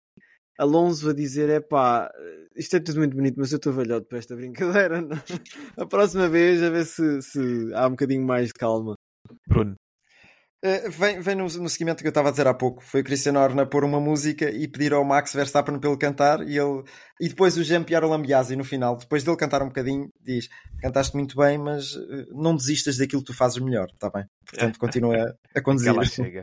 Alonso 0.58 1.08
a 1.08 1.14
dizer: 1.14 1.48
é 1.48 1.58
pá, 1.58 2.10
isto 2.54 2.76
é 2.76 2.80
tudo 2.80 2.98
muito 2.98 3.16
bonito, 3.16 3.36
mas 3.38 3.50
eu 3.50 3.56
estou 3.56 3.72
velhote 3.72 4.06
para 4.06 4.18
esta 4.18 4.36
brincadeira. 4.36 5.00
não? 5.00 5.16
A 5.78 5.86
próxima 5.86 6.28
vez, 6.28 6.62
a 6.62 6.68
ver 6.68 6.84
se, 6.84 7.22
se 7.22 7.72
há 7.74 7.86
um 7.86 7.92
bocadinho 7.92 8.26
mais 8.26 8.48
de 8.48 8.52
calma. 8.54 8.94
Bruno. 9.48 9.74
Eh, 10.62 10.90
vem 10.90 11.20
vem 11.20 11.34
no, 11.34 11.44
no 11.44 11.68
seguimento 11.70 12.02
que 12.02 12.06
eu 12.06 12.10
estava 12.10 12.28
a 12.28 12.30
dizer 12.30 12.46
há 12.46 12.52
pouco. 12.52 12.82
Foi 12.84 13.00
o 13.00 13.04
Cristiano 13.04 13.40
Horner 13.40 13.66
pôr 13.66 13.82
uma 13.82 13.98
música 13.98 14.50
e 14.50 14.68
pedir 14.68 14.92
ao 14.92 15.04
Max 15.04 15.32
Verstappen 15.32 15.78
para 15.78 15.88
ele 15.88 15.98
cantar 15.98 16.46
e 16.46 16.58
ele 16.58 16.82
e 17.18 17.28
depois 17.28 17.56
o 17.56 17.64
Jean-Pierre 17.64 18.06
Lambiasi 18.06 18.56
no 18.56 18.64
final, 18.64 18.96
depois 18.96 19.24
dele 19.24 19.36
cantar 19.36 19.62
um 19.62 19.68
bocadinho, 19.68 20.10
diz: 20.20 20.48
Cantaste 20.82 21.16
muito 21.16 21.36
bem, 21.36 21.56
mas 21.56 21.94
eh, 21.94 22.26
não 22.30 22.54
desistas 22.54 22.98
daquilo 22.98 23.22
que 23.22 23.32
tu 23.32 23.36
fazes 23.36 23.58
melhor, 23.58 23.86
está 23.92 24.10
bem? 24.10 24.24
Portanto, 24.44 24.78
continua 24.78 25.34
a 25.54 25.60
conduzir. 25.62 25.94
Lá 25.94 26.04
chega. 26.04 26.42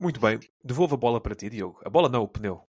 Muito 0.00 0.20
bem. 0.20 0.38
Devolvo 0.64 0.94
a 0.94 0.98
bola 0.98 1.20
para 1.20 1.34
ti, 1.34 1.50
Diogo. 1.50 1.80
A 1.84 1.90
bola 1.90 2.08
não, 2.08 2.22
o 2.22 2.28
pneu. 2.28 2.62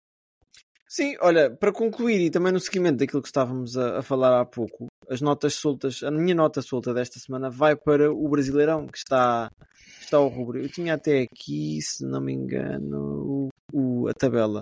Sim, 0.95 1.17
olha, 1.21 1.51
para 1.51 1.73
concluir 1.73 2.21
e 2.21 2.31
também 2.31 2.53
no 2.53 2.61
seguimento 2.61 2.99
daquilo 2.99 3.23
que 3.23 3.29
estávamos 3.29 3.79
a, 3.79 4.01
a 4.01 4.03
falar 4.03 4.39
há 4.39 4.45
pouco, 4.45 4.89
as 5.09 5.23
notas 5.23 5.55
soltas, 5.55 6.03
a 6.03 6.11
minha 6.11 6.35
nota 6.35 6.61
solta 6.61 6.93
desta 6.93 7.19
semana 7.19 7.49
vai 7.49 7.75
para 7.75 8.13
o 8.13 8.29
Brasileirão, 8.29 8.87
que 8.87 8.99
está, 8.99 9.49
está 10.03 10.19
ao 10.19 10.29
rubro. 10.29 10.59
Eu 10.61 10.69
tinha 10.69 10.93
até 10.93 11.23
aqui, 11.23 11.81
se 11.81 12.05
não 12.05 12.21
me 12.21 12.35
engano, 12.35 13.49
o, 13.73 14.03
o- 14.03 14.09
a 14.09 14.13
tabela. 14.13 14.61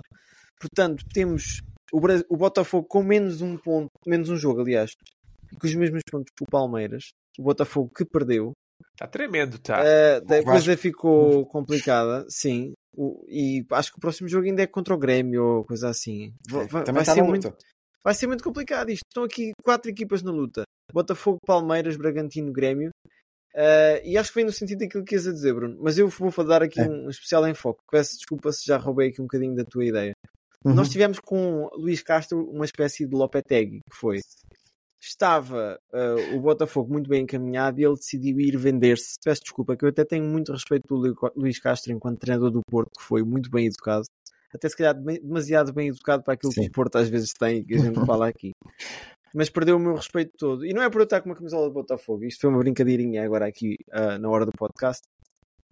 Portanto, 0.57 1.03
temos 1.13 1.59
o, 1.91 1.99
o 2.29 2.37
Botafogo 2.37 2.87
com 2.87 3.03
menos 3.03 3.41
um 3.41 3.57
ponto, 3.57 3.89
menos 4.07 4.29
um 4.29 4.37
jogo, 4.37 4.61
aliás, 4.61 4.93
e 5.51 5.57
com 5.57 5.67
os 5.67 5.75
mesmos 5.75 6.01
pontos 6.09 6.31
que 6.33 6.43
o 6.45 6.49
Palmeiras. 6.49 7.09
O 7.37 7.43
Botafogo 7.43 7.91
que 7.93 8.05
perdeu. 8.05 8.53
Está 8.93 9.05
tremendo, 9.05 9.59
tá? 9.59 9.83
Eh, 9.83 10.17
a 10.17 10.43
coisa 10.53 10.77
ficou 10.77 11.45
complicada, 11.47 12.25
sim. 12.29 12.71
O- 12.95 13.25
e 13.27 13.65
acho 13.71 13.91
que 13.91 13.97
o 13.97 14.01
próximo 14.01 14.27
jogo 14.27 14.45
ainda 14.45 14.61
é 14.61 14.67
contra 14.67 14.93
o 14.93 14.97
Grêmio 14.97 15.43
ou 15.43 15.63
coisa 15.65 15.89
assim. 15.89 16.33
Va- 16.49 16.63
va- 16.65 16.83
Também 16.83 16.93
vai 16.95 17.01
está 17.03 17.13
ser 17.13 17.21
muito 17.23 17.53
vai 18.03 18.13
ser 18.15 18.27
muito 18.27 18.43
complicado 18.43 18.89
isto. 18.89 19.03
Estão 19.09 19.23
aqui 19.23 19.51
quatro 19.63 19.89
equipas 19.89 20.21
na 20.23 20.31
luta: 20.31 20.63
Botafogo, 20.93 21.37
Palmeiras, 21.45 21.95
Bragantino, 21.95 22.51
Grêmio. 22.51 22.89
Eh, 23.53 24.01
e 24.11 24.17
acho 24.17 24.29
que 24.29 24.35
vem 24.35 24.45
no 24.45 24.51
sentido 24.51 24.79
daquilo 24.79 25.03
que 25.03 25.13
ias 25.15 25.27
a 25.27 25.31
dizer, 25.33 25.53
Bruno. 25.53 25.77
Mas 25.81 25.97
eu 25.97 26.07
vou 26.07 26.31
dar 26.45 26.63
aqui 26.63 26.79
É. 26.79 26.87
um 26.87 27.09
especial 27.09 27.47
enfoque. 27.47 27.81
Peço 27.91 28.15
desculpa 28.17 28.51
se 28.51 28.65
já 28.65 28.77
roubei 28.77 29.09
aqui 29.09 29.21
um 29.21 29.25
bocadinho 29.25 29.55
da 29.55 29.65
tua 29.65 29.85
ideia. 29.85 30.13
Uhum. 30.65 30.73
Nós 30.73 30.89
tivemos 30.89 31.19
com 31.19 31.67
Luís 31.73 32.01
Castro 32.01 32.49
uma 32.49 32.65
espécie 32.65 33.05
de 33.05 33.15
Lopetegui, 33.15 33.79
que 33.89 33.95
foi. 33.97 34.19
Estava 35.01 35.79
eh, 35.91 36.35
o 36.35 36.39
Botafogo 36.39 36.93
muito 36.93 37.09
bem 37.09 37.23
encaminhado 37.23 37.79
e 37.79 37.83
ele 37.83 37.95
decidiu 37.95 38.39
ir 38.39 38.55
vender-se. 38.55 39.15
Peço 39.23 39.41
desculpa, 39.41 39.75
que 39.75 39.83
eu 39.83 39.89
até 39.89 40.05
tenho 40.05 40.23
muito 40.23 40.51
respeito 40.51 40.83
do 40.87 40.95
Lu- 40.95 41.31
Luís 41.35 41.59
Castro 41.59 41.91
enquanto 41.91 42.19
treinador 42.19 42.51
do 42.51 42.61
Porto, 42.69 42.91
que 42.99 43.03
foi 43.03 43.23
muito 43.23 43.49
bem 43.49 43.65
educado. 43.65 44.05
Até 44.53 44.69
se 44.69 44.77
calhar 44.77 44.93
demasiado 44.93 45.73
bem 45.73 45.87
educado 45.87 46.23
para 46.23 46.35
aquilo 46.35 46.51
Sim. 46.51 46.61
que 46.61 46.67
o 46.67 46.71
Porto 46.71 46.97
às 46.97 47.09
vezes 47.09 47.31
tem 47.33 47.63
que 47.65 47.75
a 47.75 47.79
gente 47.79 47.95
fala 48.05 48.27
aqui. 48.27 48.51
Mas 49.33 49.49
perdeu 49.49 49.77
o 49.77 49.79
meu 49.79 49.95
respeito 49.95 50.33
todo. 50.37 50.65
E 50.65 50.73
não 50.73 50.83
é 50.83 50.89
por 50.89 50.99
eu 51.01 51.05
estar 51.05 51.21
com 51.21 51.29
uma 51.29 51.35
camisola 51.35 51.67
de 51.67 51.73
Botafogo. 51.73 52.23
Isto 52.25 52.41
foi 52.41 52.49
uma 52.49 52.59
brincadeirinha 52.59 53.23
agora 53.25 53.47
aqui 53.47 53.77
ah, 53.91 54.19
na 54.19 54.29
hora 54.29 54.45
do 54.45 54.51
podcast. 54.51 55.01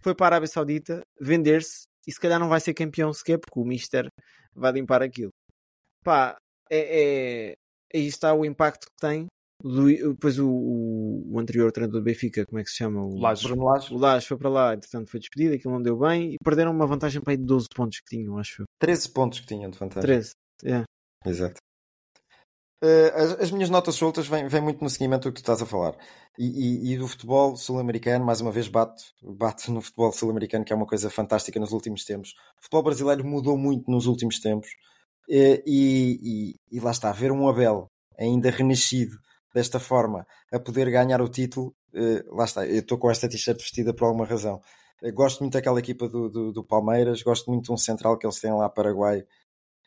Foi 0.01 0.15
para 0.15 0.25
a 0.25 0.29
Arábia 0.29 0.47
Saudita 0.47 1.01
vender-se 1.19 1.83
e 2.07 2.11
se 2.11 2.19
calhar 2.19 2.39
não 2.39 2.47
vai 2.49 2.61
ser 2.61 2.73
campeão 2.73 3.11
sequer 3.13 3.37
porque 3.37 3.59
o 3.59 3.65
Mister 3.65 4.07
vai 4.55 4.71
limpar 4.71 5.03
aquilo. 5.03 5.31
Pá, 6.03 6.37
é, 6.71 7.49
é, 7.49 7.55
aí 7.93 8.07
está 8.07 8.33
o 8.33 8.45
impacto 8.45 8.87
que 8.87 8.95
tem. 8.99 9.27
Depois 9.61 10.39
o, 10.39 10.47
o, 10.49 11.33
o 11.33 11.39
anterior 11.39 11.69
treinador 11.71 11.99
do 11.99 12.03
Benfica, 12.05 12.45
como 12.45 12.59
é 12.59 12.63
que 12.63 12.69
se 12.69 12.77
chama? 12.77 13.03
O 13.03 13.19
Lages. 13.19 13.45
O 13.91 13.97
Lage 13.97 14.25
foi 14.27 14.37
para 14.37 14.49
lá, 14.49 14.73
entretanto 14.73 15.09
foi 15.11 15.19
despedido, 15.19 15.53
aquilo 15.55 15.73
não 15.73 15.81
deu 15.81 15.97
bem 15.99 16.33
e 16.33 16.37
perderam 16.41 16.71
uma 16.71 16.87
vantagem 16.87 17.21
para 17.21 17.33
aí 17.33 17.37
de 17.37 17.43
12 17.43 17.67
pontos 17.75 17.99
que 17.99 18.15
tinham, 18.15 18.37
acho 18.37 18.61
eu. 18.61 18.65
13 18.79 19.09
pontos 19.09 19.41
que 19.41 19.47
tinham 19.47 19.69
de 19.69 19.77
vantagem. 19.77 20.07
13. 20.07 20.31
É. 20.63 20.83
Exato. 21.25 21.59
Eh, 22.81 23.11
as, 23.13 23.31
as 23.41 23.51
minhas 23.51 23.69
notas 23.69 23.95
soltas 23.95 24.25
vêm, 24.27 24.47
vêm 24.47 24.61
muito 24.61 24.81
no 24.81 24.89
seguimento 24.89 25.27
do 25.27 25.33
que 25.33 25.41
tu 25.41 25.43
estás 25.43 25.61
a 25.61 25.65
falar. 25.65 25.97
E, 26.37 26.45
e- 26.91 26.93
e 26.93 26.97
do 26.97 27.07
futebol 27.09 27.57
sul-americano, 27.57 28.23
mais 28.25 28.39
uma 28.39 28.51
vez, 28.53 28.69
bate, 28.69 29.03
bate 29.21 29.69
no 29.69 29.81
futebol 29.81 30.13
sul-americano, 30.13 30.63
que 30.63 30.71
é 30.71 30.75
uma 30.75 30.87
coisa 30.87 31.09
fantástica 31.09 31.59
nos 31.59 31.73
últimos 31.73 32.05
tempos. 32.05 32.29
O 32.57 32.63
futebol 32.63 32.83
brasileiro 32.83 33.25
mudou 33.25 33.57
muito 33.57 33.91
nos 33.91 34.05
últimos 34.05 34.39
tempos. 34.39 34.69
Eh, 35.29 35.61
E, 35.65 36.53
e- 36.71 36.77
e 36.77 36.79
lá 36.79 36.91
está, 36.91 37.11
ver 37.11 37.31
um 37.31 37.47
Abel 37.47 37.87
ainda 38.17 38.49
renascido 38.51 39.15
desta 39.53 39.79
forma 39.79 40.25
a 40.51 40.59
poder 40.59 40.89
ganhar 40.91 41.21
o 41.21 41.29
título, 41.29 41.73
eh, 41.93 42.23
lá 42.27 42.45
está, 42.45 42.65
eu 42.67 42.79
estou 42.81 42.97
com 42.97 43.09
esta 43.11 43.29
t-shirt 43.29 43.59
vestida 43.59 43.93
por 43.93 44.05
alguma 44.05 44.25
razão. 44.25 44.61
Eu 45.01 45.13
gosto 45.13 45.39
muito 45.41 45.53
daquela 45.53 45.79
equipa 45.79 46.07
do, 46.09 46.29
do, 46.29 46.51
do 46.51 46.63
Palmeiras, 46.63 47.21
gosto 47.23 47.49
muito 47.51 47.65
de 47.65 47.71
um 47.71 47.77
central 47.77 48.17
que 48.17 48.25
eles 48.27 48.39
têm 48.39 48.51
lá, 48.53 48.69
Paraguai, 48.69 49.23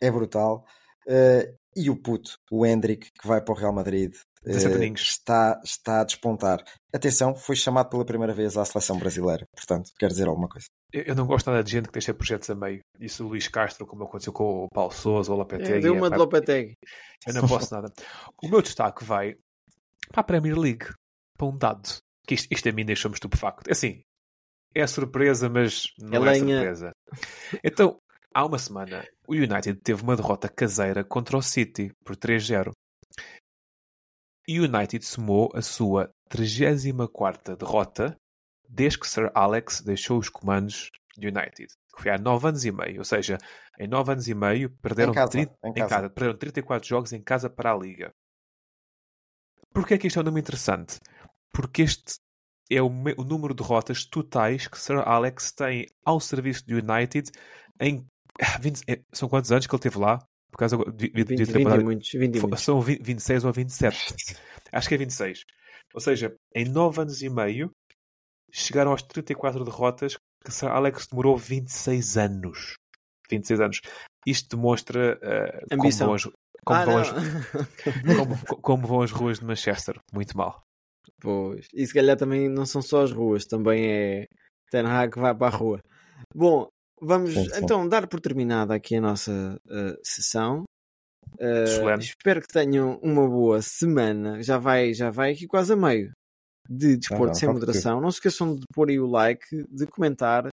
é 0.00 0.10
brutal. 0.10 0.64
Eh, 1.08 1.54
e 1.76 1.90
o 1.90 1.96
puto, 1.96 2.38
o 2.50 2.66
Hendrick, 2.66 3.12
que 3.12 3.26
vai 3.28 3.40
para 3.42 3.54
o 3.54 3.56
Real 3.56 3.72
Madrid, 3.72 4.14
17 4.44 4.74
aninhos. 4.74 5.00
está, 5.02 5.60
está 5.64 6.00
a 6.00 6.04
despontar. 6.04 6.64
Atenção, 6.92 7.34
foi 7.34 7.56
chamado 7.56 7.88
pela 7.88 8.04
primeira 8.04 8.34
vez 8.34 8.56
à 8.56 8.64
seleção 8.64 8.98
brasileira, 8.98 9.44
portanto, 9.54 9.90
quer 9.98 10.08
dizer 10.08 10.28
alguma 10.28 10.48
coisa. 10.48 10.66
Eu, 10.92 11.02
eu 11.02 11.14
não 11.14 11.26
gosto 11.26 11.48
nada 11.50 11.62
de 11.62 11.70
gente 11.70 11.86
que 11.86 11.92
deixa 11.92 12.12
projetos 12.12 12.50
a 12.50 12.54
meio. 12.54 12.80
Isso 13.00 13.24
o 13.24 13.28
Luís 13.28 13.48
Castro, 13.48 13.86
como 13.86 14.04
aconteceu 14.04 14.32
com 14.32 14.64
o 14.64 14.68
Paulo 14.68 14.92
Souza 14.92 15.30
ou 15.30 15.36
o 15.36 15.40
Lopetegui. 15.40 15.72
É, 15.72 15.80
deu 15.80 15.94
uma 15.94 16.08
epá, 16.08 16.16
de 16.16 16.20
Lopetegui. 16.20 16.74
Eu 17.26 17.34
não 17.34 17.48
posso 17.48 17.72
nada. 17.74 17.92
O 18.42 18.48
meu 18.48 18.60
destaque 18.60 19.04
vai 19.04 19.36
para 20.10 20.20
a 20.20 20.24
Premier 20.24 20.58
League. 20.58 20.86
Para 21.38 21.46
um 21.46 21.56
dado. 21.56 21.96
Que 22.26 22.34
isto, 22.34 22.48
isto 22.50 22.68
a 22.68 22.72
mim 22.72 22.84
deixou-me 22.84 23.14
estupefacto. 23.14 23.68
É 23.68 23.72
assim, 23.72 24.02
é 24.74 24.86
surpresa, 24.86 25.48
mas 25.48 25.84
não 25.98 26.26
É 26.26 26.32
é, 26.32 26.38
surpresa. 26.38 26.92
Então, 27.62 27.98
há 28.34 28.44
uma 28.44 28.58
semana, 28.58 29.06
o 29.26 29.34
United 29.34 29.74
teve 29.82 30.02
uma 30.02 30.16
derrota 30.16 30.48
caseira 30.48 31.04
contra 31.04 31.36
o 31.36 31.42
City 31.42 31.92
por 32.04 32.16
3-0. 32.16 32.70
E 34.46 34.60
o 34.60 34.64
United 34.64 35.04
somou 35.04 35.50
a 35.54 35.62
sua 35.62 36.10
34ª 36.30 37.56
derrota 37.56 38.16
desde 38.68 38.98
que 38.98 39.06
Sir 39.06 39.30
Alex 39.34 39.82
deixou 39.82 40.18
os 40.18 40.28
comandos 40.28 40.90
do 41.16 41.26
United. 41.26 41.68
Que 41.94 42.02
foi 42.02 42.10
há 42.10 42.18
9 42.18 42.48
anos 42.48 42.64
e 42.64 42.72
meio. 42.72 42.98
Ou 42.98 43.04
seja, 43.04 43.38
em 43.78 43.86
9 43.86 44.12
anos 44.12 44.28
e 44.28 44.34
meio 44.34 44.70
perderam, 44.78 45.12
Em 45.12 45.14
casa, 45.14 45.30
30 45.30 45.52
em 45.64 45.70
em 45.70 45.74
casa. 45.74 45.88
casa, 45.88 46.10
perderam 46.10 46.38
34 46.38 46.88
jogos 46.88 47.12
em 47.12 47.22
casa 47.22 47.50
para 47.50 47.72
a 47.72 47.76
Liga. 47.76 48.12
Porquê 49.72 49.94
é 49.94 49.98
que 49.98 50.06
isto 50.06 50.18
é 50.18 50.22
um 50.22 50.24
número 50.24 50.40
interessante? 50.40 50.98
Porque 51.52 51.82
este 51.82 52.16
é 52.70 52.80
o, 52.80 52.86
o 52.86 53.24
número 53.24 53.54
de 53.54 53.62
derrotas 53.62 54.04
totais 54.04 54.66
que 54.66 54.78
Sir 54.78 54.98
Alex 55.06 55.52
tem 55.52 55.86
ao 56.04 56.18
serviço 56.18 56.64
do 56.66 56.74
United 56.74 57.30
em 57.80 58.06
ah, 58.40 58.58
20 58.58 58.82
é, 58.88 59.02
são 59.12 59.28
quantos 59.28 59.52
anos 59.52 59.66
que 59.66 59.74
ele 59.74 59.82
teve 59.82 59.98
lá? 59.98 60.18
Por 60.52 60.58
causa 60.58 60.76
de, 60.76 61.08
de, 61.08 61.24
20, 61.24 61.36
de 61.36 61.44
20 61.44 61.82
muitos. 61.84 62.10
20 62.12 62.38
Fo- 62.40 62.46
muitos. 62.46 62.64
São 62.64 62.80
20 62.80 63.02
26 63.02 63.44
ou 63.44 63.52
27. 63.52 64.14
Acho 64.70 64.88
que 64.88 64.94
é 64.94 64.98
26. 64.98 65.44
Ou 65.94 66.00
seja, 66.00 66.34
em 66.54 66.64
9 66.68 67.00
anos 67.02 67.22
e 67.22 67.28
meio 67.30 67.70
chegaram 68.52 68.90
aos 68.90 69.02
34 69.02 69.64
derrotas 69.64 70.16
que 70.44 70.52
Sir 70.52 70.68
Alex 70.68 71.06
demorou 71.06 71.36
26 71.36 72.16
anos. 72.18 72.74
26 73.30 73.60
anos. 73.60 73.80
Isto 74.26 74.56
demonstra 74.56 75.18
como, 75.70 75.82
Ambição. 75.82 76.06
vão 76.08 76.14
as, 76.16 76.22
como, 76.24 76.78
Ah, 76.78 76.84
vão 76.84 76.96
as, 76.98 77.08
como, 78.16 78.60
como 78.62 78.86
vão 78.86 79.02
as 79.02 79.10
ruas 79.10 79.38
de 79.38 79.44
Manchester. 79.46 79.98
Muito 80.12 80.36
mal. 80.36 80.62
Pois. 81.20 81.66
E 81.72 81.86
se 81.86 81.94
calhar 81.94 82.16
também 82.16 82.48
não 82.48 82.66
são 82.66 82.82
só 82.82 83.02
as 83.04 83.10
ruas, 83.12 83.46
também 83.46 83.86
é 83.90 84.26
Ten 84.70 84.84
Hag 84.86 85.12
que 85.12 85.20
vai 85.20 85.34
para 85.34 85.54
a 85.54 85.56
rua. 85.56 85.80
Bom, 86.34 86.68
vamos 87.02 87.34
Sim, 87.34 87.44
sim. 87.48 87.50
então 87.62 87.88
dar 87.88 88.06
por 88.06 88.20
terminada 88.20 88.74
aqui 88.74 88.96
a 88.96 89.00
nossa 89.00 89.58
eh, 89.68 89.96
sessão. 90.02 90.64
Solene. 91.66 92.02
espero 92.04 92.40
que 92.40 92.48
tenham 92.48 92.98
uma 93.02 93.26
boa 93.28 93.60
semana. 93.62 94.42
Já 94.42 94.58
vai, 94.58 94.92
já 94.94 95.10
vai 95.10 95.32
aqui 95.32 95.46
quase 95.46 95.72
a 95.72 95.76
meio 95.76 96.12
de 96.68 96.96
desporto 96.96 97.26
não, 97.26 97.34
sem 97.34 97.48
moderação. 97.48 98.00
Não 98.00 98.10
se 98.10 98.16
esqueçam 98.18 98.54
de 98.54 98.62
pôr 98.72 98.88
aí 98.90 99.00
o 99.00 99.06
like, 99.06 99.44
de 99.68 99.86
comentar, 99.86 100.48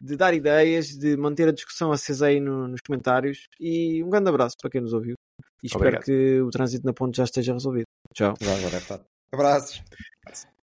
de 0.00 0.16
dar 0.16 0.34
ideias, 0.34 0.88
de 0.88 1.16
manter 1.16 1.48
a 1.48 1.52
discussão 1.52 1.90
acesa 1.92 2.26
aí 2.26 2.40
no- 2.40 2.68
nos 2.68 2.80
comentários. 2.86 3.46
E 3.60 4.02
um 4.02 4.10
grande 4.10 4.28
abraço 4.28 4.56
para 4.60 4.70
quem 4.70 4.80
nos 4.80 4.92
ouviu. 4.92 5.14
E 5.62 5.66
espero 5.66 5.84
Obrigado. 5.84 6.04
que 6.04 6.40
o 6.42 6.50
trânsito 6.50 6.84
na 6.86 6.92
ponte 6.92 7.16
já 7.16 7.24
esteja 7.24 7.52
resolvido. 7.52 7.84
Tchau. 8.14 8.34
Já 8.40 8.78
estar. 8.78 9.00
Abraços. 9.32 9.82